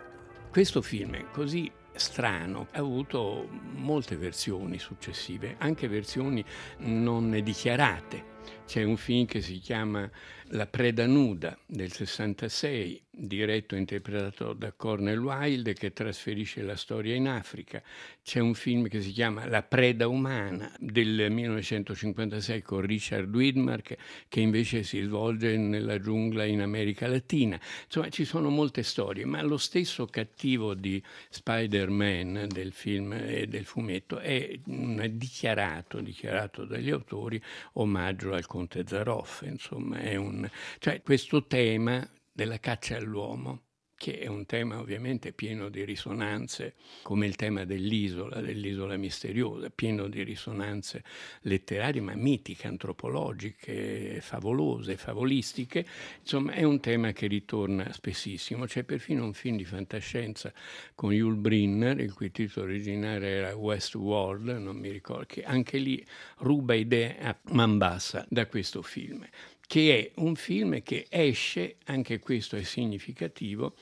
[0.50, 6.44] Questo film è così strano, ha avuto molte versioni successive, anche versioni
[6.78, 8.36] non dichiarate.
[8.68, 10.10] C'è un film che si chiama
[10.48, 17.14] La preda nuda del 66, diretto e interpretato da Cornel Wilde che trasferisce la storia
[17.14, 17.82] in Africa.
[18.22, 23.96] C'è un film che si chiama La preda umana del 1956 con Richard Widmark
[24.28, 27.58] che invece si svolge nella giungla in America Latina.
[27.86, 33.46] Insomma, ci sono molte storie, ma lo stesso cattivo di Spider Man del film e
[33.46, 37.40] del fumetto è dichiarato, dichiarato dagli autori,
[37.72, 40.48] omaggio al conte Zaroff, insomma, è un,
[40.78, 43.67] cioè questo tema della caccia all'uomo
[43.98, 50.06] che è un tema ovviamente pieno di risonanze, come il tema dell'isola, dell'isola misteriosa, pieno
[50.06, 51.02] di risonanze
[51.42, 55.84] letterarie, ma mitiche, antropologiche, favolose, favolistiche.
[56.20, 58.66] Insomma, è un tema che ritorna spessissimo.
[58.66, 60.52] C'è perfino un film di fantascienza
[60.94, 66.06] con Yul Brynner, il cui titolo originale era Westworld, non mi ricordo, che anche lì
[66.38, 69.26] ruba idee a man bassa da questo film
[69.68, 73.76] che è un film che esce, anche questo è significativo,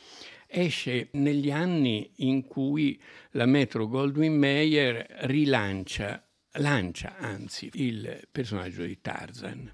[0.48, 3.00] esce negli anni in cui
[3.30, 9.72] la Metro Goldwyn Mayer rilancia, lancia anzi, il personaggio di Tarzan.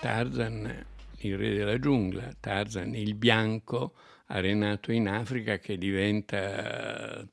[0.00, 0.86] Tarzan,
[1.22, 3.94] il re della giungla, Tarzan il bianco
[4.26, 7.26] arenato in Africa che diventa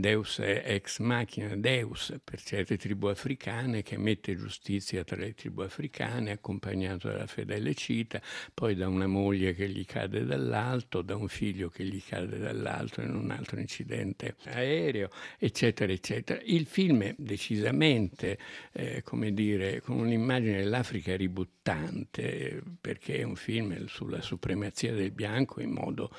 [0.00, 6.32] Deus ex machina, Deus per certe tribù africane che mette giustizia tra le tribù africane
[6.32, 8.20] accompagnato dalla fedele cita,
[8.54, 13.02] poi da una moglie che gli cade dall'alto, da un figlio che gli cade dall'alto
[13.02, 16.40] in un altro incidente aereo, eccetera, eccetera.
[16.44, 18.38] Il film è decisamente,
[18.72, 25.60] eh, come dire, con un'immagine dell'Africa ributtante, perché è un film sulla supremazia del bianco
[25.60, 26.10] in modo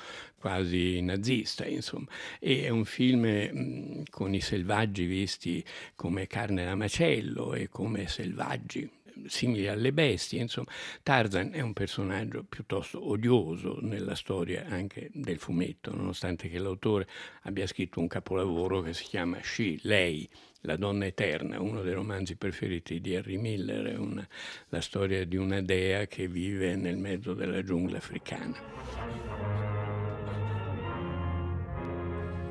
[0.42, 2.08] quasi nazista, insomma.
[2.40, 5.64] E è un film con i selvaggi visti
[5.94, 8.90] come carne da macello e come selvaggi
[9.26, 10.70] simili alle bestie, insomma,
[11.02, 17.06] Tarzan è un personaggio piuttosto odioso nella storia anche del fumetto, nonostante che l'autore
[17.42, 20.28] abbia scritto un capolavoro che si chiama She, lei,
[20.62, 24.26] la donna eterna, uno dei romanzi preferiti di Harry Miller, è una,
[24.68, 29.91] la storia di una dea che vive nel mezzo della giungla africana.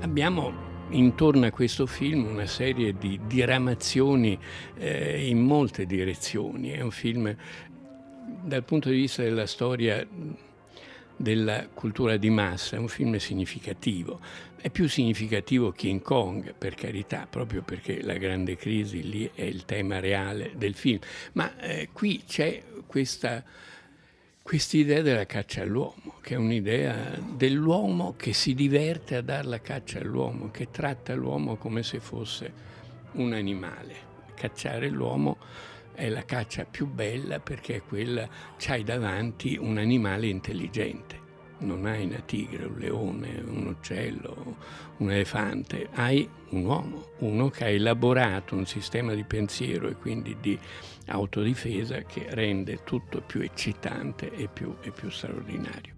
[0.02, 0.52] Abbiamo
[0.90, 4.38] intorno a questo film una serie di diramazioni
[4.78, 6.72] eh, in molte direzioni.
[6.72, 7.36] È un film
[8.42, 10.06] dal punto di vista della storia
[11.16, 14.20] della cultura di massa, è un film significativo.
[14.60, 19.66] È più significativo King Kong, per carità, proprio perché la grande crisi lì è il
[19.66, 21.00] tema reale del film.
[21.34, 23.44] Ma eh, qui c'è questa
[24.52, 30.00] quest'idea della caccia all'uomo, che è un'idea dell'uomo che si diverte a dare la caccia
[30.00, 32.52] all'uomo, che tratta l'uomo come se fosse
[33.14, 33.96] un animale.
[34.36, 35.38] Cacciare l'uomo
[35.94, 41.18] è la caccia più bella perché è quella, c'hai davanti un animale intelligente.
[41.60, 44.58] Non hai una tigre, un leone, un uccello,
[44.98, 50.36] un elefante, hai un uomo, uno che ha elaborato un sistema di pensiero e quindi
[50.42, 50.60] di
[51.08, 55.96] autodifesa che rende tutto più eccitante e più, e più straordinario.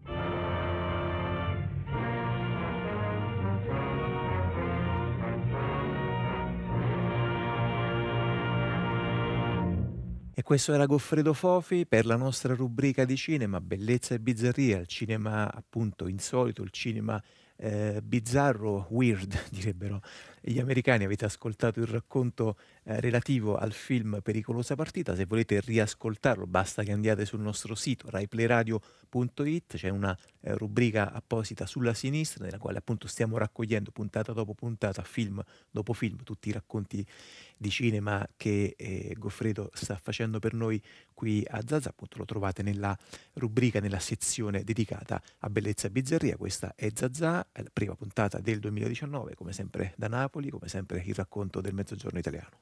[10.36, 14.88] E questo era Goffredo Fofi per la nostra rubrica di cinema Bellezza e bizzarria, il
[14.88, 17.22] cinema appunto insolito, il cinema
[17.56, 20.02] eh, bizzarro, weird direbbero
[20.44, 21.06] gli americani.
[21.06, 25.16] Avete ascoltato il racconto eh, relativo al film Pericolosa Partita.
[25.16, 31.66] Se volete riascoltarlo basta che andiate sul nostro sito raiplayradio.it, c'è una eh, rubrica apposita
[31.66, 35.42] sulla sinistra nella quale appunto stiamo raccogliendo puntata dopo puntata, film
[35.72, 37.06] dopo film, tutti i racconti
[37.56, 40.82] di cinema che eh, Goffredo sta facendo per noi
[41.14, 42.98] qui a Zazza, appunto lo trovate nella
[43.36, 46.36] rubrica, nella sezione dedicata a bellezza e bizzarria.
[46.36, 51.16] Questa è Zazza, la prima puntata del 2019, come sempre da Napoli, come sempre il
[51.16, 52.62] racconto del mezzogiorno italiano.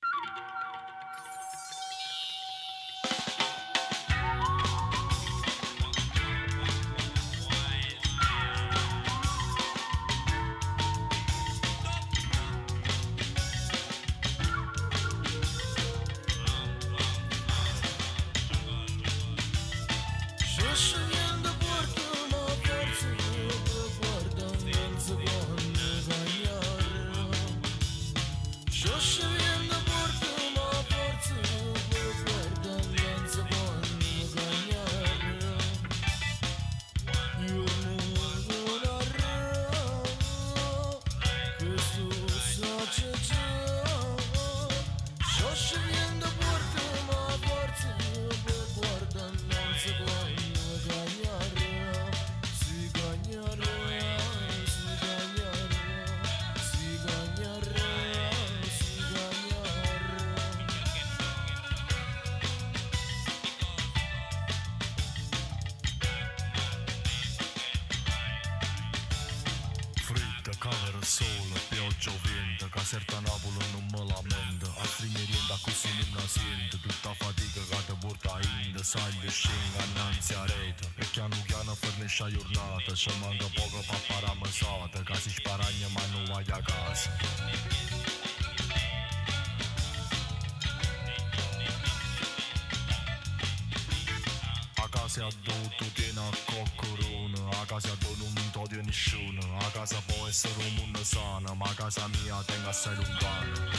[95.11, 100.01] Casa tu tu tieni a coccorone, a casa tu non ti di nessuno, a casa
[100.05, 103.69] può essere un mondo sano, ma a casa mia tengo assai lontano.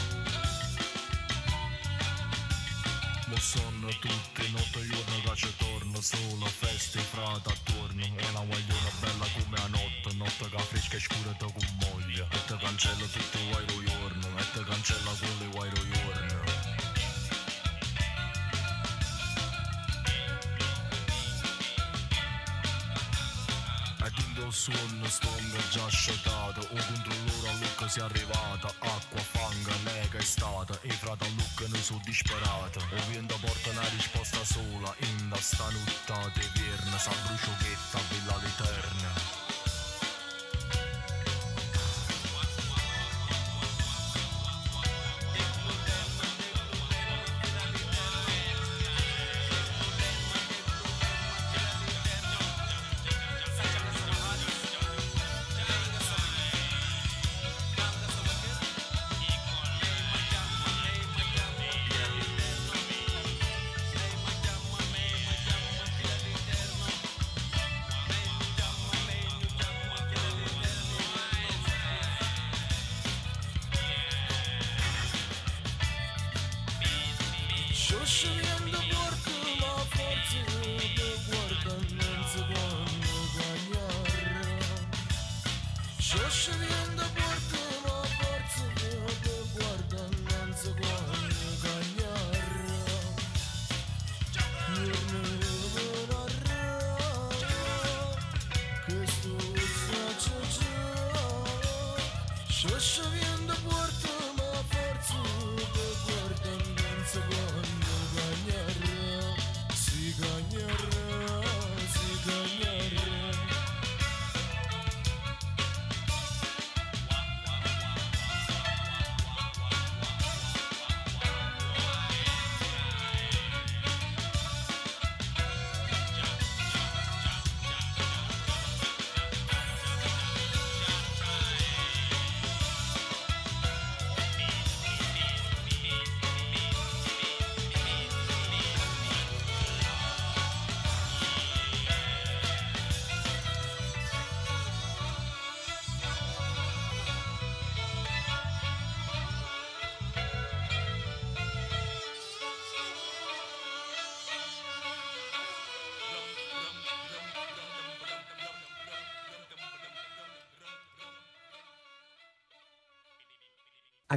[3.29, 8.91] Mo sono tutte notte giorno che ci torno, solo feste frate attorno, e la guagliona
[9.01, 13.07] bella come a notte, notte che fresca e scura te con moglie, e te cancella
[13.07, 16.62] tutto il guairo giorno, e te cancella quello guairo giorno.
[24.53, 30.23] Suono stonga già sciatato Un controllore a Lucca si è arrivata Acqua, fanga, nega è
[30.23, 34.95] stata E i frati a Lucca ne sono disperati O vento porta una risposta sola
[34.99, 39.52] In da sta nottata di viernes Sa bruciochetta, villa l'eterna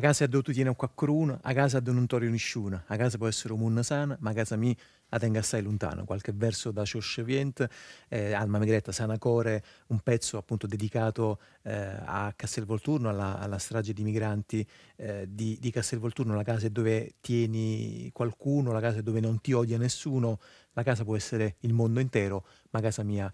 [0.06, 3.27] casa dove tu tieni un quacqueruno, a casa dove non tori nessuno, a casa può
[3.27, 4.76] essere un munna sana, ma a casa mia
[5.10, 6.06] la tengo assai lontano.
[6.06, 7.68] Qualche verso da Cioscevient,
[8.10, 11.73] eh, Alma Megretta, Sanacore, un pezzo appunto dedicato eh,
[12.06, 14.68] a Castelvolturno, alla, alla strage di migranti
[14.98, 19.80] eh, di, di Castelvolturno, la casa dove tieni qualcuno, la casa dove non ti odia
[19.80, 20.40] nessuno,
[20.73, 23.32] la casa può essere il mondo intero, ma casa mia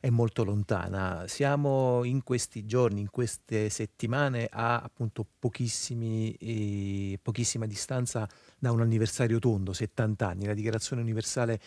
[0.00, 1.24] è molto lontana.
[1.28, 8.26] Siamo in questi giorni, in queste settimane a appunto eh, pochissima distanza
[8.58, 11.60] da un anniversario tondo, 70 anni, la Dichiarazione Universale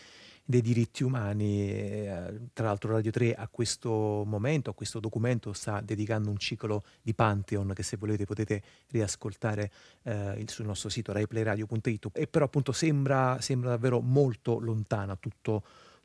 [0.44, 1.70] dei diritti umani.
[1.70, 6.82] eh, tra l'altro Radio 3 a questo momento, a questo documento sta dedicando un ciclo
[7.02, 9.70] di Pantheon che se volete potete riascoltare
[10.02, 15.62] eh, sul nostro sito raiplayradio.it e però appunto sembra, sembra davvero molto lontana tutto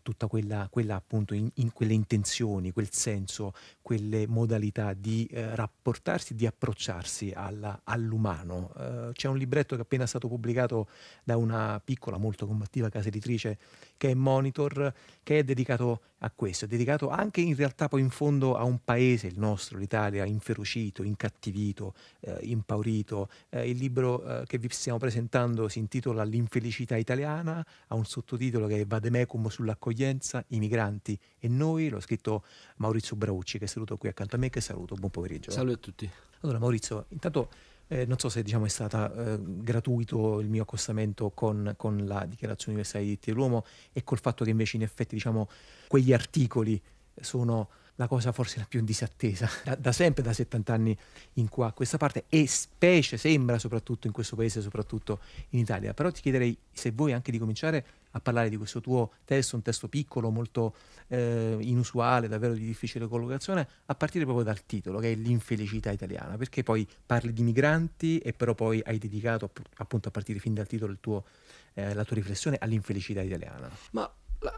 [0.09, 6.33] tutta quella, quella appunto in, in quelle intenzioni, quel senso, quelle modalità di eh, rapportarsi,
[6.33, 8.73] di approcciarsi alla- all'umano.
[8.75, 10.87] Eh, c'è un libretto che è appena stato pubblicato
[11.23, 13.59] da una piccola, molto combattiva casa editrice
[13.99, 18.09] che è Monitor, che è dedicato a questo, è dedicato anche in realtà poi in
[18.09, 23.29] fondo a un paese, il nostro, l'Italia, inferocito, incattivito, eh, impaurito.
[23.49, 28.67] Eh, il libro eh, che vi stiamo presentando si intitola L'infelicità italiana, ha un sottotitolo
[28.67, 32.45] che è Vademecum sull'accoglienza, i migranti e noi, l'ho scritto
[32.77, 35.51] Maurizio Braucci che saluto qui accanto a me, che saluto, buon pomeriggio.
[35.51, 36.09] Salve a tutti.
[36.39, 37.49] Allora Maurizio, intanto
[37.89, 38.97] eh, non so se diciamo, è stato
[39.41, 44.43] gratuito il mio accostamento con, con la Dichiarazione Universale dei diritti dell'uomo e col fatto
[44.43, 45.49] che invece in effetti diciamo,
[45.87, 46.81] quegli articoli
[47.19, 50.97] sono la cosa forse la più disattesa da, da, sempre, da 70 anni
[51.33, 55.19] in qua a questa parte e specie sembra soprattutto in questo paese, soprattutto
[55.49, 55.93] in Italia.
[55.93, 59.61] Però ti chiederei se vuoi anche di cominciare a parlare di questo tuo testo, un
[59.61, 60.73] testo piccolo, molto
[61.07, 66.37] eh, inusuale, davvero di difficile collocazione, a partire proprio dal titolo che è l'infelicità italiana,
[66.37, 70.67] perché poi parli di migranti e però poi hai dedicato appunto a partire fin dal
[70.67, 71.25] titolo tuo,
[71.73, 73.69] eh, la tua riflessione all'infelicità italiana.
[73.91, 74.09] Ma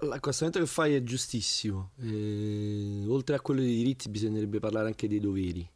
[0.02, 1.92] L'accostamento che fai è giustissimo.
[2.02, 5.68] Eh, oltre a quello dei diritti bisognerebbe parlare anche dei doveri,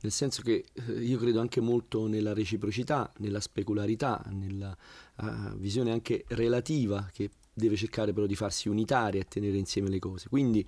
[0.00, 4.76] nel senso che eh, io credo anche molto nella reciprocità, nella specularità, nella
[5.16, 9.98] uh, visione anche relativa che deve cercare però di farsi unitaria e tenere insieme le
[9.98, 10.28] cose.
[10.28, 10.64] Quindi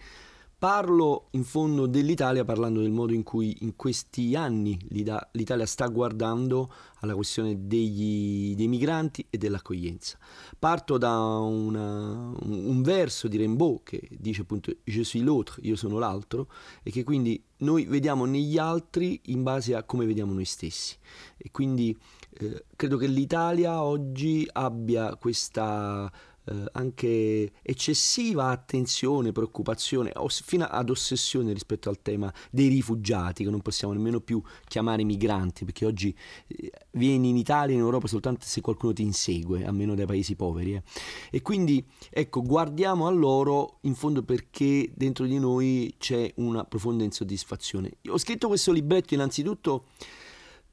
[0.60, 6.70] Parlo in fondo dell'Italia parlando del modo in cui in questi anni l'Italia sta guardando
[6.96, 10.18] alla questione degli, dei migranti e dell'accoglienza.
[10.58, 15.98] Parto da una, un, verso di Rimbaud che dice appunto Je suis l'autre, io sono
[15.98, 16.50] l'altro,
[16.82, 20.94] e che quindi noi vediamo negli altri in base a come vediamo noi stessi.
[21.38, 21.98] E quindi
[22.32, 26.12] eh, credo che l'Italia oggi abbia questa
[26.50, 33.50] eh, anche eccessiva attenzione, preoccupazione, oss- fino ad ossessione rispetto al tema dei rifugiati, che
[33.50, 36.14] non possiamo nemmeno più chiamare migranti, perché oggi
[36.48, 40.74] eh, vieni in Italia in Europa soltanto se qualcuno ti insegue, almeno dai paesi poveri.
[40.74, 40.82] Eh.
[41.30, 47.04] E quindi, ecco, guardiamo a loro in fondo perché dentro di noi c'è una profonda
[47.04, 47.92] insoddisfazione.
[48.02, 49.86] Io ho scritto questo libretto innanzitutto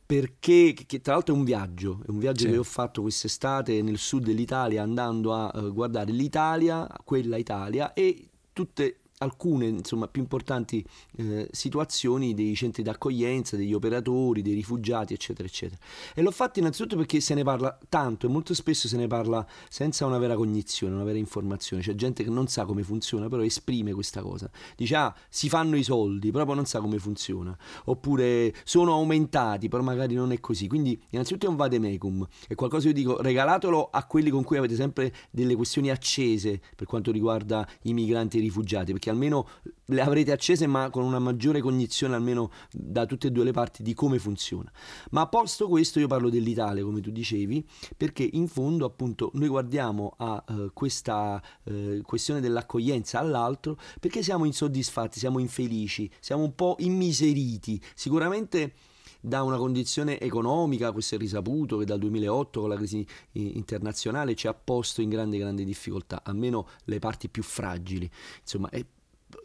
[0.08, 2.52] perché che tra l'altro è un viaggio, è un viaggio sì.
[2.52, 8.30] che ho fatto quest'estate nel sud dell'Italia andando a uh, guardare l'Italia, quella Italia e
[8.54, 10.86] tutte alcune insomma, più importanti
[11.18, 15.80] eh, situazioni dei centri d'accoglienza, degli operatori, dei rifugiati, eccetera, eccetera.
[16.14, 19.46] E l'ho fatto innanzitutto perché se ne parla tanto e molto spesso se ne parla
[19.70, 21.82] senza una vera cognizione, una vera informazione.
[21.82, 24.50] C'è gente che non sa come funziona, però esprime questa cosa.
[24.76, 27.58] Dice, ah, si fanno i soldi, però non sa come funziona.
[27.86, 30.68] Oppure sono aumentati, però magari non è così.
[30.68, 34.58] Quindi innanzitutto è un vademecum, è qualcosa che io dico, regalatelo a quelli con cui
[34.58, 39.48] avete sempre delle questioni accese per quanto riguarda i migranti e i rifugiati, perché almeno
[39.86, 43.84] le avrete accese ma con una maggiore cognizione almeno da tutte e due le parti
[43.84, 44.72] di come funziona.
[45.12, 47.66] Ma a posto questo io parlo dell'Italia come tu dicevi
[47.96, 54.46] perché in fondo appunto noi guardiamo a uh, questa uh, questione dell'accoglienza all'altro perché siamo
[54.46, 58.74] insoddisfatti, siamo infelici, siamo un po' immiseriti, sicuramente
[59.20, 64.48] da una condizione economica, questo è risaputo, che dal 2008 con la crisi internazionale ci
[64.48, 68.10] ha posto in grande grande difficoltà, almeno le parti più fragili.
[68.42, 68.84] Insomma, è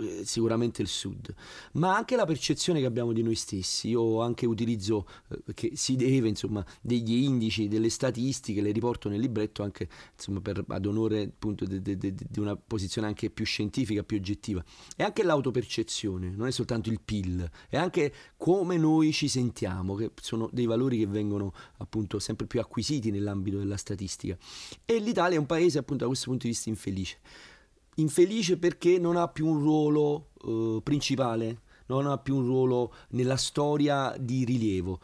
[0.03, 1.33] eh, sicuramente il sud,
[1.73, 3.89] ma anche la percezione che abbiamo di noi stessi.
[3.91, 9.63] Io anche utilizzo, eh, si deve, insomma, degli indici, delle statistiche, le riporto nel libretto
[9.63, 14.65] anche, insomma, per, ad onore appunto di una posizione anche più scientifica, più oggettiva.
[14.97, 20.11] E anche l'autopercezione, non è soltanto il PIL, è anche come noi ci sentiamo, che
[20.21, 24.37] sono dei valori che vengono appunto sempre più acquisiti nell'ambito della statistica.
[24.85, 27.19] E l'Italia è un paese appunto da questo punto di vista infelice
[27.97, 33.37] infelice perché non ha più un ruolo eh, principale, non ha più un ruolo nella
[33.37, 35.01] storia di rilievo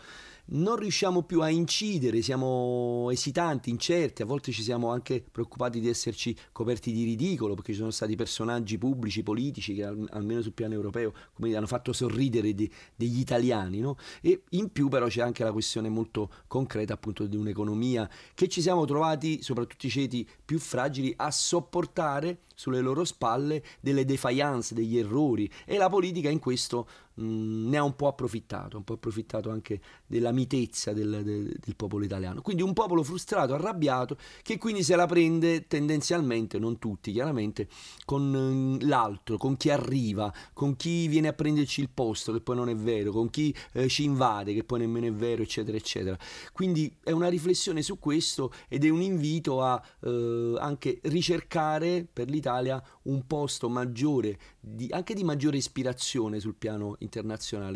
[0.50, 5.88] non riusciamo più a incidere, siamo esitanti, incerti, a volte ci siamo anche preoccupati di
[5.88, 10.74] esserci coperti di ridicolo perché ci sono stati personaggi pubblici, politici che almeno sul piano
[10.74, 13.96] europeo come hanno fatto sorridere di, degli italiani no?
[14.20, 18.62] e in più però c'è anche la questione molto concreta appunto di un'economia che ci
[18.62, 24.98] siamo trovati, soprattutto i ceti più fragili, a sopportare sulle loro spalle delle defiance, degli
[24.98, 26.88] errori e la politica in questo
[27.18, 31.76] mh, ne ha un po' approfittato, un po' approfittato anche della mitezza del, del, del,
[31.76, 32.40] popolo italiano.
[32.42, 37.68] Quindi un popolo frustrato, arrabbiato, che quindi se la prende tendenzialmente, non tutti chiaramente,
[38.04, 42.68] con l'altro, con chi arriva, con chi viene a prenderci il posto, che poi non
[42.68, 46.16] è vero, con chi eh, ci invade, che poi nemmeno è vero, eccetera, eccetera.
[46.52, 52.28] Quindi è una riflessione su questo ed è un invito a eh, anche ricercare per
[52.28, 57.07] l'Italia un posto maggiore, di, anche di maggiore ispirazione sul piano internazionale,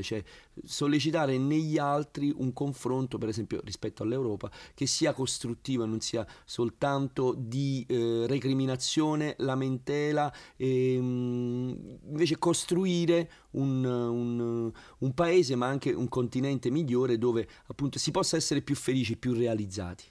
[0.03, 0.23] cioè
[0.65, 6.27] sollecitare negli altri un confronto, per esempio rispetto all'Europa, che sia costruttivo e non sia
[6.45, 11.71] soltanto di eh, recriminazione, lamentela, e, mh, mm,
[12.11, 18.37] invece costruire un, un, un, paese ma anche un continente migliore dove appunto si possa
[18.37, 20.05] essere più felici, più realizzati.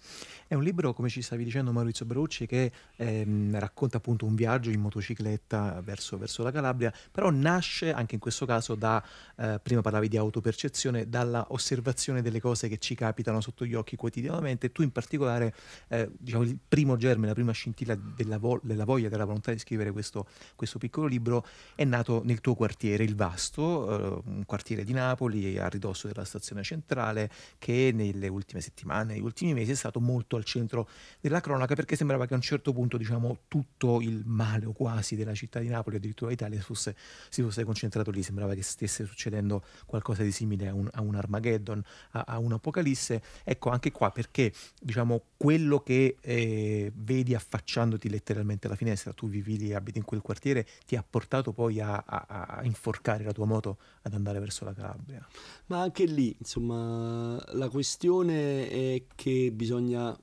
[0.52, 4.70] È un libro, come ci stavi dicendo Maurizio Brucci, che ehm, racconta appunto un viaggio
[4.70, 9.02] in motocicletta verso, verso, la Calabria, però nasce anche in questo caso da,
[9.38, 13.96] eh, prima parlavi di autopercezione, dalla osservazione delle cose che ci capitano sotto gli occhi
[13.96, 14.74] quotidianamente.
[14.74, 15.56] Tu in particolare,
[15.88, 19.58] eh, diciamo, il primo germe, la prima scintilla della, vo- della voglia, della volontà di
[19.58, 21.46] scrivere questo, questo, piccolo libro
[21.76, 26.26] è nato nel tuo quartiere, il Vasto, eh, un quartiere di Napoli a ridosso della
[26.26, 30.90] stazione centrale, che nelle ultime settimane, negli ultimi mesi è stato molto al centro
[31.20, 35.16] della cronaca perché sembrava che a un certo punto diciamo, tutto il male o quasi
[35.16, 36.96] della città di Napoli, addirittura d'Italia, fosse,
[37.30, 41.16] si fosse concentrato lì, sembrava che stesse succedendo qualcosa di simile a un, a un
[41.16, 41.82] Armageddon,
[42.12, 43.22] a, a un'Apocalisse.
[43.44, 49.58] Ecco, anche qua perché diciamo, quello che eh, vedi affacciandoti letteralmente alla finestra, tu vivi
[49.58, 53.78] lì, abiti in quel quartiere, ti ha portato poi a, a inforcare la tua moto
[54.04, 55.26] ad andare verso la Calabria.
[55.68, 60.18] Ma anche lì, insomma, la questione è che bisogna,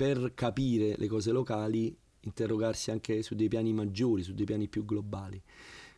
[0.00, 4.86] per capire le cose locali, interrogarsi anche su dei piani maggiori, su dei piani più
[4.86, 5.38] globali.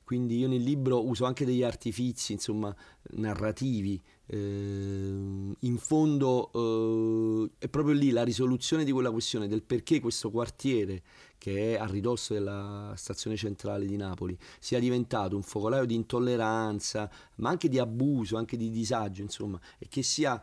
[0.02, 2.74] Quindi io nel libro uso anche degli artifici, insomma,
[3.10, 4.02] narrativi.
[4.26, 10.32] Eh, in fondo eh, è proprio lì la risoluzione di quella questione del perché questo
[10.32, 11.04] quartiere
[11.42, 17.10] che è a ridosso della stazione centrale di Napoli, sia diventato un focolaio di intolleranza,
[17.38, 20.40] ma anche di abuso, anche di disagio, insomma, e che sia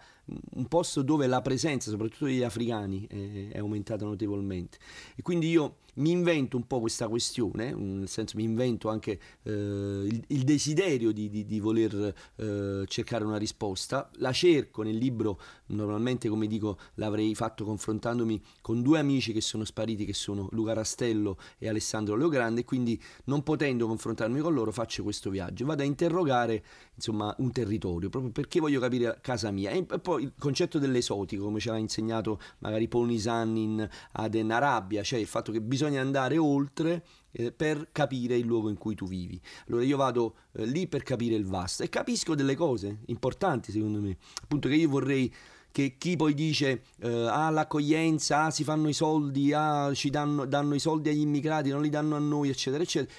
[0.55, 4.77] un posto dove la presenza, soprattutto degli africani, è, aumentata notevolmente.
[5.15, 9.51] E quindi io mi invento un po' questa questione, nel senso mi invento anche eh,
[9.51, 15.39] il, il, desiderio di, di, di voler eh, cercare una risposta, la cerco nel libro,
[15.69, 20.73] normalmente come dico l'avrei fatto confrontandomi con due amici che sono spariti, che sono Luca
[20.73, 25.85] Rastello e Alessandro Leogrande, quindi non potendo confrontarmi con loro faccio questo viaggio, vado a
[25.85, 26.63] interrogare
[26.95, 29.71] insomma un territorio, proprio perché voglio capire casa mia.
[29.71, 35.01] E poi il concetto dell'esotico, come ci aveva insegnato magari Paul Nisan in Aden Arabia,
[35.03, 39.07] cioè il fatto che bisogna andare oltre eh, per capire il luogo in cui tu
[39.07, 39.39] vivi.
[39.67, 44.01] Allora io vado eh, lì per capire il vasto e capisco delle cose importanti secondo
[44.01, 45.31] me, appunto che io vorrei
[45.71, 50.45] che chi poi dice eh, ah l'accoglienza, ah si fanno i soldi, ah ci danno,
[50.45, 53.13] danno i soldi agli immigrati, non li danno a noi, eccetera, eccetera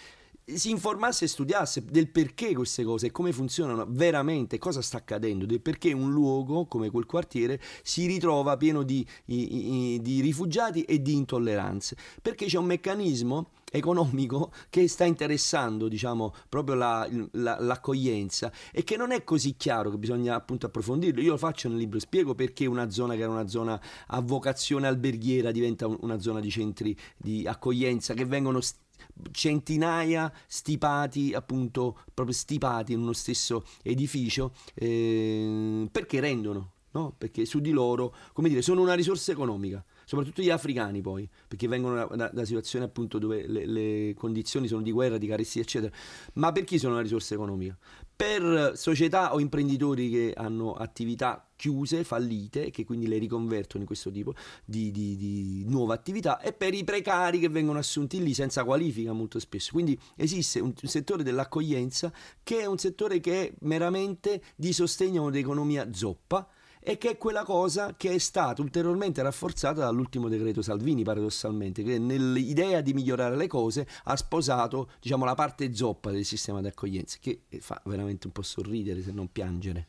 [0.57, 5.47] si informasse e studiasse del perché queste cose e come funzionano veramente, cosa sta accadendo,
[5.47, 11.01] del perché un luogo come quel quartiere si ritrova pieno di, di, di rifugiati e
[11.03, 18.53] di intolleranze, perché c'è un meccanismo economico che sta interessando diciamo proprio la, la, l'accoglienza
[18.73, 21.21] e che non è così chiaro che bisogna appunto approfondirlo.
[21.21, 24.87] Io lo faccio nel libro spiego perché una zona che era una zona a vocazione
[24.87, 28.89] alberghiera diventa una zona di centri di accoglienza che vengono st-
[29.31, 37.15] centinaia stipati, appunto, proprio stipati in uno stesso edificio, eh, perché rendono, no?
[37.17, 41.69] Perché su di loro, come dire, sono una risorsa economica soprattutto gli africani poi, perché
[41.69, 45.95] vengono da, da situazioni appunto dove le, le, condizioni sono di guerra, di carestia, eccetera.
[46.33, 47.79] Ma per chi sono una risorsa economica?
[48.21, 54.11] Per società o imprenditori che hanno attività chiuse, fallite, che quindi le riconvertono in questo
[54.11, 58.63] tipo di, di, di nuova attività, e per i precari che vengono assunti lì senza
[58.63, 59.73] qualifica molto spesso.
[59.73, 65.91] Quindi esiste un, settore dell'accoglienza che è un settore che è meramente di sostegno all'economia
[65.91, 66.47] zoppa,
[66.81, 71.99] e che è quella cosa che è stata ulteriormente rafforzata dall'ultimo decreto Salvini, paradossalmente, che
[71.99, 77.19] nell'idea di migliorare le cose ha sposato diciamo, la parte zoppa del sistema di accoglienza,
[77.21, 79.87] che fa veramente un po' sorridere se non piangere.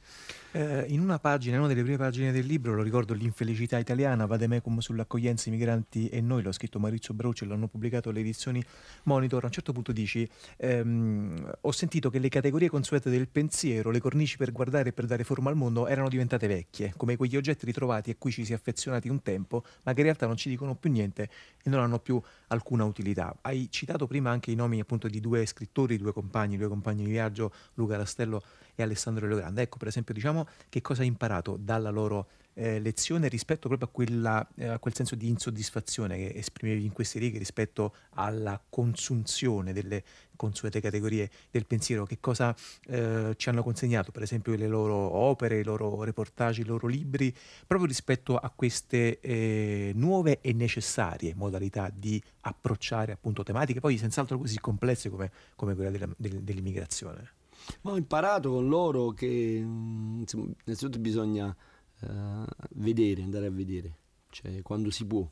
[0.53, 4.25] Eh, in una pagina, in una delle prime pagine del libro, lo ricordo, L'infelicità italiana,
[4.25, 8.61] Vademecum sull'accoglienza, i migranti e noi, l'ho scritto Maurizio Brucci, l'hanno pubblicato le edizioni
[9.03, 13.91] Monitor, a un certo punto dici, ehm, ho sentito che le categorie consuete del pensiero,
[13.91, 17.37] le cornici per guardare e per dare forma al mondo, erano diventate vecchie, come quegli
[17.37, 20.35] oggetti ritrovati a cui ci si è affezionati un tempo, ma che in realtà non
[20.35, 21.29] ci dicono più niente
[21.63, 23.33] e non hanno più alcuna utilità.
[23.39, 27.11] Hai citato prima anche i nomi appunto di due scrittori, due compagni, due compagni di
[27.11, 28.43] viaggio, Luca Rastello
[28.75, 29.61] e Alessandro Leogrande.
[29.61, 33.91] Ecco, per esempio, diciamo che cosa hai imparato dalla loro eh, lezione rispetto proprio a,
[33.91, 39.73] quella, eh, a, quel senso di insoddisfazione che esprimevi in queste righe rispetto alla consunzione
[39.73, 40.03] delle
[40.35, 42.55] consuete categorie del pensiero, che cosa
[42.87, 47.33] eh, ci hanno consegnato, per esempio le loro opere, i loro reportage, i loro libri,
[47.67, 54.39] proprio rispetto a queste eh, nuove e necessarie modalità di approcciare appunto tematiche, poi senz'altro
[54.39, 57.40] così complesse come, come quella della, del, dell'immigrazione.
[57.81, 61.55] Ma ho imparato con loro che mm, insomma, innanzitutto bisogna
[62.01, 63.97] uh, vedere, andare a vedere,
[64.29, 65.27] cioè quando si può.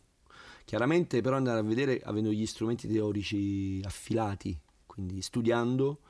[0.66, 6.02] Chiaramente però andare a vedere avendo gli strumenti teorici affilati, quindi studiando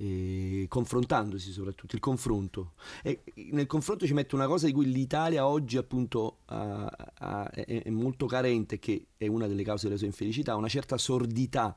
[0.00, 2.74] e confrontandosi soprattutto, il confronto.
[3.02, 7.82] E nel confronto ci mette una cosa di cui l'Italia oggi appunto ha, ha, è,
[7.82, 11.76] è, molto carente, che è una delle cause della sua infelicità, una certa sordità,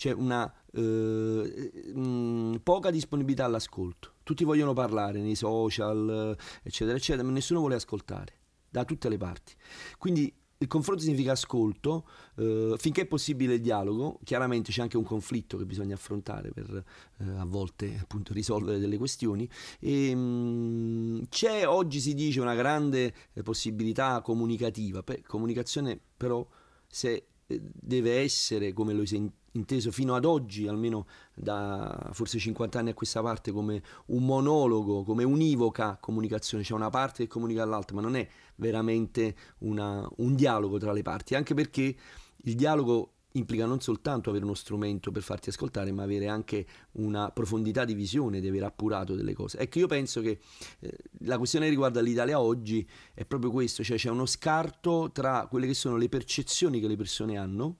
[0.00, 4.14] cioè una eh, mh, mm, poca disponibilità all'ascolto.
[4.22, 8.32] Tutti vogliono parlare nei social, eccetera, eccetera, ma nessuno vuole ascoltare
[8.70, 9.52] da tutte le parti.
[9.98, 12.06] Quindi il confronto significa ascolto,
[12.36, 16.82] eh, finché è possibile il dialogo, chiaramente c'è anche un conflitto che bisogna affrontare per
[17.18, 19.46] eh, a volte appunto risolvere delle questioni
[19.78, 26.46] e mh, mm, c'è oggi si dice una grande eh, possibilità comunicativa, per, comunicazione però
[26.86, 32.78] se eh, deve essere come lo si inteso fino ad oggi, almeno da forse 50
[32.78, 37.62] anni a questa parte, come un monologo, come univoca comunicazione, c'è una parte che comunica
[37.62, 41.96] all'altra, ma non è veramente una, un dialogo tra le parti, anche perché
[42.36, 47.30] il dialogo implica non soltanto avere uno strumento per farti ascoltare, ma avere anche una
[47.30, 49.58] profondità di visione, di aver appurato delle cose.
[49.58, 50.40] Ecco, io penso che
[50.80, 55.46] eh, la questione che riguarda l'Italia oggi è proprio questo, cioè c'è uno scarto tra
[55.48, 57.76] quelle che sono le percezioni che le persone hanno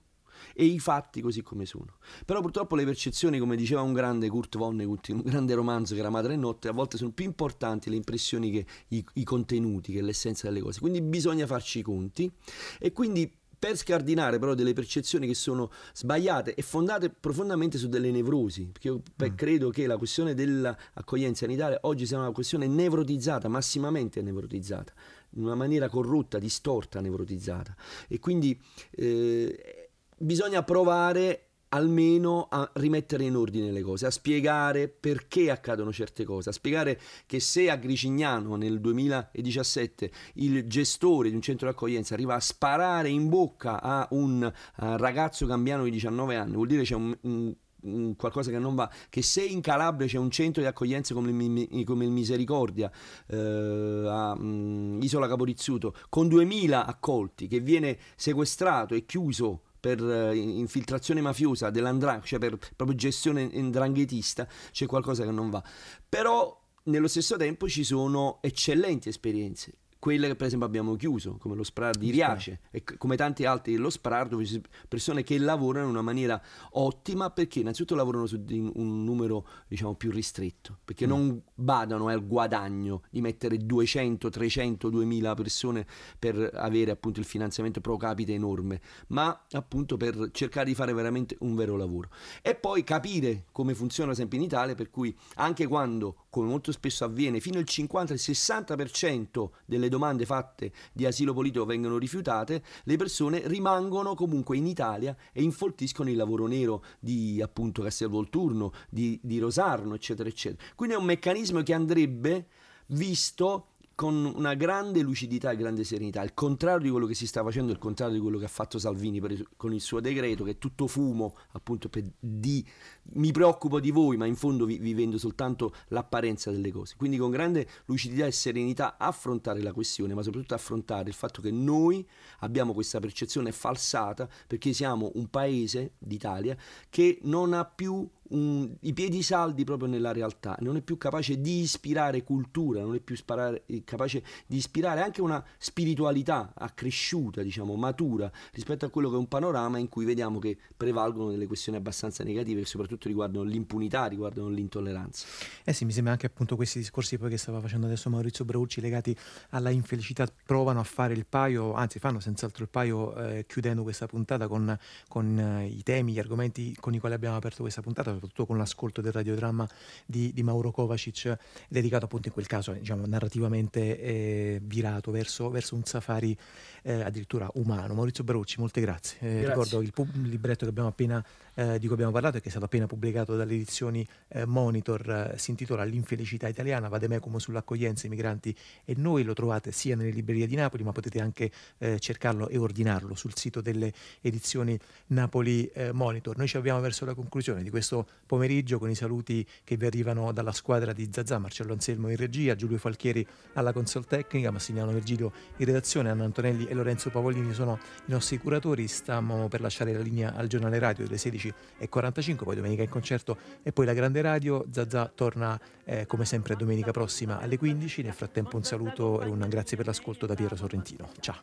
[0.53, 1.97] e i fatti così come sono.
[2.25, 6.09] Però purtroppo le percezioni, come diceva un grande Kurt Vonnegut un grande romanzo che era
[6.09, 10.01] Madre e Notte, a volte sono più importanti le impressioni che i, i contenuti, che
[10.01, 10.79] l'essenza delle cose.
[10.79, 12.31] Quindi bisogna farci i conti
[12.79, 18.09] e quindi per scardinare però delle percezioni che sono sbagliate e fondate profondamente su delle
[18.09, 19.35] nevrosi, perché io mm.
[19.35, 24.91] credo che la questione dell'accoglienza in Italia oggi sia una questione nevrotizzata, massimamente nevrotizzata,
[25.35, 27.75] in una maniera corrotta, distorta, nevrotizzata.
[28.07, 28.59] E quindi
[28.89, 29.80] eh,
[30.21, 36.49] bisogna provare almeno a rimettere in ordine le cose, a spiegare perché accadono certe cose,
[36.49, 42.13] a spiegare che se a Gricignano nel 2017 il gestore di un centro di accoglienza
[42.13, 46.95] arriva a sparare in bocca a un ragazzo cambiano di 19 anni, vuol dire c'è
[46.95, 51.15] un, un qualcosa che non va che se in Calabria c'è un centro di accoglienza
[51.15, 52.91] come il, come il Misericordia
[53.27, 60.31] eh, a um, Isola Caporizzuto con 2000 accolti che viene sequestrato e chiuso per uh,
[60.33, 65.61] infiltrazione mafiosa dell'andrangheta, cioè per proprio gestione indranghetista, c'è qualcosa che non va.
[66.07, 71.53] Però nello stesso tempo ci sono eccellenti esperienze quelle che per esempio abbiamo chiuso, come
[71.53, 75.37] lo SPRAR di Riace e come tanti altri dello SPRAR, dove ci sono persone che
[75.37, 76.41] lavorano in una maniera
[76.71, 81.09] ottima perché innanzitutto lavorano su un numero diciamo più ristretto, perché mm.
[81.09, 85.85] non badano al guadagno di mettere 200, 300, 2000 persone
[86.17, 91.35] per avere appunto il finanziamento pro capite enorme, ma appunto per cercare di fare veramente
[91.41, 92.09] un vero lavoro.
[92.41, 97.05] E poi capire come funziona sempre in Italia, per cui anche quando, come molto spesso
[97.05, 104.15] avviene, fino al 50-60% delle domande fatte di asilo politico vengono rifiutate, le persone rimangono
[104.15, 110.29] comunque in Italia e infoltiscono il lavoro nero di appunto Castelvolturno, di, di Rosarno, eccetera,
[110.29, 110.63] eccetera.
[110.75, 112.47] Quindi è un meccanismo che andrebbe
[112.87, 113.70] visto
[114.01, 117.71] con una grande lucidità e grande serenità, il contrario di quello che si sta facendo,
[117.71, 120.57] il contrario di quello che ha fatto Salvini per, con il suo decreto, che è
[120.57, 122.65] tutto fumo, appunto, per, di
[123.13, 126.95] mi preoccupo di voi, ma in fondo vi, vi, vendo soltanto l'apparenza delle cose.
[126.97, 131.51] Quindi con grande lucidità e serenità affrontare la questione, ma soprattutto affrontare il fatto che
[131.51, 132.03] noi
[132.39, 136.57] abbiamo questa percezione falsata perché siamo un paese d'Italia
[136.89, 141.39] che non ha più un, i piedi saldi proprio nella realtà, non è più capace
[141.39, 147.41] di ispirare cultura, non è più sparare, è capace di ispirare anche una spiritualità accresciuta,
[147.41, 151.47] diciamo, matura rispetto a quello che è un panorama in cui vediamo che prevalgono delle
[151.47, 155.25] questioni abbastanza negative che soprattutto riguardano l'impunità, riguardano l'intolleranza.
[155.63, 158.81] Eh sì, mi sembra anche appunto questi discorsi poi che stava facendo adesso Maurizio Braucci
[158.81, 159.15] legati
[159.49, 164.07] alla infelicità provano a fare il paio, anzi fanno senz'altro il paio eh, chiudendo questa
[164.07, 164.77] puntata con,
[165.07, 168.57] con eh, i temi, gli argomenti con i quali abbiamo aperto questa puntata soprattutto con
[168.57, 169.67] l'ascolto del radiodramma
[170.05, 171.37] di, di Mauro Kovacic,
[171.67, 176.37] dedicato appunto in quel caso diciamo, narrativamente eh, virato verso, verso, un safari
[176.83, 177.93] eh, addirittura umano.
[177.93, 179.17] Maurizio Barucci, molte grazie.
[179.19, 179.47] Eh, grazie.
[179.47, 182.65] Ricordo il, pub- il libretto appena, eh, di cui abbiamo parlato e che è stato
[182.65, 188.55] appena pubblicato dalle edizioni eh, Monitor, si intitola L'infelicità italiana, Vademecum sull'accoglienza ai migranti
[188.85, 191.51] e noi lo trovate sia nelle librerie di Napoli, ma potete anche
[191.99, 193.91] cercarlo e ordinarlo sul sito delle
[194.21, 194.77] edizioni
[195.07, 196.37] Napoli Monitor.
[196.37, 200.31] Noi ci avviamo verso la conclusione di questo pomeriggio con i saluti che vi arrivano
[200.31, 205.31] dalla squadra di Zazà, Marcello Anselmo in regia, Giulio Falchieri alla console tecnica, Massimiliano Virgilio
[205.57, 209.99] in redazione, Anna Antonelli e Lorenzo Pavolini sono i nostri curatori, stiamo per lasciare la
[209.99, 214.65] linea al giornale radio delle 16.45, poi domenica in concerto e poi la grande radio,
[214.71, 219.45] Zazà torna eh, come sempre domenica prossima alle 15, nel frattempo un saluto e un
[219.49, 221.35] grazie per l'ascolto da Piero Sorrentino, ciao!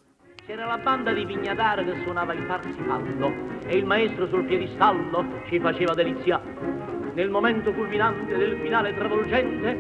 [0.47, 5.61] C'era la banda di Vignadara che suonava il parsifallo e il maestro sul piedistallo ci
[5.61, 6.41] faceva delizia.
[7.13, 9.75] Nel momento culminante del finale travolgente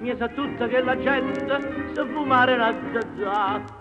[0.00, 1.46] mi sa tutta che la gente
[1.92, 3.75] sa fumare la zazà.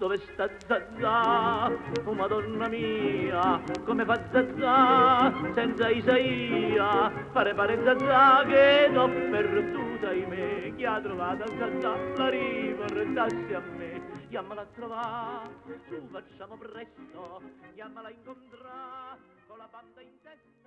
[0.00, 1.70] Dove sta Zazà?
[2.06, 7.10] Oh madonna mia, come fa Zazà senza Isaia?
[7.30, 10.74] Pare pare Zazà che l'ho perduta, ahimè.
[10.74, 14.00] Chi ha trovato Zazà la riportassi a me.
[14.30, 15.50] Chiamala a trovare,
[15.86, 17.42] su facciamo presto,
[17.74, 20.59] chiamala a incontrare con la banda in testa.